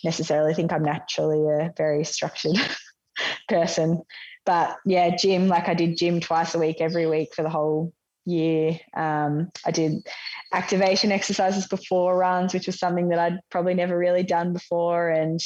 necessarily 0.05 0.55
think 0.55 0.73
I'm 0.73 0.83
naturally 0.83 1.65
a 1.65 1.73
very 1.77 2.05
structured 2.05 2.57
person. 3.49 4.03
But 4.45 4.77
yeah, 4.85 5.15
gym, 5.17 5.49
like 5.49 5.69
I 5.69 5.75
did 5.75 5.97
gym 5.97 6.21
twice 6.21 6.55
a 6.55 6.59
week, 6.59 6.81
every 6.81 7.07
week 7.07 7.35
for 7.35 7.43
the 7.43 7.51
whole 7.51 7.93
year. 8.25 8.79
Um, 8.97 9.51
I 9.65 9.71
did 9.71 10.07
activation 10.53 11.13
exercises 11.13 11.67
before 11.67 12.17
runs, 12.17 12.55
which 12.55 12.67
was 12.67 12.79
something 12.79 13.09
that 13.09 13.19
I'd 13.19 13.41
probably 13.51 13.75
never 13.75 13.97
really 13.97 14.23
done 14.23 14.53
before. 14.53 15.11
And 15.11 15.41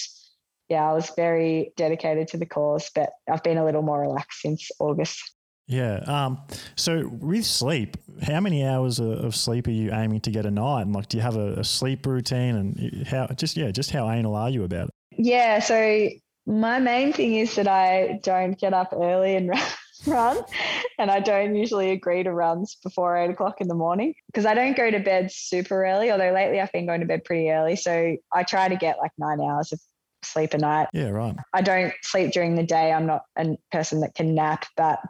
yeah, 0.68 0.88
I 0.88 0.94
was 0.94 1.10
very 1.10 1.72
dedicated 1.76 2.28
to 2.28 2.38
the 2.38 2.46
cause, 2.46 2.90
but 2.94 3.10
I've 3.30 3.42
been 3.42 3.58
a 3.58 3.64
little 3.64 3.82
more 3.82 4.00
relaxed 4.00 4.40
since 4.40 4.70
August. 4.78 5.35
Yeah. 5.66 5.98
Um, 6.06 6.40
so 6.76 7.08
with 7.08 7.44
sleep, 7.44 7.96
how 8.22 8.40
many 8.40 8.64
hours 8.64 9.00
of 9.00 9.34
sleep 9.34 9.66
are 9.66 9.72
you 9.72 9.92
aiming 9.92 10.20
to 10.20 10.30
get 10.30 10.46
a 10.46 10.50
night? 10.50 10.82
And 10.82 10.94
like, 10.94 11.08
do 11.08 11.16
you 11.16 11.22
have 11.22 11.36
a, 11.36 11.54
a 11.54 11.64
sleep 11.64 12.06
routine? 12.06 12.56
And 12.56 13.06
how 13.06 13.26
just 13.28 13.56
yeah, 13.56 13.70
just 13.70 13.90
how 13.90 14.10
anal 14.10 14.36
are 14.36 14.50
you 14.50 14.64
about 14.64 14.88
it? 14.88 14.94
Yeah. 15.18 15.58
So 15.58 16.08
my 16.46 16.78
main 16.78 17.12
thing 17.12 17.34
is 17.34 17.56
that 17.56 17.66
I 17.66 18.20
don't 18.22 18.58
get 18.58 18.72
up 18.72 18.92
early 18.92 19.34
and 19.34 19.52
run. 20.06 20.42
And 20.98 21.10
I 21.10 21.20
don't 21.20 21.56
usually 21.56 21.90
agree 21.90 22.22
to 22.22 22.32
runs 22.32 22.76
before 22.82 23.16
eight 23.16 23.30
o'clock 23.30 23.60
in 23.60 23.68
the 23.68 23.74
morning 23.74 24.14
because 24.28 24.46
I 24.46 24.54
don't 24.54 24.76
go 24.76 24.90
to 24.90 25.00
bed 25.00 25.32
super 25.32 25.84
early, 25.84 26.12
although 26.12 26.32
lately 26.32 26.60
I've 26.60 26.72
been 26.72 26.86
going 26.86 27.00
to 27.00 27.06
bed 27.06 27.24
pretty 27.24 27.50
early. 27.50 27.76
So 27.76 28.16
I 28.32 28.42
try 28.44 28.68
to 28.68 28.76
get 28.76 28.98
like 28.98 29.10
nine 29.18 29.40
hours 29.40 29.72
of 29.72 29.80
sleep 30.22 30.54
a 30.54 30.58
night. 30.58 30.88
Yeah, 30.92 31.08
right. 31.08 31.36
I 31.52 31.62
don't 31.62 31.92
sleep 32.02 32.32
during 32.32 32.54
the 32.54 32.62
day. 32.62 32.92
I'm 32.92 33.06
not 33.06 33.22
a 33.36 33.56
person 33.72 34.00
that 34.00 34.14
can 34.14 34.34
nap, 34.34 34.64
but 34.76 35.00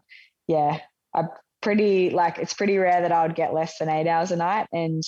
yeah, 0.46 0.78
I 1.14 1.24
pretty 1.62 2.10
like 2.10 2.38
it's 2.38 2.54
pretty 2.54 2.76
rare 2.78 3.00
that 3.02 3.12
I 3.12 3.26
would 3.26 3.34
get 3.34 3.54
less 3.54 3.78
than 3.78 3.88
eight 3.88 4.08
hours 4.08 4.30
a 4.30 4.36
night. 4.36 4.66
And 4.72 5.02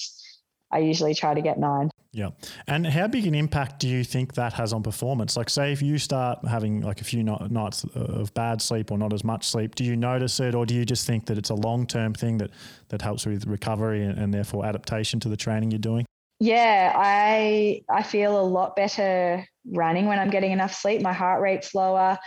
I 0.70 0.78
usually 0.80 1.14
try 1.14 1.34
to 1.34 1.40
get 1.40 1.58
nine. 1.58 1.90
Yeah. 2.12 2.30
And 2.66 2.86
how 2.86 3.06
big 3.06 3.26
an 3.26 3.34
impact 3.34 3.80
do 3.80 3.88
you 3.88 4.02
think 4.02 4.34
that 4.34 4.54
has 4.54 4.72
on 4.72 4.82
performance? 4.82 5.36
Like, 5.36 5.50
say, 5.50 5.72
if 5.72 5.82
you 5.82 5.98
start 5.98 6.46
having 6.46 6.80
like 6.80 7.00
a 7.00 7.04
few 7.04 7.22
nights 7.22 7.84
of 7.94 8.32
bad 8.34 8.62
sleep 8.62 8.90
or 8.90 8.98
not 8.98 9.12
as 9.12 9.24
much 9.24 9.46
sleep, 9.46 9.74
do 9.74 9.84
you 9.84 9.94
notice 9.94 10.40
it, 10.40 10.54
or 10.54 10.66
do 10.66 10.74
you 10.74 10.84
just 10.84 11.06
think 11.06 11.26
that 11.26 11.38
it's 11.38 11.50
a 11.50 11.54
long 11.54 11.86
term 11.86 12.14
thing 12.14 12.38
that 12.38 12.50
that 12.88 13.02
helps 13.02 13.26
with 13.26 13.46
recovery 13.46 14.02
and, 14.04 14.18
and 14.18 14.32
therefore 14.32 14.64
adaptation 14.64 15.20
to 15.20 15.28
the 15.28 15.36
training 15.36 15.70
you're 15.70 15.78
doing? 15.78 16.06
Yeah, 16.40 16.92
I 16.94 17.82
I 17.90 18.02
feel 18.02 18.40
a 18.40 18.42
lot 18.42 18.74
better 18.74 19.46
running 19.72 20.06
when 20.06 20.18
I'm 20.18 20.30
getting 20.30 20.52
enough 20.52 20.74
sleep. 20.74 21.02
My 21.02 21.12
heart 21.12 21.42
rate's 21.42 21.74
lower. 21.74 22.18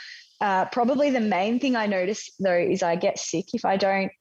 Uh, 0.42 0.66
probably 0.66 1.12
the 1.12 1.22
main 1.22 1.60
thing 1.60 1.76
I 1.76 1.86
notice 1.86 2.30
though 2.40 2.58
is 2.58 2.82
I 2.82 2.96
get 2.96 3.20
sick 3.20 3.46
if 3.54 3.64
I 3.64 3.78
don't 3.78 4.12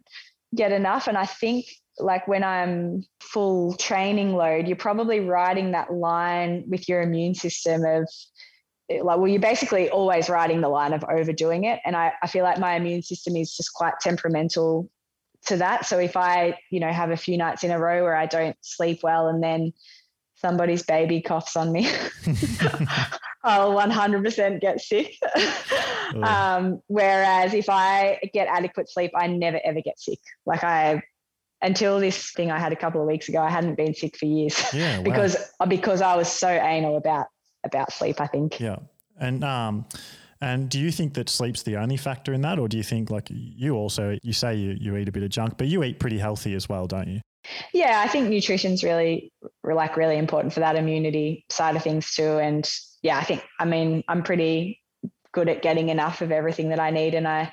get 0.54 0.70
enough, 0.70 1.08
and 1.08 1.16
I 1.16 1.26
think 1.26 1.66
like 1.98 2.28
when 2.28 2.44
I'm 2.44 3.04
full 3.20 3.74
training 3.74 4.34
load, 4.34 4.66
you're 4.66 4.76
probably 4.76 5.20
riding 5.20 5.72
that 5.72 5.92
line 5.92 6.64
with 6.68 6.88
your 6.88 7.02
immune 7.02 7.34
system 7.34 7.84
of 7.84 8.08
like, 8.90 9.18
well, 9.18 9.28
you're 9.28 9.40
basically 9.40 9.88
always 9.88 10.28
riding 10.28 10.60
the 10.60 10.68
line 10.68 10.92
of 10.92 11.04
overdoing 11.04 11.64
it. 11.64 11.80
And 11.84 11.94
I, 11.94 12.12
I 12.22 12.26
feel 12.26 12.42
like 12.42 12.58
my 12.58 12.74
immune 12.74 13.02
system 13.02 13.36
is 13.36 13.56
just 13.56 13.72
quite 13.72 13.94
temperamental 14.00 14.90
to 15.46 15.56
that. 15.58 15.86
So 15.86 15.98
if 15.98 16.16
I, 16.16 16.58
you 16.70 16.80
know, 16.80 16.92
have 16.92 17.10
a 17.10 17.16
few 17.16 17.36
nights 17.36 17.64
in 17.64 17.70
a 17.70 17.78
row 17.78 18.02
where 18.02 18.16
I 18.16 18.26
don't 18.26 18.56
sleep 18.60 19.00
well 19.02 19.28
and 19.28 19.42
then 19.42 19.72
somebody's 20.34 20.82
baby 20.82 21.20
coughs 21.20 21.56
on 21.56 21.70
me, 21.70 21.88
I'll 23.42 23.72
100% 23.72 24.60
get 24.60 24.80
sick. 24.80 25.16
um, 26.22 26.82
whereas 26.88 27.54
if 27.54 27.68
I 27.68 28.18
get 28.32 28.48
adequate 28.48 28.90
sleep, 28.90 29.12
I 29.14 29.26
never 29.26 29.60
ever 29.64 29.80
get 29.80 29.98
sick. 29.98 30.18
Like 30.46 30.64
I 30.64 31.02
until 31.62 32.00
this 32.00 32.32
thing 32.32 32.50
I 32.50 32.58
had 32.58 32.72
a 32.72 32.76
couple 32.76 33.00
of 33.00 33.06
weeks 33.06 33.28
ago, 33.28 33.40
I 33.40 33.50
hadn't 33.50 33.76
been 33.76 33.94
sick 33.94 34.16
for 34.16 34.26
years 34.26 34.58
yeah, 34.72 35.00
because 35.02 35.36
wow. 35.58 35.66
because 35.66 36.00
I 36.02 36.16
was 36.16 36.30
so 36.30 36.48
anal 36.48 36.96
about 36.96 37.26
about 37.64 37.92
sleep. 37.92 38.20
I 38.20 38.26
think. 38.26 38.60
Yeah, 38.60 38.76
and 39.18 39.44
um, 39.44 39.86
and 40.40 40.68
do 40.68 40.78
you 40.78 40.90
think 40.90 41.14
that 41.14 41.28
sleep's 41.28 41.62
the 41.62 41.76
only 41.76 41.96
factor 41.96 42.32
in 42.32 42.40
that, 42.42 42.58
or 42.58 42.68
do 42.68 42.76
you 42.76 42.82
think 42.82 43.10
like 43.10 43.28
you 43.30 43.76
also 43.76 44.18
you 44.22 44.32
say 44.32 44.54
you 44.54 44.76
you 44.80 44.96
eat 44.96 45.08
a 45.08 45.12
bit 45.12 45.22
of 45.22 45.30
junk, 45.30 45.56
but 45.58 45.66
you 45.66 45.82
eat 45.84 45.98
pretty 45.98 46.18
healthy 46.18 46.54
as 46.54 46.68
well, 46.68 46.86
don't 46.86 47.08
you? 47.08 47.20
Yeah, 47.72 48.02
I 48.04 48.08
think 48.08 48.28
nutrition's 48.28 48.84
really 48.84 49.32
like 49.64 49.96
really 49.96 50.18
important 50.18 50.52
for 50.52 50.60
that 50.60 50.76
immunity 50.76 51.44
side 51.50 51.76
of 51.76 51.82
things 51.82 52.14
too. 52.14 52.38
And 52.38 52.68
yeah, 53.02 53.18
I 53.18 53.24
think 53.24 53.44
I 53.58 53.64
mean 53.64 54.04
I'm 54.08 54.22
pretty 54.22 54.80
good 55.32 55.48
at 55.48 55.62
getting 55.62 55.88
enough 55.88 56.22
of 56.22 56.32
everything 56.32 56.70
that 56.70 56.80
I 56.80 56.90
need, 56.90 57.14
and 57.14 57.26
I 57.26 57.52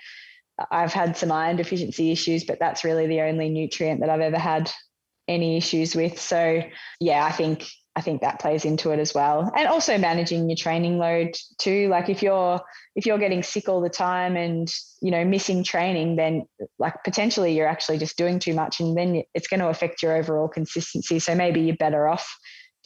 I've 0.72 0.94
had 0.94 1.18
some 1.18 1.32
iron 1.32 1.56
deficiency 1.56 2.12
issues, 2.12 2.44
but 2.44 2.60
that's 2.60 2.84
really 2.84 3.08
the 3.08 3.22
only 3.22 3.50
nutrient 3.50 4.02
that 4.02 4.10
I've 4.10 4.22
ever 4.22 4.40
had 4.40 4.72
any 5.28 5.58
issues 5.58 5.96
with. 5.96 6.20
So 6.20 6.64
yeah, 7.00 7.26
I 7.26 7.32
think 7.32 7.68
I 7.98 8.02
think 8.02 8.22
that 8.22 8.40
plays 8.40 8.64
into 8.64 8.92
it 8.92 9.00
as 9.00 9.16
well. 9.16 9.52
And 9.56 9.68
also 9.68 9.98
managing 9.98 10.48
your 10.48 10.56
training 10.56 11.00
load 11.00 11.36
too. 11.58 11.90
Like 11.90 12.10
if 12.10 12.22
you're 12.22 12.62
if 12.96 13.08
you're 13.08 13.18
getting 13.18 13.42
sick 13.42 13.68
all 13.68 13.82
the 13.82 13.90
time 13.90 14.36
and 14.36 14.72
you 15.02 15.10
know 15.10 15.26
missing 15.26 15.64
training, 15.64 16.16
then 16.16 16.44
like 16.78 17.04
potentially 17.04 17.56
you're 17.56 17.68
actually 17.68 17.98
just 17.98 18.16
doing 18.16 18.38
too 18.38 18.54
much, 18.54 18.80
and 18.80 18.96
then 18.96 19.24
it's 19.34 19.48
going 19.48 19.62
to 19.62 19.70
affect 19.70 20.04
your 20.04 20.16
overall 20.16 20.48
consistency. 20.48 21.18
So 21.20 21.34
maybe 21.34 21.62
you're 21.62 21.76
better 21.76 22.08
off 22.08 22.38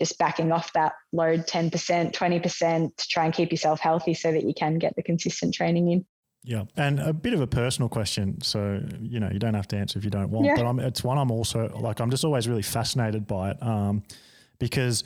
just 0.01 0.17
backing 0.17 0.51
off 0.51 0.73
that 0.73 0.93
load 1.13 1.45
10%, 1.45 1.69
20% 2.11 2.95
to 2.97 3.07
try 3.07 3.25
and 3.25 3.33
keep 3.35 3.51
yourself 3.51 3.79
healthy 3.79 4.15
so 4.15 4.31
that 4.31 4.43
you 4.43 4.53
can 4.55 4.79
get 4.79 4.95
the 4.95 5.03
consistent 5.03 5.53
training 5.53 5.91
in. 5.91 6.05
Yeah, 6.43 6.63
and 6.75 6.99
a 6.99 7.13
bit 7.13 7.35
of 7.35 7.41
a 7.41 7.45
personal 7.45 7.87
question. 7.87 8.41
So 8.41 8.81
you 8.99 9.19
know, 9.19 9.29
you 9.31 9.37
don't 9.37 9.53
have 9.53 9.67
to 9.67 9.77
answer 9.77 9.99
if 9.99 10.03
you 10.03 10.09
don't 10.09 10.31
want. 10.31 10.47
Yeah. 10.47 10.55
But 10.55 10.65
I'm, 10.65 10.79
it's 10.79 11.03
one 11.03 11.19
I'm 11.19 11.29
also 11.29 11.67
like. 11.79 11.99
I'm 11.99 12.09
just 12.09 12.25
always 12.25 12.47
really 12.47 12.63
fascinated 12.63 13.27
by 13.27 13.51
it 13.51 13.61
um, 13.61 14.01
because 14.57 15.03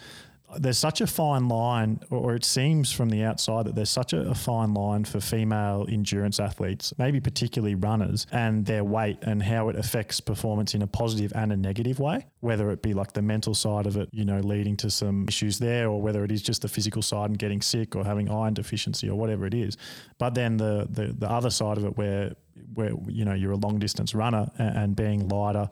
there's 0.58 0.78
such 0.78 1.02
a 1.02 1.08
fine 1.08 1.48
line, 1.48 2.00
or 2.10 2.36
it 2.36 2.46
seems 2.46 2.92
from 2.92 3.10
the 3.10 3.24
outside 3.24 3.66
that 3.66 3.76
there's 3.76 3.90
such 3.90 4.14
a, 4.14 4.34
fine 4.36 4.74
line 4.74 5.06
for 5.06 5.20
female 5.20 5.86
endurance 5.90 6.40
athletes, 6.40 6.94
maybe 6.98 7.20
particularly 7.20 7.76
runners, 7.76 8.28
and 8.32 8.66
their 8.66 8.84
weight 8.84 9.18
and 9.22 9.42
how 9.42 9.70
it 9.70 9.76
affects 9.76 10.20
performance 10.20 10.74
in 10.74 10.82
a 10.82 10.88
positive 10.88 11.32
and 11.36 11.52
a 11.52 11.58
negative 11.58 12.00
way. 12.00 12.26
Whether 12.42 12.70
it 12.72 12.82
be 12.82 12.94
like 12.94 13.14
the 13.14 13.22
mental 13.22 13.56
side 13.56 13.88
of 13.88 13.98
it, 13.98 14.10
you 14.12 14.26
know, 14.26 14.40
leading 14.40 14.78
to 14.78 14.90
some 14.90 15.26
issues 15.28 15.58
there, 15.60 15.90
or 15.90 16.02
whether 16.02 16.24
it 16.24 16.32
is 16.32 16.42
just 16.42 16.62
the 16.62 16.68
physical 16.68 17.02
side 17.02 17.30
and 17.30 17.40
getting 17.40 17.62
sick 17.62 17.96
or 17.96 18.04
having 18.04 18.30
iron 18.30 18.54
deficiency 18.54 19.10
or 19.10 19.16
whatever 19.16 19.46
it 19.46 19.54
is. 19.54 19.78
But 20.18 20.36
then 20.36 20.58
the 20.58 20.88
the, 20.90 21.14
the 21.18 21.30
other 21.30 21.50
side 21.50 21.78
of 21.78 21.86
it, 21.86 21.98
where 21.98 22.34
where 22.74 22.92
you 23.08 23.26
know 23.26 23.34
you're 23.34 23.54
a 23.54 23.58
long 23.58 23.80
distance 23.80 24.14
runner 24.14 24.50
and, 24.58 24.78
and 24.78 24.96
being 24.96 25.28
lighter 25.28 25.70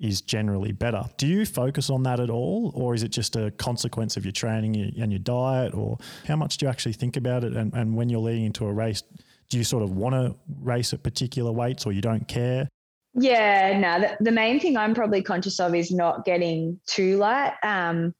is 0.00 0.20
generally 0.20 0.72
better. 0.72 1.02
Do 1.18 1.26
you 1.26 1.44
focus 1.44 1.90
on 1.90 2.02
that 2.04 2.20
at 2.20 2.30
all, 2.30 2.72
or 2.74 2.94
is 2.94 3.02
it 3.02 3.08
just 3.08 3.36
a 3.36 3.50
consequence 3.52 4.16
of 4.16 4.24
your 4.24 4.32
training 4.32 4.76
and 4.98 5.12
your 5.12 5.18
diet, 5.18 5.74
or 5.74 5.98
how 6.26 6.36
much 6.36 6.56
do 6.56 6.66
you 6.66 6.70
actually 6.70 6.94
think 6.94 7.16
about 7.16 7.44
it? 7.44 7.54
And, 7.54 7.72
and 7.74 7.96
when 7.96 8.08
you're 8.08 8.20
leading 8.20 8.44
into 8.44 8.66
a 8.66 8.72
race, 8.72 9.02
do 9.50 9.58
you 9.58 9.64
sort 9.64 9.82
of 9.82 9.90
want 9.90 10.14
to 10.14 10.34
race 10.60 10.92
at 10.92 11.02
particular 11.02 11.52
weights, 11.52 11.86
or 11.86 11.92
you 11.92 12.00
don't 12.00 12.26
care? 12.26 12.68
Yeah, 13.14 13.78
no, 13.78 14.00
the, 14.00 14.24
the 14.24 14.30
main 14.30 14.60
thing 14.60 14.76
I'm 14.76 14.94
probably 14.94 15.22
conscious 15.22 15.58
of 15.60 15.74
is 15.74 15.90
not 15.90 16.24
getting 16.24 16.80
too 16.86 17.16
light. 17.16 17.54
Um, 17.62 18.14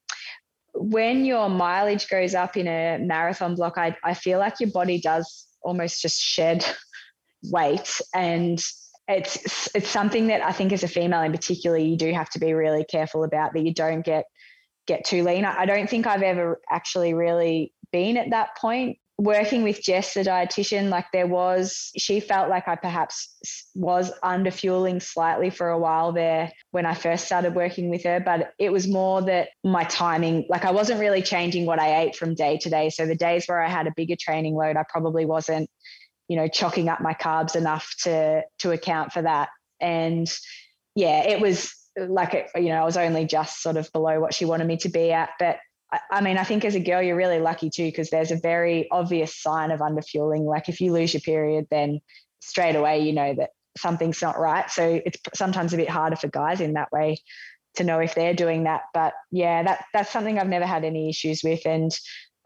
when 0.74 1.24
your 1.24 1.48
mileage 1.48 2.08
goes 2.08 2.34
up 2.34 2.56
in 2.56 2.66
a 2.66 2.98
marathon 2.98 3.54
block, 3.54 3.74
I, 3.76 3.96
I 4.04 4.14
feel 4.14 4.38
like 4.38 4.60
your 4.60 4.70
body 4.70 5.00
does 5.00 5.46
almost 5.62 6.02
just 6.02 6.20
shed 6.20 6.64
weight. 7.44 8.00
And 8.14 8.60
it's 9.10 9.68
it's 9.74 9.88
something 9.88 10.28
that 10.28 10.42
I 10.42 10.52
think 10.52 10.72
as 10.72 10.82
a 10.82 10.88
female 10.88 11.22
in 11.22 11.32
particular, 11.32 11.76
you 11.76 11.96
do 11.96 12.12
have 12.12 12.30
to 12.30 12.38
be 12.38 12.52
really 12.52 12.84
careful 12.84 13.24
about 13.24 13.52
that 13.54 13.62
you 13.62 13.74
don't 13.74 14.04
get 14.04 14.24
get 14.86 15.04
too 15.04 15.22
lean. 15.22 15.44
I 15.44 15.66
don't 15.66 15.88
think 15.88 16.06
I've 16.06 16.22
ever 16.22 16.60
actually 16.70 17.14
really 17.14 17.72
been 17.92 18.16
at 18.16 18.30
that 18.30 18.56
point 18.56 18.98
working 19.20 19.62
with 19.62 19.82
Jess, 19.82 20.14
the 20.14 20.22
dietitian, 20.22 20.88
like 20.88 21.04
there 21.12 21.26
was, 21.26 21.90
she 21.96 22.20
felt 22.20 22.48
like 22.48 22.66
I 22.66 22.74
perhaps 22.74 23.68
was 23.74 24.10
under 24.22 24.50
fueling 24.50 24.98
slightly 24.98 25.50
for 25.50 25.68
a 25.68 25.78
while 25.78 26.10
there 26.12 26.50
when 26.70 26.86
I 26.86 26.94
first 26.94 27.26
started 27.26 27.54
working 27.54 27.90
with 27.90 28.02
her. 28.04 28.18
But 28.18 28.54
it 28.58 28.72
was 28.72 28.88
more 28.88 29.20
that 29.22 29.50
my 29.62 29.84
timing, 29.84 30.46
like 30.48 30.64
I 30.64 30.70
wasn't 30.70 31.00
really 31.00 31.20
changing 31.20 31.66
what 31.66 31.78
I 31.78 32.00
ate 32.00 32.16
from 32.16 32.34
day 32.34 32.56
to 32.62 32.70
day. 32.70 32.88
So 32.88 33.04
the 33.04 33.14
days 33.14 33.44
where 33.46 33.62
I 33.62 33.68
had 33.68 33.86
a 33.86 33.92
bigger 33.94 34.16
training 34.18 34.54
load, 34.54 34.76
I 34.76 34.84
probably 34.88 35.26
wasn't, 35.26 35.68
you 36.30 36.36
know, 36.36 36.46
chalking 36.46 36.88
up 36.88 37.00
my 37.00 37.12
carbs 37.12 37.56
enough 37.56 37.92
to 38.04 38.42
to 38.60 38.70
account 38.70 39.12
for 39.12 39.20
that. 39.20 39.48
And 39.80 40.32
yeah, 40.94 41.24
it 41.24 41.40
was 41.40 41.74
like, 41.98 42.34
it, 42.34 42.46
you 42.54 42.68
know, 42.68 42.80
I 42.80 42.84
was 42.84 42.96
only 42.96 43.24
just 43.24 43.60
sort 43.60 43.76
of 43.76 43.90
below 43.92 44.20
what 44.20 44.32
she 44.32 44.44
wanted 44.44 44.68
me 44.68 44.76
to 44.76 44.88
be 44.88 45.10
at. 45.10 45.30
But 45.40 45.58
I 46.08 46.20
mean, 46.20 46.38
I 46.38 46.44
think 46.44 46.64
as 46.64 46.76
a 46.76 46.80
girl, 46.80 47.02
you're 47.02 47.16
really 47.16 47.40
lucky 47.40 47.68
too, 47.68 47.86
because 47.86 48.10
there's 48.10 48.30
a 48.30 48.36
very 48.36 48.88
obvious 48.92 49.36
sign 49.36 49.72
of 49.72 49.80
underfueling. 49.80 50.44
Like 50.44 50.68
if 50.68 50.80
you 50.80 50.92
lose 50.92 51.12
your 51.12 51.20
period, 51.20 51.66
then 51.68 52.00
straight 52.38 52.76
away 52.76 53.00
you 53.00 53.12
know 53.12 53.34
that 53.34 53.50
something's 53.76 54.22
not 54.22 54.38
right. 54.38 54.70
So 54.70 55.02
it's 55.04 55.18
sometimes 55.34 55.74
a 55.74 55.78
bit 55.78 55.90
harder 55.90 56.14
for 56.14 56.28
guys 56.28 56.60
in 56.60 56.74
that 56.74 56.92
way 56.92 57.18
to 57.74 57.82
know 57.82 57.98
if 57.98 58.14
they're 58.14 58.34
doing 58.34 58.64
that. 58.64 58.82
But 58.94 59.14
yeah, 59.32 59.64
that 59.64 59.84
that's 59.92 60.12
something 60.12 60.38
I've 60.38 60.46
never 60.46 60.66
had 60.66 60.84
any 60.84 61.08
issues 61.08 61.42
with. 61.42 61.66
And 61.66 61.90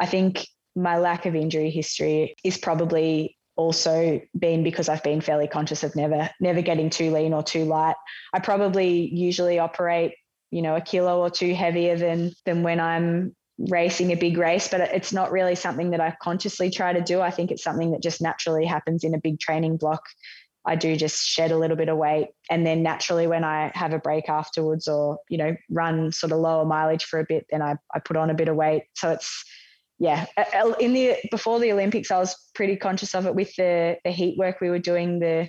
I 0.01 0.07
think 0.07 0.47
my 0.75 0.97
lack 0.97 1.27
of 1.27 1.35
injury 1.35 1.69
history 1.69 2.35
is 2.43 2.57
probably 2.57 3.37
also 3.57 4.21
been 4.39 4.63
because 4.65 4.89
I've 4.89 5.03
been 5.03 5.21
fairly 5.21 5.47
conscious 5.47 5.83
of 5.85 5.95
never 5.95 6.31
never 6.41 6.63
getting 6.63 6.91
too 6.91 7.13
lean 7.13 7.33
or 7.33 7.43
too 7.43 7.65
light. 7.65 7.97
I 8.33 8.41
probably 8.41 9.09
usually 9.15 9.59
operate 9.59 10.15
you 10.51 10.63
know 10.63 10.77
a 10.77 10.81
kilo 10.81 11.21
or 11.21 11.31
two 11.31 11.55
heavier 11.55 11.97
than 11.97 12.33
than 12.45 12.63
when 12.63 12.81
I'm 12.81 13.35
racing 13.59 14.11
a 14.11 14.17
big 14.17 14.37
race 14.37 14.67
but 14.67 14.81
it's 14.81 15.13
not 15.13 15.31
really 15.31 15.55
something 15.55 15.91
that 15.91 16.01
I 16.01 16.17
consciously 16.21 16.71
try 16.71 16.93
to 16.93 17.01
do. 17.01 17.21
I 17.21 17.31
think 17.31 17.51
it's 17.51 17.63
something 17.63 17.93
that 17.93 18.03
just 18.03 18.21
naturally 18.21 18.65
happens 18.65 19.05
in 19.05 19.15
a 19.15 19.21
big 19.21 19.39
training 19.39 19.77
block. 19.77 20.03
I 20.67 20.77
do 20.77 20.97
just 20.97 21.23
shed 21.23 21.53
a 21.53 21.59
little 21.59 21.77
bit 21.77 21.89
of 21.89 21.99
weight 21.99 22.29
and 22.51 22.67
then 22.67 22.83
naturally 22.83 23.27
when 23.27 23.45
I 23.45 23.71
have 23.75 23.93
a 23.93 23.99
break 23.99 24.29
afterwards 24.29 24.89
or 24.89 25.19
you 25.29 25.39
know 25.39 25.57
run 25.71 26.11
sort 26.11 26.33
of 26.33 26.39
lower 26.39 26.65
mileage 26.65 27.05
for 27.05 27.21
a 27.21 27.27
bit 27.29 27.47
then 27.51 27.63
I, 27.63 27.77
I 27.95 28.01
put 28.01 28.17
on 28.17 28.31
a 28.31 28.35
bit 28.35 28.49
of 28.49 28.57
weight. 28.57 28.85
So 28.95 29.11
it's 29.11 29.45
yeah 30.05 30.27
in 30.81 30.93
the 30.93 31.17
before 31.31 31.59
the 31.59 31.73
Olympics 31.73 32.11
I 32.11 32.19
was 32.19 32.37
pretty 32.55 32.77
conscious 32.77 33.15
of 33.15 33.27
it 33.27 33.35
with 33.35 33.55
the 33.57 33.97
the 34.05 34.11
heat 34.11 34.37
work 34.39 34.61
we 34.61 34.71
were 34.71 34.79
doing 34.79 35.19
the 35.19 35.49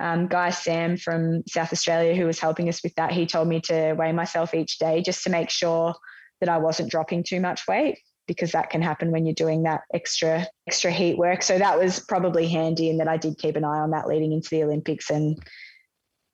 um, 0.00 0.26
guy 0.26 0.50
Sam 0.50 0.96
from 0.96 1.42
South 1.46 1.72
Australia, 1.72 2.14
who 2.14 2.26
was 2.26 2.40
helping 2.40 2.68
us 2.68 2.82
with 2.82 2.94
that, 2.96 3.12
he 3.12 3.26
told 3.26 3.48
me 3.48 3.60
to 3.66 3.94
weigh 3.94 4.12
myself 4.12 4.54
each 4.54 4.78
day 4.78 5.02
just 5.02 5.22
to 5.24 5.30
make 5.30 5.50
sure 5.50 5.94
that 6.40 6.48
I 6.48 6.58
wasn't 6.58 6.90
dropping 6.90 7.22
too 7.22 7.40
much 7.40 7.62
weight 7.68 7.98
because 8.26 8.52
that 8.52 8.70
can 8.70 8.82
happen 8.82 9.12
when 9.12 9.24
you're 9.24 9.34
doing 9.34 9.62
that 9.64 9.82
extra 9.92 10.46
extra 10.66 10.90
heat 10.90 11.16
work. 11.16 11.42
So 11.42 11.58
that 11.58 11.78
was 11.78 12.00
probably 12.00 12.48
handy 12.48 12.90
in 12.90 12.98
that 12.98 13.08
I 13.08 13.16
did 13.16 13.38
keep 13.38 13.56
an 13.56 13.64
eye 13.64 13.78
on 13.78 13.90
that 13.90 14.08
leading 14.08 14.32
into 14.32 14.50
the 14.50 14.64
Olympics 14.64 15.10
and 15.10 15.38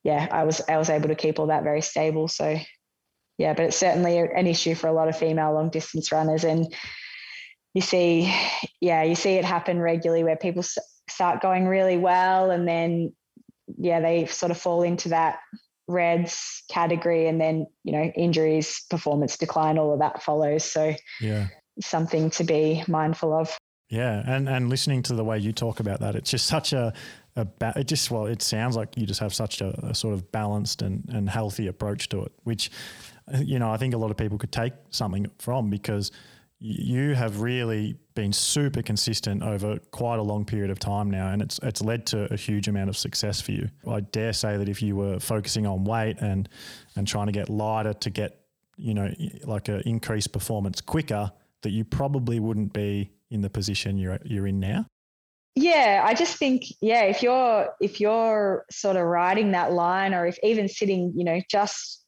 yeah, 0.03 0.29
I 0.31 0.45
was 0.45 0.63
I 0.69 0.79
was 0.79 0.89
able 0.89 1.09
to 1.09 1.15
keep 1.15 1.39
all 1.39 1.49
that 1.49 1.65
very 1.65 1.83
stable. 1.83 2.29
So 2.29 2.57
yeah, 3.37 3.55
but 3.55 3.67
it's 3.67 3.77
certainly 3.77 4.19
an 4.19 4.47
issue 4.47 4.75
for 4.75 4.87
a 4.87 4.93
lot 4.93 5.09
of 5.09 5.19
female 5.19 5.53
long 5.53 5.69
distance 5.71 6.11
runners 6.13 6.45
and 6.45 6.75
you 7.75 7.81
see 7.81 8.35
yeah, 8.81 9.03
you 9.03 9.15
see 9.15 9.35
it 9.35 9.45
happen 9.45 9.79
regularly 9.79 10.25
where 10.25 10.37
people 10.37 10.65
start 11.09 11.41
going 11.41 11.67
really 11.67 11.97
well 11.97 12.51
and 12.51 12.67
then 12.67 13.13
yeah, 13.79 14.01
they 14.01 14.27
sort 14.27 14.51
of 14.51 14.59
fall 14.59 14.83
into 14.83 15.11
that 15.11 15.39
RED-S 15.89 16.63
category 16.71 17.27
and 17.27 17.41
then, 17.41 17.67
you 17.85 17.93
know, 17.93 18.05
injuries, 18.17 18.85
performance 18.91 19.37
decline, 19.37 19.79
all 19.79 19.93
of 19.93 20.01
that 20.01 20.23
follows. 20.23 20.65
So 20.65 20.95
yeah, 21.21 21.49
something 21.81 22.31
to 22.31 22.45
be 22.45 22.85
mindful 22.89 23.33
of. 23.33 23.57
Yeah, 23.89 24.23
and 24.25 24.49
and 24.49 24.69
listening 24.69 25.03
to 25.05 25.15
the 25.15 25.25
way 25.25 25.39
you 25.39 25.53
talk 25.53 25.81
about 25.81 26.01
that, 26.01 26.15
it's 26.15 26.31
just 26.31 26.47
such 26.47 26.73
a, 26.73 26.93
a 27.35 27.45
ba- 27.45 27.73
it 27.75 27.89
just 27.89 28.11
well, 28.11 28.27
it 28.27 28.41
sounds 28.41 28.77
like 28.77 28.97
you 28.97 29.05
just 29.05 29.21
have 29.21 29.35
such 29.35 29.61
a, 29.61 29.71
a, 29.87 29.95
sort 29.95 30.15
of 30.15 30.31
balanced 30.31 30.81
and 30.83 31.05
and 31.09 31.29
healthy 31.29 31.67
approach 31.67 32.09
to 32.11 32.23
it, 32.23 32.33
which 32.45 32.71
you 33.41 33.59
know 33.59 33.71
I 33.71 33.77
think 33.79 33.95
a 33.95 33.99
lot 33.99 34.13
of 34.13 34.17
people 34.17 34.39
could 34.39 34.53
take 34.53 34.75
something 34.91 35.27
from 35.39 35.71
because 35.71 36.13
you 36.61 37.15
have 37.15 37.41
really 37.41 37.97
been 38.15 38.35
super 38.35 38.83
consistent 38.83 39.43
over 39.43 39.79
quite 39.93 40.19
a 40.19 40.23
long 40.23 40.45
period 40.45 40.71
of 40.71 40.79
time 40.79 41.11
now, 41.11 41.29
and 41.29 41.41
it's 41.41 41.59
it's 41.63 41.81
led 41.81 42.07
to 42.09 42.33
a 42.33 42.37
huge 42.37 42.69
amount 42.69 42.91
of 42.91 42.97
success 42.99 43.41
for 43.41 43.53
you. 43.53 43.69
I 43.89 44.01
dare 44.01 44.35
say 44.35 44.59
that 44.59 44.69
if 44.69 44.83
you 44.83 44.95
were 44.95 45.19
focusing 45.19 45.67
on 45.67 45.85
weight 45.85 46.19
and 46.21 46.49
and 46.97 47.09
trying 47.09 47.27
to 47.27 47.33
get 47.33 47.49
lighter 47.49 47.95
to 47.95 48.11
get 48.11 48.41
you 48.77 48.93
know 48.93 49.11
like 49.45 49.69
an 49.69 49.81
increased 49.87 50.33
performance 50.33 50.83
quicker, 50.83 51.33
that 51.63 51.71
you 51.71 51.83
probably 51.83 52.39
wouldn't 52.41 52.75
be 52.75 53.11
in 53.31 53.41
the 53.41 53.51
position 53.51 53.97
you're 53.97 54.19
you're 54.25 54.47
in 54.47 54.61
now. 54.61 54.85
Yeah, 55.57 56.03
I 56.05 56.13
just 56.13 56.37
think 56.37 56.65
yeah, 56.83 57.05
if 57.05 57.23
you're 57.23 57.71
if 57.81 58.01
you're 58.01 58.67
sort 58.71 58.97
of 58.97 59.05
riding 59.05 59.53
that 59.53 59.73
line, 59.73 60.13
or 60.13 60.27
if 60.27 60.39
even 60.43 60.69
sitting, 60.69 61.13
you 61.17 61.25
know, 61.25 61.41
just 61.51 62.00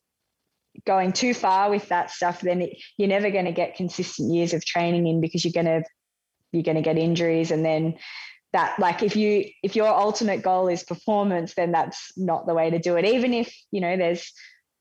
going 0.87 1.13
too 1.13 1.35
far 1.35 1.71
with 1.71 1.89
that 1.89 2.11
stuff, 2.11 2.41
then 2.41 2.63
it, 2.63 2.77
you're 2.97 3.09
never 3.09 3.31
going 3.31 3.45
to 3.45 3.53
get 3.53 3.77
consistent 3.77 4.33
years 4.33 4.55
of 4.55 4.65
training 4.65 5.07
in 5.07 5.21
because 5.21 5.45
you're 5.45 5.53
going 5.53 5.83
to 5.83 5.85
you're 6.53 6.63
going 6.63 6.77
to 6.77 6.83
get 6.83 6.99
injuries. 6.99 7.51
And 7.51 7.65
then 7.65 7.95
that 8.53 8.79
like 8.79 9.03
if 9.03 9.17
you 9.17 9.47
if 9.63 9.75
your 9.77 9.89
ultimate 9.89 10.43
goal 10.43 10.69
is 10.69 10.83
performance 10.85 11.55
then 11.55 11.73
that's 11.73 12.13
not 12.19 12.47
the 12.47 12.55
way 12.55 12.71
to 12.71 12.79
do 12.79 12.97
it. 12.97 13.05
Even 13.05 13.33
if 13.33 13.55
you 13.71 13.81
know 13.81 13.97
there's 13.97 14.33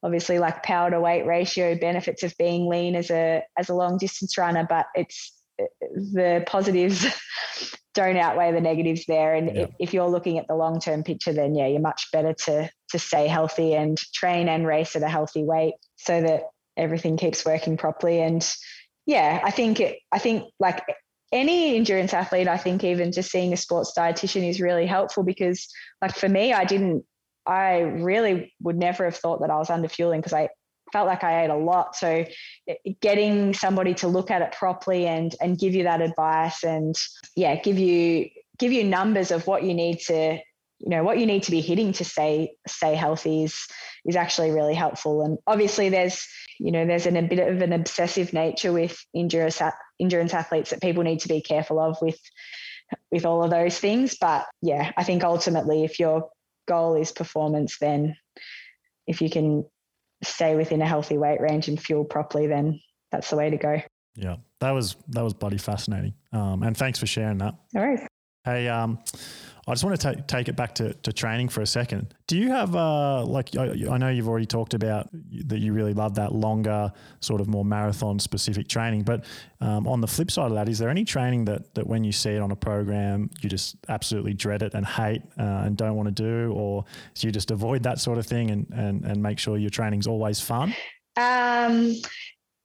obviously 0.03 0.39
like 0.39 0.63
power 0.63 0.89
to 0.89 0.99
weight 0.99 1.25
ratio 1.25 1.75
benefits 1.75 2.23
of 2.23 2.33
being 2.37 2.67
lean 2.67 2.95
as 2.95 3.09
a 3.11 3.43
as 3.57 3.69
a 3.69 3.73
long 3.73 3.97
distance 3.97 4.37
runner 4.37 4.65
but 4.67 4.87
it's 4.95 5.39
the 5.59 6.43
positives 6.47 7.05
don't 7.93 8.17
outweigh 8.17 8.51
the 8.51 8.61
negatives 8.61 9.05
there. 9.07 9.33
And 9.33 9.47
yeah. 9.47 9.61
if, 9.63 9.69
if, 9.79 9.93
you're 9.93 10.09
looking 10.09 10.37
at 10.37 10.47
the 10.47 10.55
long 10.55 10.79
term 10.79 11.03
picture, 11.03 11.33
then 11.33 11.55
yeah, 11.55 11.67
you're 11.67 11.81
much 11.81 12.07
better 12.11 12.33
to 12.45 12.69
to 12.89 12.99
stay 12.99 13.27
healthy 13.27 13.73
and 13.73 13.97
train 14.13 14.47
and 14.47 14.65
race 14.65 14.95
at 14.95 15.03
a 15.03 15.09
healthy 15.09 15.43
weight 15.43 15.73
so 15.97 16.21
that 16.21 16.43
everything 16.77 17.17
keeps 17.17 17.45
working 17.45 17.77
properly. 17.77 18.21
And 18.21 18.47
yeah, 19.05 19.41
I 19.43 19.51
think 19.51 19.79
it, 19.79 19.99
I 20.11 20.19
think 20.19 20.45
like 20.59 20.83
any 21.31 21.75
endurance 21.75 22.13
athlete, 22.13 22.47
I 22.47 22.57
think 22.57 22.83
even 22.83 23.11
just 23.11 23.31
seeing 23.31 23.53
a 23.53 23.57
sports 23.57 23.93
dietitian 23.97 24.47
is 24.47 24.61
really 24.61 24.85
helpful 24.85 25.23
because 25.23 25.67
like 26.01 26.15
for 26.15 26.29
me, 26.29 26.53
I 26.53 26.65
didn't 26.65 27.05
I 27.45 27.79
really 27.79 28.53
would 28.61 28.77
never 28.77 29.05
have 29.05 29.15
thought 29.15 29.41
that 29.41 29.49
I 29.49 29.57
was 29.57 29.69
under 29.69 29.87
fueling 29.87 30.21
because 30.21 30.33
I 30.33 30.49
felt 30.91 31.07
like 31.07 31.23
I 31.23 31.43
ate 31.43 31.49
a 31.49 31.55
lot. 31.55 31.95
So 31.95 32.25
getting 32.99 33.53
somebody 33.53 33.93
to 33.95 34.07
look 34.07 34.31
at 34.31 34.41
it 34.41 34.51
properly 34.53 35.07
and 35.07 35.33
and 35.41 35.57
give 35.57 35.73
you 35.73 35.83
that 35.83 36.01
advice 36.01 36.63
and 36.63 36.95
yeah, 37.35 37.55
give 37.55 37.77
you 37.77 38.29
give 38.57 38.71
you 38.71 38.83
numbers 38.83 39.31
of 39.31 39.47
what 39.47 39.63
you 39.63 39.73
need 39.73 39.99
to 39.99 40.39
you 40.81 40.89
know 40.89 41.03
what 41.03 41.19
you 41.19 41.25
need 41.25 41.43
to 41.43 41.51
be 41.51 41.61
hitting 41.61 41.93
to 41.93 42.03
stay 42.03 42.53
stay 42.67 42.95
healthy 42.95 43.43
is 43.43 43.67
is 44.05 44.15
actually 44.15 44.51
really 44.51 44.73
helpful 44.73 45.23
and 45.23 45.37
obviously 45.45 45.89
there's 45.89 46.27
you 46.59 46.71
know 46.71 46.85
there's 46.85 47.05
an, 47.05 47.17
a 47.17 47.21
bit 47.21 47.39
of 47.39 47.61
an 47.61 47.71
obsessive 47.71 48.33
nature 48.33 48.73
with 48.73 48.97
endurance 49.15 49.61
endurance 49.99 50.33
athletes 50.33 50.71
that 50.71 50.81
people 50.81 51.03
need 51.03 51.19
to 51.19 51.27
be 51.27 51.41
careful 51.41 51.79
of 51.79 51.97
with 52.01 52.19
with 53.11 53.25
all 53.25 53.43
of 53.43 53.51
those 53.51 53.77
things 53.77 54.17
but 54.19 54.47
yeah 54.61 54.91
i 54.97 55.03
think 55.03 55.23
ultimately 55.23 55.83
if 55.83 55.99
your 55.99 56.29
goal 56.67 56.95
is 56.95 57.11
performance 57.11 57.77
then 57.79 58.15
if 59.05 59.21
you 59.21 59.29
can 59.29 59.65
stay 60.23 60.55
within 60.55 60.81
a 60.81 60.87
healthy 60.87 61.17
weight 61.17 61.41
range 61.41 61.67
and 61.67 61.81
fuel 61.81 62.03
properly, 62.03 62.47
then 62.47 62.79
that's 63.11 63.29
the 63.29 63.37
way 63.37 63.49
to 63.49 63.57
go. 63.57 63.81
Yeah, 64.15 64.37
that 64.59 64.71
was 64.71 64.95
that 65.09 65.23
was 65.23 65.33
bloody 65.33 65.57
fascinating. 65.57 66.13
Um, 66.33 66.63
and 66.63 66.75
thanks 66.75 66.99
for 66.99 67.05
sharing 67.05 67.37
that. 67.39 67.55
All 67.75 67.85
right. 67.85 68.07
Hey, 68.43 68.67
um, 68.67 68.97
I 69.67 69.73
just 69.73 69.83
want 69.83 69.99
to 69.99 70.13
take 70.13 70.27
take 70.27 70.49
it 70.49 70.55
back 70.55 70.73
to, 70.75 70.93
to 70.93 71.13
training 71.13 71.49
for 71.49 71.61
a 71.61 71.67
second. 71.67 72.15
Do 72.25 72.37
you 72.37 72.49
have 72.49 72.75
uh 72.75 73.23
like 73.23 73.55
I, 73.55 73.71
I, 73.91 73.97
know 73.97 74.09
you've 74.09 74.27
already 74.27 74.47
talked 74.47 74.73
about 74.73 75.09
that 75.45 75.59
you 75.59 75.73
really 75.73 75.93
love 75.93 76.15
that 76.15 76.33
longer 76.33 76.91
sort 77.19 77.41
of 77.41 77.47
more 77.47 77.63
marathon 77.63 78.17
specific 78.17 78.67
training, 78.67 79.03
but 79.03 79.25
um, 79.59 79.87
on 79.87 80.01
the 80.01 80.07
flip 80.07 80.31
side 80.31 80.47
of 80.47 80.55
that, 80.55 80.67
is 80.67 80.79
there 80.79 80.89
any 80.89 81.05
training 81.05 81.45
that 81.45 81.73
that 81.75 81.85
when 81.85 82.03
you 82.03 82.11
see 82.11 82.31
it 82.31 82.41
on 82.41 82.49
a 82.49 82.55
program 82.55 83.29
you 83.41 83.49
just 83.49 83.75
absolutely 83.87 84.33
dread 84.33 84.63
it 84.63 84.73
and 84.73 84.85
hate 84.85 85.21
uh, 85.39 85.63
and 85.65 85.77
don't 85.77 85.95
want 85.95 86.07
to 86.07 86.23
do, 86.23 86.51
or 86.53 86.83
do 87.13 87.27
you 87.27 87.31
just 87.31 87.51
avoid 87.51 87.83
that 87.83 87.99
sort 87.99 88.17
of 88.17 88.25
thing 88.25 88.49
and 88.49 88.65
and 88.73 89.05
and 89.05 89.21
make 89.21 89.37
sure 89.37 89.57
your 89.57 89.69
training's 89.69 90.07
always 90.07 90.41
fun? 90.41 90.73
Um, 91.17 91.93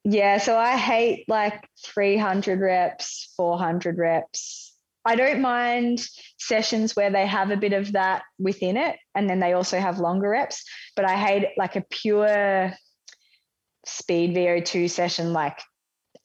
yeah, 0.04 0.38
so 0.38 0.56
I 0.56 0.78
hate 0.78 1.28
like 1.28 1.68
300 1.84 2.60
reps, 2.60 3.34
400 3.36 3.98
reps 3.98 4.65
I 5.06 5.14
don't 5.16 5.40
mind 5.40 6.06
sessions 6.38 6.96
where 6.96 7.10
they 7.10 7.26
have 7.26 7.50
a 7.50 7.56
bit 7.56 7.72
of 7.72 7.92
that 7.92 8.22
within 8.38 8.76
it, 8.76 8.96
and 9.14 9.30
then 9.30 9.40
they 9.40 9.52
also 9.52 9.78
have 9.78 9.98
longer 9.98 10.30
reps. 10.30 10.64
But 10.96 11.04
I 11.04 11.16
hate 11.16 11.48
like 11.56 11.76
a 11.76 11.84
pure 11.90 12.72
speed 13.86 14.34
VO2 14.36 14.90
session, 14.90 15.32
like 15.32 15.58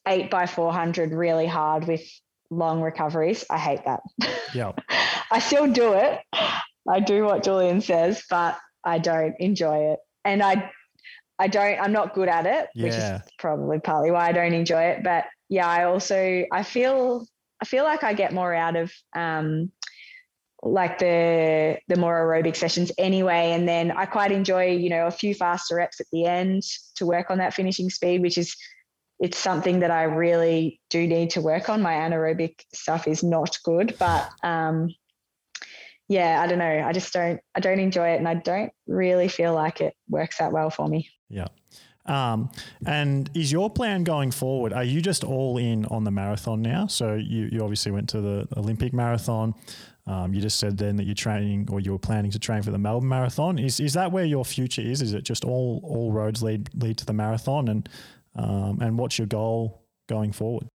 eight 0.07 0.31
by 0.31 0.47
400, 0.47 1.11
really 1.11 1.45
hard 1.45 1.87
with 1.87 2.01
long 2.49 2.81
recoveries. 2.81 3.45
I 3.49 3.57
hate 3.57 3.85
that. 3.85 4.01
Yeah. 4.53 4.71
I 5.31 5.39
still 5.39 5.71
do 5.71 5.93
it. 5.93 6.19
I 6.89 6.99
do 6.99 7.23
what 7.23 7.43
Julian 7.43 7.81
says, 7.81 8.23
but 8.29 8.57
I 8.83 8.97
don't 8.97 9.35
enjoy 9.39 9.91
it. 9.93 9.99
And 10.25 10.41
I 10.41 10.71
I 11.39 11.47
don't 11.47 11.79
I'm 11.79 11.91
not 11.91 12.13
good 12.13 12.27
at 12.27 12.45
it, 12.45 12.69
Yeah. 12.75 12.83
which 12.83 12.93
is 12.93 13.31
probably 13.37 13.79
partly 13.79 14.11
why 14.11 14.27
I 14.27 14.31
don't 14.31 14.53
enjoy 14.53 14.83
it. 14.83 15.03
But 15.03 15.25
yeah, 15.49 15.67
I 15.67 15.85
also 15.85 16.45
I 16.51 16.63
feel 16.63 17.25
I 17.61 17.65
feel 17.65 17.83
like 17.83 18.03
I 18.03 18.13
get 18.13 18.33
more 18.33 18.53
out 18.53 18.75
of 18.75 18.91
um 19.15 19.71
like 20.63 20.99
the 20.99 21.79
the 21.87 21.97
more 21.97 22.19
aerobic 22.21 22.55
sessions 22.55 22.91
anyway 22.97 23.51
and 23.51 23.67
then 23.67 23.91
I 23.91 24.05
quite 24.05 24.31
enjoy 24.31 24.71
you 24.71 24.89
know 24.89 25.07
a 25.07 25.11
few 25.11 25.33
faster 25.33 25.75
reps 25.75 25.99
at 25.99 26.07
the 26.11 26.25
end 26.25 26.63
to 26.95 27.05
work 27.05 27.31
on 27.31 27.39
that 27.39 27.53
finishing 27.53 27.89
speed 27.89 28.21
which 28.21 28.37
is 28.37 28.55
it's 29.19 29.37
something 29.37 29.79
that 29.79 29.91
I 29.91 30.03
really 30.03 30.79
do 30.89 31.05
need 31.07 31.31
to 31.31 31.41
work 31.41 31.69
on 31.69 31.81
my 31.81 31.93
anaerobic 31.93 32.59
stuff 32.73 33.07
is 33.07 33.23
not 33.23 33.57
good 33.63 33.95
but 33.99 34.29
um 34.43 34.89
yeah, 36.11 36.41
I 36.41 36.47
don't 36.47 36.59
know. 36.59 36.83
I 36.85 36.91
just 36.91 37.13
don't 37.13 37.39
I 37.55 37.61
don't 37.61 37.79
enjoy 37.79 38.09
it 38.09 38.17
and 38.17 38.27
I 38.27 38.33
don't 38.33 38.73
really 38.85 39.29
feel 39.29 39.53
like 39.53 39.79
it 39.79 39.95
works 40.09 40.39
that 40.39 40.51
well 40.51 40.69
for 40.69 40.85
me. 40.85 41.09
Yeah. 41.29 41.47
Um, 42.11 42.51
and 42.85 43.29
is 43.33 43.51
your 43.51 43.69
plan 43.69 44.03
going 44.03 44.31
forward? 44.31 44.73
Are 44.73 44.83
you 44.83 45.01
just 45.01 45.23
all 45.23 45.57
in 45.57 45.85
on 45.85 46.03
the 46.03 46.11
marathon 46.11 46.61
now? 46.61 46.87
So 46.87 47.15
you, 47.15 47.49
you 47.51 47.61
obviously 47.61 47.91
went 47.91 48.09
to 48.09 48.21
the 48.21 48.47
Olympic 48.57 48.93
marathon. 48.93 49.55
Um, 50.07 50.33
you 50.33 50.41
just 50.41 50.59
said 50.59 50.77
then 50.77 50.97
that 50.97 51.05
you're 51.05 51.15
training 51.15 51.69
or 51.71 51.79
you're 51.79 51.99
planning 51.99 52.31
to 52.31 52.39
train 52.39 52.63
for 52.63 52.71
the 52.71 52.77
Melbourne 52.77 53.07
Marathon. 53.07 53.59
Is 53.59 53.79
is 53.79 53.93
that 53.93 54.11
where 54.11 54.25
your 54.25 54.43
future 54.43 54.81
is? 54.81 55.01
Is 55.01 55.13
it 55.13 55.23
just 55.23 55.45
all 55.45 55.79
all 55.83 56.11
roads 56.11 56.41
lead 56.41 56.69
lead 56.73 56.97
to 56.97 57.05
the 57.05 57.13
marathon? 57.13 57.67
And 57.67 57.87
um, 58.35 58.79
and 58.81 58.97
what's 58.97 59.19
your 59.19 59.27
goal 59.27 59.83
going 60.09 60.31
forward? 60.31 60.67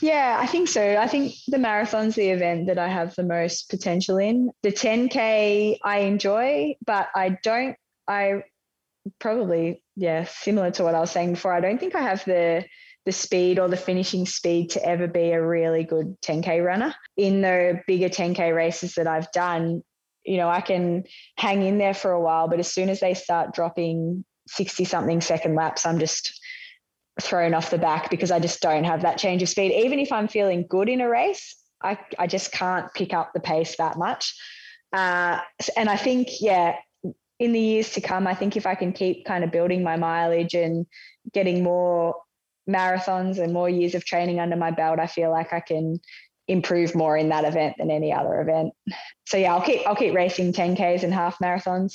Yeah, 0.00 0.38
I 0.40 0.46
think 0.46 0.68
so. 0.68 0.96
I 0.96 1.08
think 1.08 1.34
the 1.48 1.58
marathon's 1.58 2.14
the 2.14 2.28
event 2.28 2.66
that 2.66 2.78
I 2.78 2.88
have 2.88 3.14
the 3.16 3.22
most 3.22 3.70
potential 3.70 4.18
in. 4.18 4.50
The 4.62 4.70
10K 4.70 5.78
I 5.82 5.98
enjoy, 6.00 6.76
but 6.84 7.08
I 7.14 7.38
don't, 7.42 7.76
I 8.06 8.42
probably, 9.18 9.82
yeah, 9.96 10.24
similar 10.24 10.70
to 10.72 10.84
what 10.84 10.94
I 10.94 11.00
was 11.00 11.10
saying 11.10 11.32
before, 11.32 11.52
I 11.52 11.60
don't 11.60 11.78
think 11.78 11.94
I 11.94 12.02
have 12.02 12.24
the 12.24 12.64
the 13.06 13.12
speed 13.12 13.60
or 13.60 13.68
the 13.68 13.76
finishing 13.76 14.26
speed 14.26 14.70
to 14.70 14.84
ever 14.84 15.06
be 15.06 15.30
a 15.30 15.40
really 15.40 15.84
good 15.84 16.20
10K 16.22 16.64
runner. 16.64 16.92
In 17.16 17.40
the 17.40 17.80
bigger 17.86 18.08
10K 18.08 18.52
races 18.52 18.94
that 18.94 19.06
I've 19.06 19.30
done, 19.30 19.84
you 20.24 20.36
know, 20.38 20.48
I 20.48 20.60
can 20.60 21.04
hang 21.38 21.62
in 21.62 21.78
there 21.78 21.94
for 21.94 22.10
a 22.10 22.20
while, 22.20 22.48
but 22.48 22.58
as 22.58 22.72
soon 22.72 22.88
as 22.88 22.98
they 22.98 23.14
start 23.14 23.54
dropping 23.54 24.24
60 24.48 24.84
something 24.84 25.20
second 25.20 25.54
laps, 25.54 25.86
I'm 25.86 26.00
just 26.00 26.40
thrown 27.22 27.54
off 27.54 27.70
the 27.70 27.78
back 27.78 28.10
because 28.10 28.32
I 28.32 28.40
just 28.40 28.60
don't 28.60 28.84
have 28.84 29.02
that 29.02 29.18
change 29.18 29.40
of 29.42 29.48
speed. 29.48 29.72
Even 29.84 30.00
if 30.00 30.10
I'm 30.10 30.26
feeling 30.26 30.66
good 30.68 30.88
in 30.88 31.00
a 31.00 31.08
race, 31.08 31.56
I, 31.80 31.98
I 32.18 32.26
just 32.26 32.50
can't 32.50 32.92
pick 32.92 33.14
up 33.14 33.30
the 33.32 33.40
pace 33.40 33.76
that 33.76 33.96
much. 33.96 34.34
Uh, 34.92 35.38
and 35.76 35.88
I 35.88 35.96
think, 35.96 36.28
yeah, 36.40 36.74
in 37.38 37.52
the 37.52 37.60
years 37.60 37.92
to 37.92 38.00
come, 38.00 38.26
I 38.26 38.34
think 38.34 38.56
if 38.56 38.66
I 38.66 38.74
can 38.74 38.92
keep 38.92 39.24
kind 39.26 39.44
of 39.44 39.52
building 39.52 39.82
my 39.82 39.96
mileage 39.96 40.54
and 40.54 40.86
getting 41.32 41.62
more 41.62 42.16
marathons 42.68 43.38
and 43.38 43.52
more 43.52 43.68
years 43.68 43.94
of 43.94 44.04
training 44.04 44.40
under 44.40 44.56
my 44.56 44.70
belt, 44.70 44.98
I 44.98 45.06
feel 45.06 45.30
like 45.30 45.52
I 45.52 45.60
can 45.60 46.00
improve 46.48 46.94
more 46.94 47.16
in 47.16 47.28
that 47.28 47.44
event 47.44 47.74
than 47.78 47.90
any 47.90 48.12
other 48.12 48.40
event. 48.40 48.72
So 49.26 49.36
yeah, 49.36 49.54
I'll 49.54 49.62
keep 49.62 49.86
I'll 49.86 49.96
keep 49.96 50.14
racing 50.14 50.52
10Ks 50.52 51.02
and 51.02 51.12
half 51.12 51.38
marathons. 51.38 51.94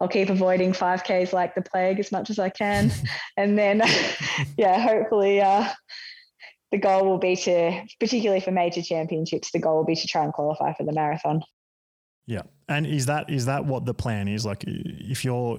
I'll 0.00 0.08
keep 0.08 0.28
avoiding 0.28 0.72
5Ks 0.72 1.32
like 1.32 1.54
the 1.54 1.62
plague 1.62 1.98
as 1.98 2.12
much 2.12 2.28
as 2.28 2.38
I 2.38 2.50
can. 2.50 2.92
and 3.36 3.58
then, 3.58 3.82
yeah, 4.58 4.78
hopefully 4.78 5.40
uh, 5.40 5.68
the 6.70 6.78
goal 6.78 7.06
will 7.06 7.18
be 7.18 7.36
to, 7.36 7.82
particularly 7.98 8.40
for 8.40 8.50
major 8.50 8.82
championships, 8.82 9.52
the 9.52 9.58
goal 9.58 9.76
will 9.76 9.86
be 9.86 9.96
to 9.96 10.06
try 10.06 10.24
and 10.24 10.32
qualify 10.32 10.74
for 10.74 10.84
the 10.84 10.92
marathon. 10.92 11.40
Yeah. 12.26 12.42
And 12.68 12.86
is 12.86 13.06
that 13.06 13.30
is 13.30 13.46
that 13.46 13.64
what 13.64 13.84
the 13.84 13.94
plan 13.94 14.26
is? 14.28 14.44
Like 14.44 14.64
if 14.66 15.24
you're 15.24 15.56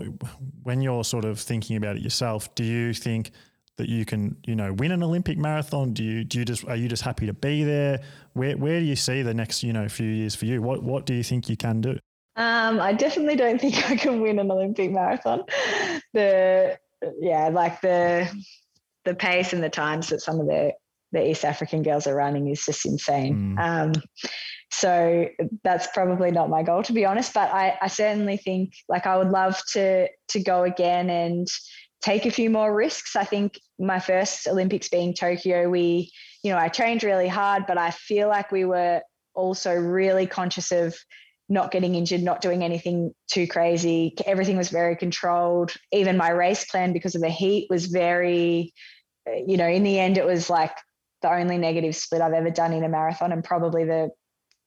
when 0.64 0.82
you're 0.82 1.04
sort 1.04 1.26
of 1.26 1.40
thinking 1.40 1.78
about 1.78 1.96
it 1.96 2.02
yourself, 2.02 2.54
do 2.56 2.64
you 2.64 2.94
think 2.94 3.32
that 3.78 3.88
you 3.88 4.06
can, 4.06 4.36
you 4.46 4.56
know, 4.56 4.74
win 4.74 4.92
an 4.92 5.02
Olympic 5.04 5.38
marathon? 5.38 5.94
Do 5.94 6.04
you 6.04 6.24
do 6.24 6.40
you 6.40 6.46
just 6.46 6.66
are 6.66 6.76
you 6.76 6.90
just 6.90 7.04
happy 7.04 7.26
to 7.28 7.34
be 7.34 7.64
there? 7.64 8.02
Where 8.34 8.58
where 8.58 8.80
do 8.80 8.86
you 8.86 8.98
see 8.98 9.22
the 9.22 9.34
next, 9.34 9.64
you 9.64 9.72
know, 9.72 9.88
few 9.88 10.08
years 10.08 10.36
for 10.36 10.46
you? 10.46 10.62
What 10.62 10.84
what 10.84 11.06
do 11.06 11.14
you 11.14 11.24
think 11.24 11.48
you 11.48 11.56
can 11.56 11.80
do? 11.80 11.98
Um, 12.36 12.80
I 12.80 12.94
definitely 12.94 13.36
don't 13.36 13.60
think 13.60 13.90
I 13.90 13.96
can 13.96 14.22
win 14.22 14.38
an 14.40 14.52
Olympic 14.52 14.92
marathon. 14.92 15.44
The 16.14 16.78
yeah, 17.20 17.50
like 17.50 17.80
the 17.82 18.30
the 19.06 19.16
pace 19.16 19.54
and 19.54 19.64
the 19.64 19.70
times 19.70 20.10
that 20.10 20.22
some 20.22 20.40
of 20.40 20.48
the 20.48 20.74
the 21.14 21.30
East 21.30 21.46
African 21.46 21.84
girls 21.84 22.06
are 22.06 22.16
running 22.16 22.50
is 22.50 22.66
just 22.66 22.86
insane. 22.86 23.56
Mm. 23.58 23.60
Um, 23.60 24.04
so 24.70 25.28
that's 25.64 25.88
probably 25.94 26.32
not 26.32 26.50
my 26.50 26.64
goal 26.64 26.84
to 26.84 26.94
be 26.94 27.06
honest, 27.06 27.34
but 27.34 27.52
I, 27.54 27.78
I 27.82 27.88
certainly 27.88 28.38
think 28.38 28.74
like 28.90 29.08
I 29.08 29.18
would 29.18 29.30
love 29.30 29.62
to 29.74 30.08
to 30.30 30.40
go 30.40 30.64
again 30.64 31.10
and 31.10 31.48
take 32.02 32.26
a 32.26 32.32
few 32.32 32.50
more 32.50 32.74
risks. 32.74 33.16
I 33.16 33.24
think 33.24 33.60
my 33.80 34.00
first 34.00 34.48
Olympics 34.48 34.90
being 34.90 35.14
Tokyo, 35.14 35.70
we, 35.70 36.12
you 36.44 36.52
know, 36.52 36.58
I 36.58 36.70
trained 36.70 37.04
really 37.04 37.28
hard, 37.28 37.66
but 37.68 37.78
I 37.78 37.92
feel 37.92 38.28
like 38.28 38.52
we 38.52 38.66
were 38.66 39.02
also 39.34 39.74
really 39.74 40.28
conscious 40.28 40.72
of 40.72 40.96
not 41.50 41.72
getting 41.72 41.96
injured, 41.96 42.22
not 42.22 42.42
doing 42.42 42.64
anything 42.64 43.14
too 43.32 43.48
crazy. 43.48 44.14
Everything 44.26 44.58
was 44.58 44.70
very 44.70 44.96
controlled. 44.96 45.74
Even 45.92 46.18
my 46.18 46.30
race 46.30 46.66
plan, 46.66 46.92
because 46.92 47.16
of 47.16 47.22
the 47.22 47.30
heat, 47.30 47.68
was 47.70 47.86
very, 47.86 48.74
uh, 49.28 49.36
you 49.46 49.56
know, 49.56 49.68
in 49.68 49.84
the 49.84 49.98
end, 49.98 50.18
it 50.18 50.26
was 50.26 50.50
like 50.50 50.76
the 51.22 51.34
only 51.34 51.58
negative 51.58 51.96
split 51.96 52.22
I've 52.22 52.34
ever 52.34 52.50
done 52.50 52.74
in 52.74 52.84
a 52.84 52.90
marathon 52.90 53.32
and 53.32 53.44
probably 53.44 53.86
the 53.86 54.10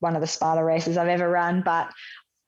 one 0.01 0.17
of 0.17 0.21
the 0.21 0.27
smarter 0.27 0.65
races 0.65 0.97
I've 0.97 1.09
ever 1.09 1.29
run. 1.29 1.63
But 1.65 1.91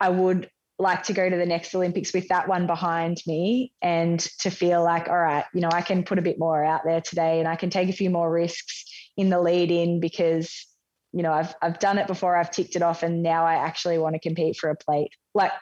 I 0.00 0.09
would 0.09 0.50
like 0.78 1.05
to 1.05 1.12
go 1.12 1.28
to 1.28 1.36
the 1.36 1.46
next 1.46 1.74
Olympics 1.74 2.12
with 2.12 2.28
that 2.28 2.48
one 2.48 2.66
behind 2.66 3.18
me 3.26 3.72
and 3.80 4.18
to 4.40 4.50
feel 4.50 4.82
like, 4.82 5.09
all 5.09 5.18
right, 5.18 5.44
you 5.55 5.61
know, 5.61 5.70
I 5.72 5.82
can 5.82 6.03
put 6.03 6.18
a 6.18 6.22
bit 6.22 6.38
more 6.38 6.64
out 6.64 6.82
there 6.84 7.00
today 7.00 7.38
and 7.38 7.46
I 7.46 7.57
can 7.57 7.70
take 7.70 7.88
a 7.88 7.92
few 7.92 8.11
more 8.11 8.30
risks 8.30 8.84
in 9.16 9.30
the 9.30 9.40
lead 9.40 9.70
in 9.70 10.00
because 10.00 10.66
you 11.12 11.22
know 11.22 11.32
I've 11.32 11.55
I've 11.62 11.78
done 11.78 11.98
it 11.98 12.07
before 12.07 12.36
I've 12.36 12.50
ticked 12.50 12.76
it 12.76 12.82
off 12.82 13.03
and 13.03 13.22
now 13.22 13.44
I 13.44 13.55
actually 13.55 13.98
want 13.98 14.14
to 14.14 14.20
compete 14.20 14.57
for 14.57 14.70
a 14.70 14.76
plate 14.76 15.12
like 15.34 15.53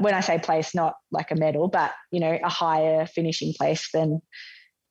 when 0.00 0.14
I 0.14 0.20
say 0.20 0.38
place 0.38 0.74
not 0.74 0.94
like 1.10 1.30
a 1.30 1.36
medal 1.36 1.68
but 1.68 1.92
you 2.10 2.20
know 2.20 2.38
a 2.42 2.48
higher 2.48 3.06
finishing 3.06 3.52
place 3.56 3.88
than 3.92 4.20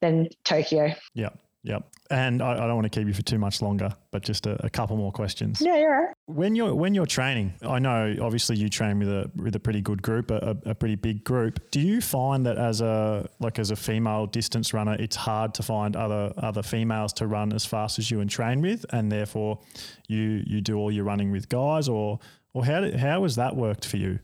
than 0.02 0.30
Tokyo 0.44 0.94
Yeah. 1.14 1.30
Yep. 1.64 1.88
And 2.10 2.42
I, 2.42 2.54
I 2.54 2.68
don't 2.68 2.76
want 2.76 2.92
to 2.92 3.00
keep 3.00 3.08
you 3.08 3.14
for 3.14 3.22
too 3.22 3.38
much 3.38 3.62
longer, 3.62 3.96
but 4.12 4.24
just 4.24 4.48
a, 4.48 4.66
a 4.66 4.70
couple 4.70 4.98
more 4.98 5.12
questions. 5.12 5.62
yeah 5.62 5.78
you're 5.78 6.14
When 6.26 6.56
you're 6.56 6.74
when 6.74 6.96
you're 6.96 7.06
training, 7.06 7.54
I 7.62 7.78
know 7.80 8.16
obviously 8.22 8.58
you 8.58 8.68
train 8.68 9.00
with 9.00 9.10
a 9.10 9.32
with 9.36 9.56
a 9.56 9.60
pretty 9.60 9.82
good 9.82 10.02
group, 10.02 10.32
a, 10.32 10.58
a, 10.66 10.72
a 10.72 10.76
pretty 10.76 10.96
big 10.96 11.24
group. 11.24 11.60
Do 11.72 11.80
you 11.80 12.02
find 12.02 12.46
that 12.48 12.58
as 12.58 12.82
a 12.82 13.30
like 13.40 13.60
as 13.60 13.70
a 13.70 13.76
female 13.76 14.26
distance 14.26 14.74
runner, 14.74 14.96
it's 15.00 15.16
hard 15.16 15.54
to 15.56 15.64
find 15.64 15.96
other 15.96 16.34
other 16.38 16.64
females 16.64 17.14
to 17.14 17.28
run 17.28 17.54
as 17.54 17.66
fast 17.66 18.00
as 18.00 18.10
you 18.10 18.22
and 18.22 18.30
train 18.30 18.62
with, 18.62 18.86
and 18.92 19.12
therefore 19.12 19.60
you 20.08 20.44
you 20.48 20.62
do 20.62 20.78
all 20.78 20.92
your 20.92 21.04
running 21.04 21.32
with 21.32 21.48
guys, 21.48 21.88
or 21.88 22.20
or 22.54 22.66
how 22.66 22.82
did, 22.82 22.96
how 22.96 23.22
has 23.24 23.36
that 23.36 23.56
worked 23.56 23.86
for 23.86 23.98
you? 23.98 24.20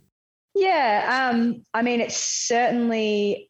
Yeah, 0.55 1.29
um, 1.31 1.63
I 1.75 1.83
mean, 1.83 2.01
it's 2.01 2.17
certainly 2.17 3.47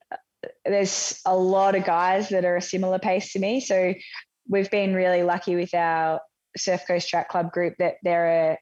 there's 0.66 1.20
a 1.26 1.36
lot 1.36 1.76
of 1.76 1.86
guys 1.86 2.30
that 2.30 2.46
are 2.46 2.58
a 2.58 2.62
similar 2.62 3.00
pace 3.00 3.34
to 3.34 3.40
me. 3.40 3.60
So 3.60 3.94
we've 4.48 4.72
been 4.72 4.94
really 4.94 5.24
lucky 5.24 5.56
with 5.56 5.74
our 5.74 6.22
Surf 6.56 6.82
Coast 6.88 7.10
Track 7.10 7.30
Club 7.30 7.52
group 7.52 7.76
that 7.80 7.96
there 8.04 8.58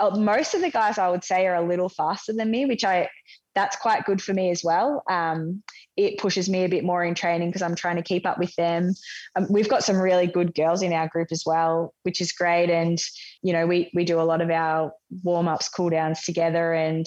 are 0.00 0.16
most 0.16 0.54
of 0.54 0.62
the 0.62 0.70
guys 0.70 0.98
I 0.98 1.10
would 1.10 1.24
say 1.24 1.46
are 1.46 1.56
a 1.56 1.66
little 1.66 1.88
faster 1.88 2.32
than 2.32 2.50
me, 2.50 2.66
which 2.66 2.84
I 2.84 3.08
that's 3.54 3.76
quite 3.76 4.04
good 4.04 4.22
for 4.22 4.34
me 4.34 4.50
as 4.50 4.62
well. 4.62 5.02
Um, 5.10 5.62
it 5.96 6.18
pushes 6.18 6.48
me 6.48 6.64
a 6.64 6.68
bit 6.68 6.84
more 6.84 7.02
in 7.02 7.14
training 7.14 7.48
because 7.48 7.62
I'm 7.62 7.74
trying 7.74 7.96
to 7.96 8.02
keep 8.02 8.26
up 8.26 8.38
with 8.38 8.54
them. 8.56 8.94
Um, 9.34 9.46
we've 9.48 9.68
got 9.68 9.82
some 9.82 9.96
really 9.96 10.26
good 10.26 10.54
girls 10.54 10.82
in 10.82 10.92
our 10.92 11.08
group 11.08 11.28
as 11.30 11.42
well, 11.46 11.94
which 12.02 12.20
is 12.20 12.32
great. 12.32 12.70
And 12.70 12.98
you 13.42 13.52
know, 13.52 13.66
we 13.66 13.90
we 13.94 14.04
do 14.04 14.20
a 14.20 14.22
lot 14.22 14.42
of 14.42 14.50
our 14.50 14.92
warm 15.22 15.48
ups, 15.48 15.68
cool 15.68 15.90
downs 15.90 16.22
together, 16.22 16.72
and 16.72 17.06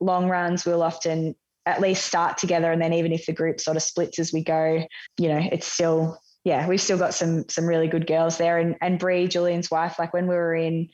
long 0.00 0.28
runs. 0.28 0.64
We'll 0.64 0.82
often 0.82 1.34
at 1.68 1.80
least 1.80 2.06
start 2.06 2.38
together, 2.38 2.72
and 2.72 2.80
then 2.80 2.94
even 2.94 3.12
if 3.12 3.26
the 3.26 3.32
group 3.32 3.60
sort 3.60 3.76
of 3.76 3.82
splits 3.82 4.18
as 4.18 4.32
we 4.32 4.42
go, 4.42 4.86
you 5.18 5.28
know, 5.28 5.40
it's 5.52 5.70
still 5.70 6.18
yeah, 6.44 6.66
we've 6.66 6.80
still 6.80 6.98
got 6.98 7.14
some 7.14 7.48
some 7.48 7.66
really 7.66 7.88
good 7.88 8.06
girls 8.06 8.38
there. 8.38 8.58
And 8.58 8.76
and 8.80 8.98
Bree, 8.98 9.28
Julian's 9.28 9.70
wife, 9.70 9.98
like 9.98 10.14
when 10.14 10.26
we 10.26 10.34
were 10.34 10.54
in 10.54 10.88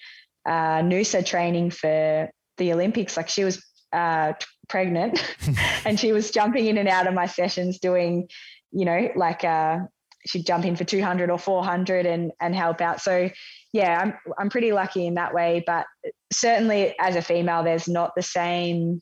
uh, 0.47 0.81
Noosa 0.83 1.25
training 1.25 1.70
for 1.70 2.29
the 2.59 2.72
Olympics, 2.72 3.16
like 3.16 3.29
she 3.29 3.45
was 3.45 3.64
uh, 3.93 4.33
pregnant 4.68 5.25
and 5.85 5.99
she 5.99 6.12
was 6.12 6.31
jumping 6.31 6.66
in 6.66 6.77
and 6.77 6.89
out 6.89 7.07
of 7.07 7.14
my 7.14 7.27
sessions 7.27 7.79
doing, 7.79 8.29
you 8.72 8.85
know, 8.85 9.11
like 9.14 9.45
uh, 9.45 9.79
she'd 10.27 10.47
jump 10.47 10.64
in 10.64 10.75
for 10.75 10.85
200 10.85 11.31
or 11.31 11.39
400 11.39 12.05
and 12.05 12.33
and 12.41 12.55
help 12.55 12.81
out. 12.81 13.01
So 13.01 13.31
yeah, 13.72 14.01
I'm 14.01 14.35
I'm 14.39 14.51
pretty 14.51 14.72
lucky 14.72 15.07
in 15.07 15.14
that 15.14 15.35
way. 15.35 15.62
But 15.64 15.87
certainly 16.33 16.97
as 16.99 17.14
a 17.14 17.22
female, 17.22 17.62
there's 17.62 17.87
not 17.87 18.11
the 18.16 18.22
same 18.22 19.01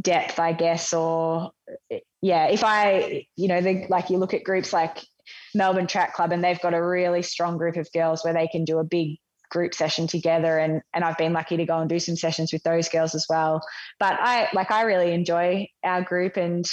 depth, 0.00 0.38
I 0.38 0.52
guess, 0.52 0.92
or 0.92 1.50
yeah, 2.22 2.46
if 2.46 2.64
I, 2.64 3.26
you 3.36 3.48
know, 3.48 3.60
the, 3.60 3.86
like 3.88 4.10
you 4.10 4.18
look 4.18 4.34
at 4.34 4.44
groups 4.44 4.72
like 4.72 5.04
Melbourne 5.54 5.86
Track 5.86 6.14
Club 6.14 6.32
and 6.32 6.42
they've 6.42 6.60
got 6.60 6.74
a 6.74 6.82
really 6.82 7.22
strong 7.22 7.56
group 7.56 7.76
of 7.76 7.90
girls 7.92 8.24
where 8.24 8.34
they 8.34 8.48
can 8.48 8.64
do 8.64 8.78
a 8.78 8.84
big 8.84 9.18
group 9.50 9.74
session 9.74 10.06
together 10.06 10.58
and 10.58 10.80
and 10.94 11.04
I've 11.04 11.18
been 11.18 11.32
lucky 11.32 11.56
to 11.56 11.66
go 11.66 11.78
and 11.78 11.88
do 11.88 11.98
some 11.98 12.16
sessions 12.16 12.52
with 12.52 12.62
those 12.62 12.88
girls 12.88 13.14
as 13.14 13.26
well. 13.28 13.60
But 13.98 14.16
I 14.20 14.48
like 14.54 14.70
I 14.70 14.82
really 14.82 15.12
enjoy 15.12 15.68
our 15.82 16.02
group 16.02 16.36
and 16.36 16.64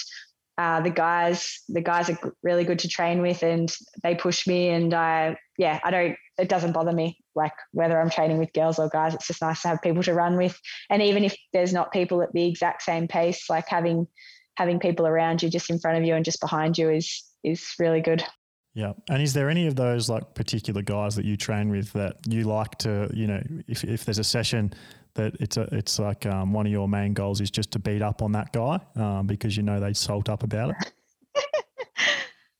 uh, 0.58 0.82
the 0.82 0.90
guys 0.90 1.62
the 1.70 1.82
guys 1.82 2.10
are 2.10 2.18
really 2.44 2.64
good 2.64 2.80
to 2.80 2.88
train 2.88 3.22
with 3.22 3.44
and 3.44 3.76
they 4.04 4.16
push 4.16 4.48
me 4.48 4.70
and 4.70 4.94
I 4.94 5.38
yeah 5.58 5.80
I 5.84 5.92
don't 5.92 6.16
it 6.38 6.50
doesn't 6.50 6.74
bother 6.74 6.92
me 6.92 7.18
like 7.36 7.54
whether 7.72 8.00
I'm 8.00 8.10
training 8.10 8.38
with 8.38 8.54
girls 8.54 8.80
or 8.80 8.90
guys 8.90 9.14
it's 9.14 9.28
just 9.28 9.42
nice 9.42 9.62
to 9.64 9.70
have 9.70 9.82
people 9.82 10.04
to 10.04 10.14
run 10.14 10.38
with 10.38 10.60
and 10.90 11.02
even 11.02 11.24
if 11.24 11.36
there's 11.54 11.74
not 11.74 11.92
people 11.92 12.22
at 12.22 12.34
the 12.34 12.46
exact 12.48 12.84
same 12.84 13.08
pace 13.08 13.50
like 13.50 13.68
having 13.68 14.08
having 14.56 14.80
people 14.80 15.08
around 15.08 15.44
you 15.44 15.50
just 15.50 15.70
in 15.70 15.80
front 15.80 15.98
of 15.98 16.04
you 16.04 16.16
and 16.16 16.26
just 16.26 16.42
behind 16.42 16.78
you 16.78 16.90
is 16.90 17.24
is 17.44 17.74
really 17.80 18.02
good 18.02 18.24
yeah. 18.78 18.94
And 19.10 19.24
is 19.24 19.34
there 19.34 19.50
any 19.50 19.66
of 19.66 19.76
those 19.76 20.08
like 20.08 20.36
particular 20.36 20.84
guys 20.84 21.16
that 21.16 21.26
you 21.26 21.36
train 21.36 21.70
with 21.70 21.92
that 21.94 22.18
you 22.28 22.44
like 22.44 22.78
to, 22.80 23.10
you 23.12 23.26
know, 23.26 23.42
if, 23.68 23.84
if 23.84 24.06
there's 24.06 24.20
a 24.20 24.24
session 24.24 24.72
that 25.16 25.34
it's 25.40 25.58
a, 25.58 25.64
it's 25.72 25.98
like 25.98 26.28
um, 26.28 26.54
one 26.54 26.68
of 26.68 26.72
your 26.72 26.88
main 26.88 27.16
goals 27.16 27.42
is 27.42 27.50
just 27.50 27.72
to 27.72 27.80
beat 27.80 28.04
up 28.04 28.22
on 28.22 28.34
that 28.34 28.54
guy 28.54 28.80
um, 28.96 29.26
because 29.26 29.58
you 29.58 29.64
know 29.64 29.80
they 29.80 29.94
salt 29.94 30.30
up 30.30 30.44
about 30.44 30.70
it? 30.70 30.94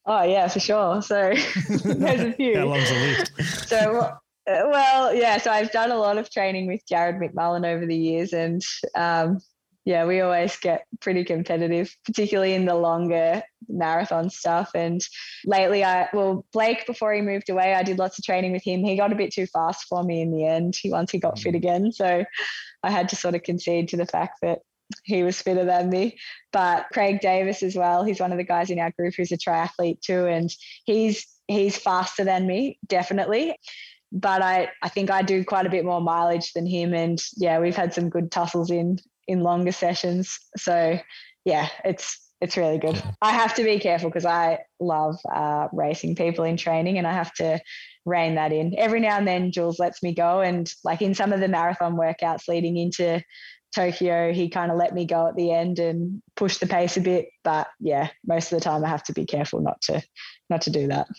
Oh 0.08 0.24
yeah, 0.24 0.48
for 0.48 0.60
sure. 0.60 1.02
So 1.02 1.34
there's 1.70 2.22
a 2.22 2.34
few. 2.34 2.58
How 2.58 2.66
long's 2.66 2.90
the 2.90 3.30
list? 3.38 3.70
so 3.70 4.00
uh, 4.00 4.16
well, 4.46 5.14
yeah. 5.14 5.38
So 5.38 5.52
I've 5.52 5.72
done 5.72 5.92
a 5.92 5.98
lot 5.98 6.18
of 6.18 6.32
training 6.32 6.68
with 6.68 6.82
Jared 6.88 7.18
McMullen 7.18 7.66
over 7.66 7.86
the 7.86 7.96
years, 7.96 8.34
and 8.34 8.62
um, 8.96 9.40
yeah, 9.88 10.06
we 10.06 10.20
always 10.20 10.58
get 10.58 10.86
pretty 11.00 11.24
competitive, 11.24 11.96
particularly 12.06 12.54
in 12.54 12.66
the 12.66 12.76
longer 12.76 13.42
marathon 13.70 14.30
stuff. 14.30 14.72
And 14.76 15.02
lately, 15.46 15.82
I, 15.82 16.10
well, 16.12 16.46
Blake, 16.52 16.86
before 16.86 17.14
he 17.14 17.22
moved 17.22 17.50
away, 17.50 17.74
I 17.74 17.84
did 17.84 17.98
lots 17.98 18.20
of 18.20 18.26
training 18.26 18.52
with 18.52 18.66
him. 18.66 18.84
He 18.84 18.98
got 18.98 19.14
a 19.14 19.16
bit 19.16 19.32
too 19.32 19.48
fast 19.48 19.86
for 19.88 20.04
me 20.04 20.22
in 20.22 20.34
the 20.34 20.46
end 20.46 20.76
he, 20.78 20.90
once 20.90 21.12
he 21.12 21.20
got 21.20 21.40
fit 21.40 21.54
mm. 21.54 21.58
again. 21.58 21.94
So 21.94 22.26
I 22.84 22.92
had 22.92 23.08
to 23.10 23.16
sort 23.16 23.36
of 23.36 23.44
concede 23.44 23.88
to 23.90 23.98
the 23.98 24.06
fact 24.06 24.40
that 24.42 24.60
he 25.04 25.24
was 25.24 25.42
fitter 25.42 25.66
than 25.66 25.90
me. 25.90 26.18
But 26.52 26.88
Craig 26.94 27.20
Davis 27.22 27.64
as 27.64 27.76
well, 27.76 28.04
he's 28.04 28.20
one 28.20 28.32
of 28.32 28.38
the 28.38 28.44
guys 28.44 28.70
in 28.70 28.80
our 28.80 28.92
group 28.92 29.14
who's 29.16 29.32
a 29.32 29.38
triathlete 29.38 30.02
too. 30.02 30.26
And 30.26 30.50
he's, 30.86 31.26
he's 31.48 31.78
faster 31.78 32.24
than 32.24 32.48
me, 32.48 32.80
definitely 32.86 33.56
but 34.12 34.42
I, 34.42 34.70
I 34.82 34.90
think 34.90 35.12
I 35.12 35.22
do 35.22 35.44
quite 35.44 35.66
a 35.66 35.70
bit 35.70 35.84
more 35.84 36.00
mileage 36.00 36.54
than 36.54 36.66
him. 36.66 36.94
And 36.94 37.20
yeah, 37.36 37.60
we've 37.60 37.76
had 37.76 37.94
some 37.94 38.10
good 38.10 38.32
tussles 38.32 38.72
in 38.72 39.00
in 39.28 39.42
longer 39.42 39.72
sessions. 39.72 40.40
So 40.58 41.00
yeah, 41.46 41.70
it's 41.84 42.20
it's 42.40 42.58
really 42.58 42.78
good. 42.78 43.02
I 43.22 43.32
have 43.32 43.56
to 43.56 43.64
be 43.64 43.80
careful 43.80 44.10
because 44.10 44.26
I 44.26 44.60
love 44.80 45.18
uh, 45.34 45.68
racing 45.74 46.16
people 46.16 46.46
in 46.46 46.56
training, 46.56 46.98
and 46.98 47.08
I 47.08 47.14
have 47.14 47.34
to 47.36 47.60
rein 48.06 48.36
that 48.36 48.54
in. 48.54 48.76
Every 48.78 49.00
now 49.00 49.18
and 49.18 49.28
then, 49.28 49.52
Jules 49.52 49.80
lets 49.80 50.04
me 50.04 50.14
go, 50.14 50.42
and 50.42 50.72
like 50.84 51.02
in 51.02 51.16
some 51.16 51.34
of 51.34 51.40
the 51.40 51.48
marathon 51.48 51.96
workouts 51.96 52.48
leading 52.48 52.78
into 52.78 53.22
Tokyo, 53.76 54.34
he 54.34 54.50
kind 54.50 54.72
of 54.72 54.78
let 54.78 54.94
me 54.94 55.06
go 55.06 55.28
at 55.28 55.36
the 55.36 55.52
end 55.52 55.80
and 55.80 56.22
push 56.36 56.58
the 56.58 56.68
pace 56.68 56.98
a 56.98 57.02
bit. 57.02 57.28
But 57.44 57.68
yeah, 57.80 58.10
most 58.26 58.52
of 58.52 58.58
the 58.58 58.64
time 58.64 58.84
I 58.84 58.90
have 58.90 59.04
to 59.04 59.14
be 59.14 59.26
careful 59.26 59.62
not 59.62 59.82
to 59.84 60.02
not 60.50 60.62
to 60.62 60.70
do 60.70 60.88
that. 60.88 61.08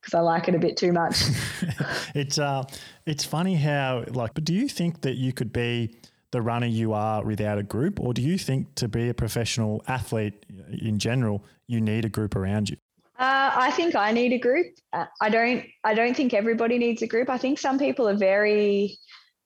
because 0.00 0.14
I 0.14 0.20
like 0.20 0.48
it 0.48 0.54
a 0.54 0.58
bit 0.58 0.76
too 0.76 0.92
much. 0.92 1.22
it's 2.14 2.38
uh, 2.38 2.64
it's 3.06 3.24
funny 3.24 3.54
how 3.54 4.04
like, 4.08 4.34
but 4.34 4.44
do 4.44 4.54
you 4.54 4.68
think 4.68 5.02
that 5.02 5.16
you 5.16 5.32
could 5.32 5.52
be 5.52 5.94
the 6.30 6.40
runner 6.40 6.66
you 6.66 6.92
are 6.92 7.24
without 7.24 7.58
a 7.58 7.62
group? 7.62 8.00
Or 8.00 8.14
do 8.14 8.22
you 8.22 8.38
think 8.38 8.74
to 8.76 8.88
be 8.88 9.08
a 9.08 9.14
professional 9.14 9.82
athlete 9.88 10.46
in 10.80 10.98
general, 10.98 11.44
you 11.66 11.80
need 11.80 12.04
a 12.04 12.08
group 12.08 12.36
around 12.36 12.70
you? 12.70 12.76
Uh, 13.18 13.52
I 13.54 13.70
think 13.72 13.94
I 13.94 14.12
need 14.12 14.32
a 14.32 14.38
group. 14.38 14.68
Uh, 14.92 15.04
I 15.20 15.28
don't. 15.28 15.66
I 15.84 15.94
don't 15.94 16.16
think 16.16 16.32
everybody 16.32 16.78
needs 16.78 17.02
a 17.02 17.06
group. 17.06 17.28
I 17.28 17.36
think 17.36 17.58
some 17.58 17.78
people 17.78 18.08
are 18.08 18.16
very 18.16 18.98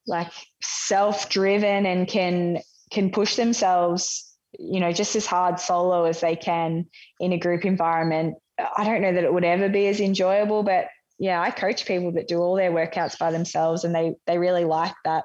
like 0.07 0.31
self-driven 0.63 1.87
and 1.87 2.07
can 2.09 2.61
can 2.91 3.11
push 3.11 3.37
themselves, 3.37 4.33
you 4.59 4.81
know, 4.81 4.93
just 4.93 5.17
as 5.17 5.27
hard 5.27 5.59
solo 5.59 6.05
as 6.05 6.21
they 6.21 6.37
can 6.37 6.87
in 7.19 7.33
a 7.33 7.39
group 7.39 7.65
environment. 7.65 8.37
I 8.59 8.85
don't 8.85 9.03
know 9.03 9.13
that 9.13 9.25
it 9.25 9.33
would 9.33 9.45
ever 9.45 9.69
be 9.69 9.89
as 9.89 10.01
enjoyable, 10.01 10.63
but 10.63 10.87
yeah, 11.19 11.41
I 11.41 11.51
coach 11.51 11.87
people 11.87 12.13
that 12.13 12.29
do 12.29 12.39
all 12.39 12.57
their 12.57 12.73
workouts 12.73 13.19
by 13.19 13.31
themselves 13.31 13.85
and 13.85 13.95
they 13.95 14.15
they 14.27 14.39
really 14.39 14.65
like 14.65 14.95
that. 15.05 15.25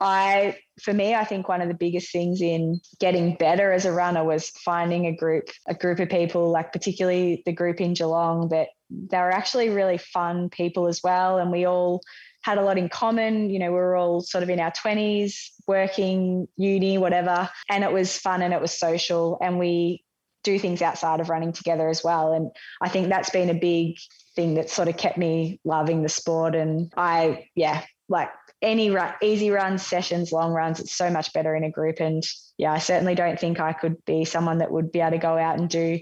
I 0.00 0.58
for 0.82 0.92
me, 0.92 1.14
I 1.14 1.24
think 1.24 1.48
one 1.48 1.60
of 1.60 1.68
the 1.68 1.74
biggest 1.74 2.10
things 2.12 2.40
in 2.40 2.80
getting 3.00 3.36
better 3.36 3.72
as 3.72 3.84
a 3.84 3.92
runner 3.92 4.24
was 4.24 4.50
finding 4.50 5.06
a 5.06 5.16
group, 5.16 5.48
a 5.68 5.74
group 5.74 6.00
of 6.00 6.08
people, 6.08 6.50
like 6.50 6.72
particularly 6.72 7.42
the 7.46 7.52
group 7.52 7.80
in 7.80 7.94
Geelong, 7.94 8.48
that 8.48 8.68
they 8.90 9.18
were 9.18 9.32
actually 9.32 9.68
really 9.68 9.98
fun 9.98 10.50
people 10.50 10.88
as 10.88 11.02
well. 11.02 11.38
And 11.38 11.52
we 11.52 11.66
all 11.66 12.02
had 12.42 12.58
a 12.58 12.62
lot 12.62 12.78
in 12.78 12.88
common. 12.88 13.50
You 13.50 13.58
know, 13.58 13.70
we 13.70 13.76
were 13.76 13.96
all 13.96 14.20
sort 14.20 14.42
of 14.42 14.50
in 14.50 14.60
our 14.60 14.72
20s, 14.72 15.34
working, 15.66 16.48
uni, 16.56 16.98
whatever. 16.98 17.48
And 17.68 17.84
it 17.84 17.92
was 17.92 18.16
fun 18.16 18.42
and 18.42 18.54
it 18.54 18.60
was 18.60 18.78
social. 18.78 19.38
And 19.40 19.58
we 19.58 20.04
do 20.44 20.58
things 20.58 20.82
outside 20.82 21.20
of 21.20 21.28
running 21.28 21.52
together 21.52 21.88
as 21.88 22.02
well. 22.02 22.32
And 22.32 22.50
I 22.80 22.88
think 22.88 23.08
that's 23.08 23.30
been 23.30 23.50
a 23.50 23.54
big 23.54 23.96
thing 24.36 24.54
that 24.54 24.70
sort 24.70 24.88
of 24.88 24.96
kept 24.96 25.18
me 25.18 25.60
loving 25.64 26.02
the 26.02 26.08
sport. 26.08 26.54
And 26.54 26.92
I, 26.96 27.48
yeah, 27.54 27.84
like 28.08 28.30
any 28.62 28.90
run, 28.90 29.14
easy 29.20 29.50
runs, 29.50 29.84
sessions, 29.84 30.32
long 30.32 30.52
runs, 30.52 30.80
it's 30.80 30.94
so 30.94 31.10
much 31.10 31.32
better 31.32 31.54
in 31.54 31.64
a 31.64 31.70
group. 31.70 32.00
And 32.00 32.22
yeah, 32.56 32.72
I 32.72 32.78
certainly 32.78 33.14
don't 33.14 33.38
think 33.38 33.60
I 33.60 33.72
could 33.72 34.04
be 34.04 34.24
someone 34.24 34.58
that 34.58 34.70
would 34.70 34.92
be 34.92 35.00
able 35.00 35.12
to 35.12 35.18
go 35.18 35.36
out 35.36 35.58
and 35.58 35.68
do, 35.68 35.98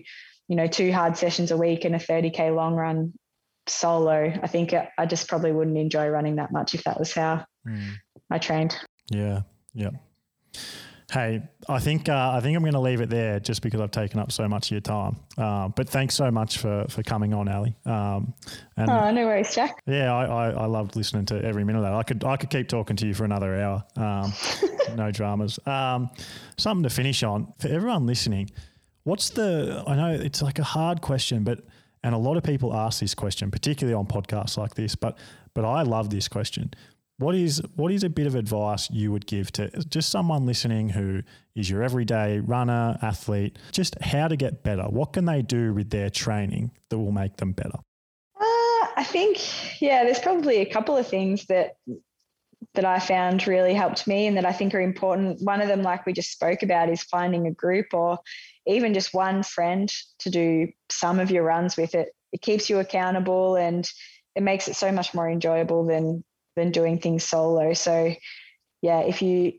you 0.48 0.56
know, 0.56 0.66
two 0.66 0.92
hard 0.92 1.16
sessions 1.16 1.50
a 1.50 1.56
week 1.56 1.84
and 1.84 1.94
a 1.94 1.98
30K 1.98 2.54
long 2.54 2.74
run 2.74 3.14
solo. 3.68 4.32
I 4.42 4.46
think 4.46 4.74
I 4.74 5.06
just 5.06 5.28
probably 5.28 5.52
wouldn't 5.52 5.76
enjoy 5.76 6.08
running 6.08 6.36
that 6.36 6.52
much 6.52 6.74
if 6.74 6.84
that 6.84 6.98
was 6.98 7.12
how 7.12 7.44
mm. 7.66 7.92
I 8.30 8.38
trained. 8.38 8.76
Yeah. 9.10 9.42
Yeah. 9.74 9.90
Hey, 11.12 11.40
I 11.68 11.78
think 11.78 12.08
uh, 12.08 12.32
I 12.34 12.40
think 12.40 12.56
I'm 12.56 12.64
going 12.64 12.72
to 12.72 12.80
leave 12.80 13.00
it 13.00 13.08
there 13.08 13.38
just 13.38 13.62
because 13.62 13.80
I've 13.80 13.92
taken 13.92 14.18
up 14.18 14.32
so 14.32 14.48
much 14.48 14.66
of 14.66 14.70
your 14.72 14.80
time. 14.80 15.16
Uh, 15.38 15.68
but 15.68 15.88
thanks 15.88 16.16
so 16.16 16.32
much 16.32 16.58
for 16.58 16.84
for 16.88 17.04
coming 17.04 17.32
on, 17.32 17.48
Ellie. 17.48 17.76
Um, 17.84 18.34
and 18.76 18.90
oh, 18.90 19.12
no 19.12 19.24
worries, 19.24 19.54
Jack. 19.54 19.80
Yeah, 19.86 20.12
I, 20.12 20.24
I, 20.24 20.50
I, 20.50 20.66
loved 20.66 20.96
listening 20.96 21.24
to 21.26 21.40
every 21.44 21.62
minute 21.62 21.78
of 21.78 21.84
that. 21.84 21.94
I 21.94 22.02
could 22.02 22.24
I 22.24 22.36
could 22.36 22.50
keep 22.50 22.68
talking 22.68 22.96
to 22.96 23.06
you 23.06 23.14
for 23.14 23.24
another 23.24 23.54
hour. 23.54 23.84
Um, 23.94 24.32
no 24.96 25.12
dramas. 25.12 25.60
Um, 25.64 26.10
something 26.58 26.82
to 26.82 26.90
finish 26.90 27.22
on 27.22 27.52
for 27.60 27.68
everyone 27.68 28.04
listening. 28.04 28.50
What's 29.04 29.30
the? 29.30 29.84
I 29.86 29.94
know 29.94 30.10
it's 30.10 30.42
like 30.42 30.58
a 30.58 30.64
hard 30.64 31.02
question, 31.02 31.44
but 31.44 31.60
and 32.06 32.14
a 32.14 32.18
lot 32.18 32.36
of 32.36 32.44
people 32.44 32.72
ask 32.72 33.00
this 33.00 33.16
question, 33.16 33.50
particularly 33.50 33.92
on 33.92 34.06
podcasts 34.06 34.56
like 34.56 34.76
this. 34.76 34.94
But 34.94 35.18
but 35.54 35.64
I 35.64 35.82
love 35.82 36.08
this 36.08 36.28
question. 36.28 36.72
What 37.18 37.34
is 37.34 37.60
what 37.74 37.90
is 37.90 38.04
a 38.04 38.08
bit 38.08 38.28
of 38.28 38.36
advice 38.36 38.88
you 38.92 39.10
would 39.10 39.26
give 39.26 39.50
to 39.52 39.68
just 39.88 40.10
someone 40.10 40.46
listening 40.46 40.90
who 40.90 41.22
is 41.56 41.68
your 41.68 41.82
everyday 41.82 42.38
runner, 42.38 42.96
athlete, 43.02 43.58
just 43.72 44.00
how 44.00 44.28
to 44.28 44.36
get 44.36 44.62
better? 44.62 44.84
What 44.84 45.14
can 45.14 45.24
they 45.24 45.42
do 45.42 45.74
with 45.74 45.90
their 45.90 46.08
training 46.08 46.70
that 46.90 46.98
will 46.98 47.10
make 47.10 47.38
them 47.38 47.50
better? 47.50 47.80
Uh, 48.40 48.86
I 48.96 49.04
think 49.04 49.82
yeah, 49.82 50.04
there's 50.04 50.20
probably 50.20 50.58
a 50.58 50.66
couple 50.66 50.96
of 50.96 51.08
things 51.08 51.46
that 51.46 51.72
that 52.74 52.84
I 52.84 53.00
found 53.00 53.48
really 53.48 53.74
helped 53.74 54.06
me 54.06 54.28
and 54.28 54.36
that 54.36 54.46
I 54.46 54.52
think 54.52 54.76
are 54.76 54.80
important. 54.80 55.42
One 55.42 55.60
of 55.60 55.66
them, 55.66 55.82
like 55.82 56.06
we 56.06 56.12
just 56.12 56.30
spoke 56.30 56.62
about, 56.62 56.88
is 56.88 57.02
finding 57.02 57.48
a 57.48 57.50
group 57.50 57.86
or 57.94 58.20
even 58.66 58.94
just 58.94 59.14
one 59.14 59.42
friend 59.42 59.92
to 60.20 60.30
do 60.30 60.72
some 60.90 61.20
of 61.20 61.30
your 61.30 61.44
runs 61.44 61.76
with 61.76 61.94
it. 61.94 62.08
It 62.32 62.42
keeps 62.42 62.68
you 62.68 62.78
accountable 62.78 63.56
and 63.56 63.88
it 64.34 64.42
makes 64.42 64.68
it 64.68 64.76
so 64.76 64.92
much 64.92 65.14
more 65.14 65.28
enjoyable 65.30 65.84
than 65.84 66.24
than 66.56 66.70
doing 66.70 66.98
things 66.98 67.24
solo. 67.24 67.72
So 67.74 68.14
yeah, 68.82 69.00
if 69.00 69.22
you 69.22 69.54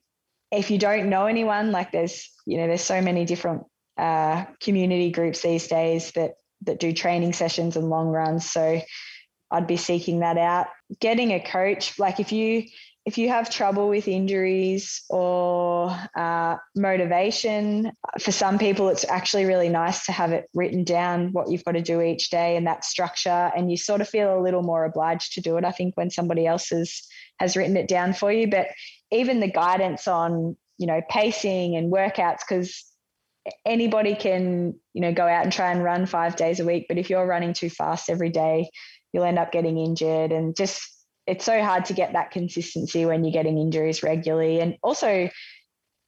if 0.51 0.71
you 0.71 0.77
don't 0.77 1.09
know 1.09 1.25
anyone, 1.25 1.71
like 1.71 1.91
there's 1.91 2.29
you 2.45 2.57
know 2.57 2.67
there's 2.67 2.81
so 2.81 3.01
many 3.01 3.25
different 3.25 3.63
uh, 3.97 4.45
community 4.61 5.11
groups 5.11 5.41
these 5.41 5.67
days 5.67 6.11
that 6.11 6.35
that 6.63 6.79
do 6.79 6.91
training 6.91 7.33
sessions 7.33 7.75
and 7.75 7.89
long 7.89 8.07
runs. 8.07 8.49
So 8.49 8.81
I'd 9.49 9.67
be 9.67 9.77
seeking 9.77 10.19
that 10.19 10.37
out. 10.37 10.67
Getting 10.99 11.31
a 11.31 11.39
coach, 11.39 11.97
like 11.97 12.19
if 12.19 12.31
you 12.31 12.63
if 13.07 13.17
you 13.17 13.29
have 13.29 13.49
trouble 13.49 13.87
with 13.87 14.05
injuries 14.05 15.01
or 15.09 15.97
uh, 16.17 16.57
motivation, 16.75 17.93
for 18.19 18.33
some 18.33 18.59
people, 18.59 18.89
it's 18.89 19.05
actually 19.07 19.45
really 19.45 19.69
nice 19.69 20.05
to 20.07 20.11
have 20.11 20.33
it 20.33 20.49
written 20.53 20.83
down 20.83 21.31
what 21.31 21.49
you've 21.49 21.63
got 21.63 21.71
to 21.71 21.81
do 21.81 22.01
each 22.01 22.29
day 22.29 22.57
and 22.57 22.67
that 22.67 22.83
structure. 22.83 23.49
And 23.55 23.71
you 23.71 23.77
sort 23.77 24.01
of 24.01 24.09
feel 24.09 24.37
a 24.37 24.43
little 24.43 24.61
more 24.61 24.83
obliged 24.83 25.31
to 25.35 25.41
do 25.41 25.55
it, 25.55 25.63
I 25.63 25.71
think, 25.71 25.95
when 25.95 26.09
somebody 26.09 26.45
else 26.45 26.67
has, 26.71 27.01
has 27.39 27.55
written 27.55 27.77
it 27.77 27.87
down 27.87 28.11
for 28.11 28.29
you. 28.29 28.49
But 28.49 28.67
even 29.09 29.39
the 29.39 29.49
guidance 29.49 30.05
on, 30.09 30.57
you 30.77 30.87
know, 30.87 30.99
pacing 31.09 31.77
and 31.77 31.89
workouts, 31.89 32.39
because 32.39 32.83
anybody 33.65 34.15
can, 34.15 34.77
you 34.91 35.01
know, 35.01 35.13
go 35.13 35.25
out 35.25 35.45
and 35.45 35.53
try 35.53 35.71
and 35.71 35.81
run 35.81 36.07
five 36.07 36.35
days 36.35 36.59
a 36.59 36.65
week. 36.65 36.87
But 36.89 36.97
if 36.97 37.09
you're 37.09 37.25
running 37.25 37.53
too 37.53 37.69
fast 37.69 38.09
every 38.09 38.31
day, 38.31 38.69
you'll 39.13 39.23
end 39.23 39.39
up 39.39 39.53
getting 39.53 39.77
injured. 39.77 40.33
And 40.33 40.57
just, 40.57 40.96
it's 41.27 41.45
so 41.45 41.61
hard 41.61 41.85
to 41.85 41.93
get 41.93 42.13
that 42.13 42.31
consistency 42.31 43.05
when 43.05 43.23
you're 43.23 43.33
getting 43.33 43.57
injuries 43.57 44.01
regularly. 44.01 44.61
And 44.61 44.77
also, 44.81 45.29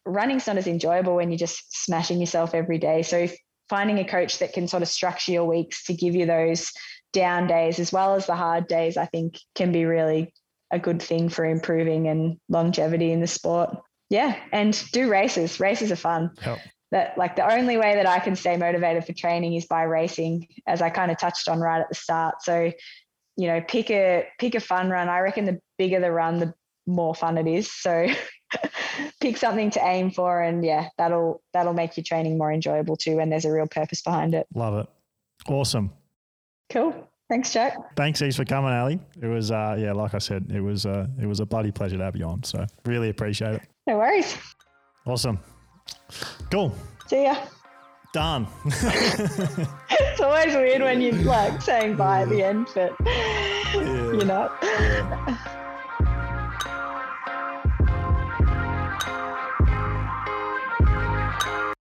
running's 0.05 0.47
not 0.47 0.57
as 0.57 0.65
enjoyable 0.65 1.15
when 1.15 1.29
you're 1.29 1.37
just 1.37 1.83
smashing 1.83 2.19
yourself 2.19 2.55
every 2.55 2.77
day. 2.77 3.03
So, 3.03 3.27
finding 3.69 3.99
a 3.99 4.05
coach 4.05 4.39
that 4.39 4.53
can 4.53 4.67
sort 4.67 4.81
of 4.81 4.89
structure 4.89 5.31
your 5.31 5.45
weeks 5.45 5.83
to 5.85 5.93
give 5.93 6.15
you 6.15 6.25
those 6.25 6.71
down 7.13 7.47
days 7.47 7.79
as 7.79 7.91
well 7.91 8.15
as 8.15 8.25
the 8.25 8.35
hard 8.35 8.67
days, 8.67 8.97
I 8.97 9.05
think 9.05 9.37
can 9.55 9.71
be 9.71 9.85
really 9.85 10.33
a 10.71 10.79
good 10.79 11.01
thing 11.01 11.29
for 11.29 11.45
improving 11.45 12.07
and 12.07 12.37
longevity 12.47 13.11
in 13.11 13.19
the 13.19 13.27
sport. 13.27 13.75
Yeah, 14.09 14.35
and 14.51 14.81
do 14.91 15.09
races. 15.09 15.59
Races 15.59 15.91
are 15.91 15.97
fun. 15.97 16.31
Yep. 16.45 16.59
That 16.91 17.17
like 17.19 17.35
the 17.35 17.51
only 17.51 17.77
way 17.77 17.95
that 17.95 18.07
I 18.07 18.17
can 18.17 18.35
stay 18.35 18.57
motivated 18.57 19.05
for 19.05 19.13
training 19.13 19.53
is 19.53 19.67
by 19.67 19.83
racing, 19.83 20.47
as 20.65 20.81
I 20.81 20.89
kind 20.89 21.11
of 21.11 21.19
touched 21.19 21.47
on 21.47 21.59
right 21.59 21.81
at 21.81 21.89
the 21.89 21.95
start. 21.95 22.41
So, 22.41 22.71
you 23.39 23.47
know, 23.47 23.61
pick 23.61 23.89
a 23.89 24.27
pick 24.37 24.53
a 24.53 24.59
fun 24.59 24.89
run. 24.89 25.07
I 25.07 25.21
reckon 25.21 25.45
the 25.45 25.61
bigger 25.77 26.01
the 26.01 26.11
run, 26.11 26.39
the 26.39 26.53
more 26.85 27.15
fun 27.15 27.37
it 27.37 27.47
is. 27.47 27.71
So 27.71 28.05
pick 29.21 29.37
something 29.37 29.71
to 29.71 29.79
aim 29.81 30.11
for 30.11 30.41
and 30.41 30.63
yeah, 30.65 30.89
that'll 30.97 31.41
that'll 31.53 31.73
make 31.73 31.95
your 31.95 32.03
training 32.03 32.37
more 32.37 32.51
enjoyable 32.51 32.97
too 32.97 33.19
and 33.19 33.31
there's 33.31 33.45
a 33.45 33.51
real 33.51 33.65
purpose 33.65 34.01
behind 34.01 34.35
it. 34.35 34.45
Love 34.53 34.79
it. 34.79 34.87
Awesome. 35.47 35.89
Cool. 36.69 36.93
Thanks, 37.29 37.53
Jack. 37.53 37.95
Thanks, 37.95 38.21
Ease, 38.21 38.35
for 38.35 38.43
coming, 38.43 38.73
Ellie. 38.73 38.99
It 39.21 39.27
was, 39.27 39.51
uh, 39.51 39.77
yeah, 39.79 39.93
like 39.93 40.15
I 40.15 40.17
said, 40.17 40.47
it 40.51 40.61
was, 40.61 40.87
uh, 40.87 41.07
it 41.21 41.27
was 41.27 41.39
a 41.39 41.45
bloody 41.45 41.71
pleasure 41.71 41.95
to 41.95 42.03
have 42.03 42.15
you 42.15 42.25
on. 42.25 42.43
So 42.43 42.65
really 42.85 43.09
appreciate 43.09 43.53
it. 43.53 43.61
No 43.87 43.99
worries. 43.99 44.35
Awesome. 45.05 45.39
Cool. 46.51 46.73
See 47.07 47.23
ya. 47.23 47.37
Done. 48.11 48.47
it's 48.65 50.19
always 50.19 50.55
weird 50.55 50.81
when 50.81 50.99
you're 50.99 51.13
like 51.13 51.61
saying 51.61 51.95
bye 51.95 52.23
at 52.23 52.29
the 52.29 52.41
end, 52.41 52.67
but 52.73 52.95
yeah. 53.05 53.75
you're 53.75 54.25
not. 54.25 54.57
Yeah. 54.63 55.55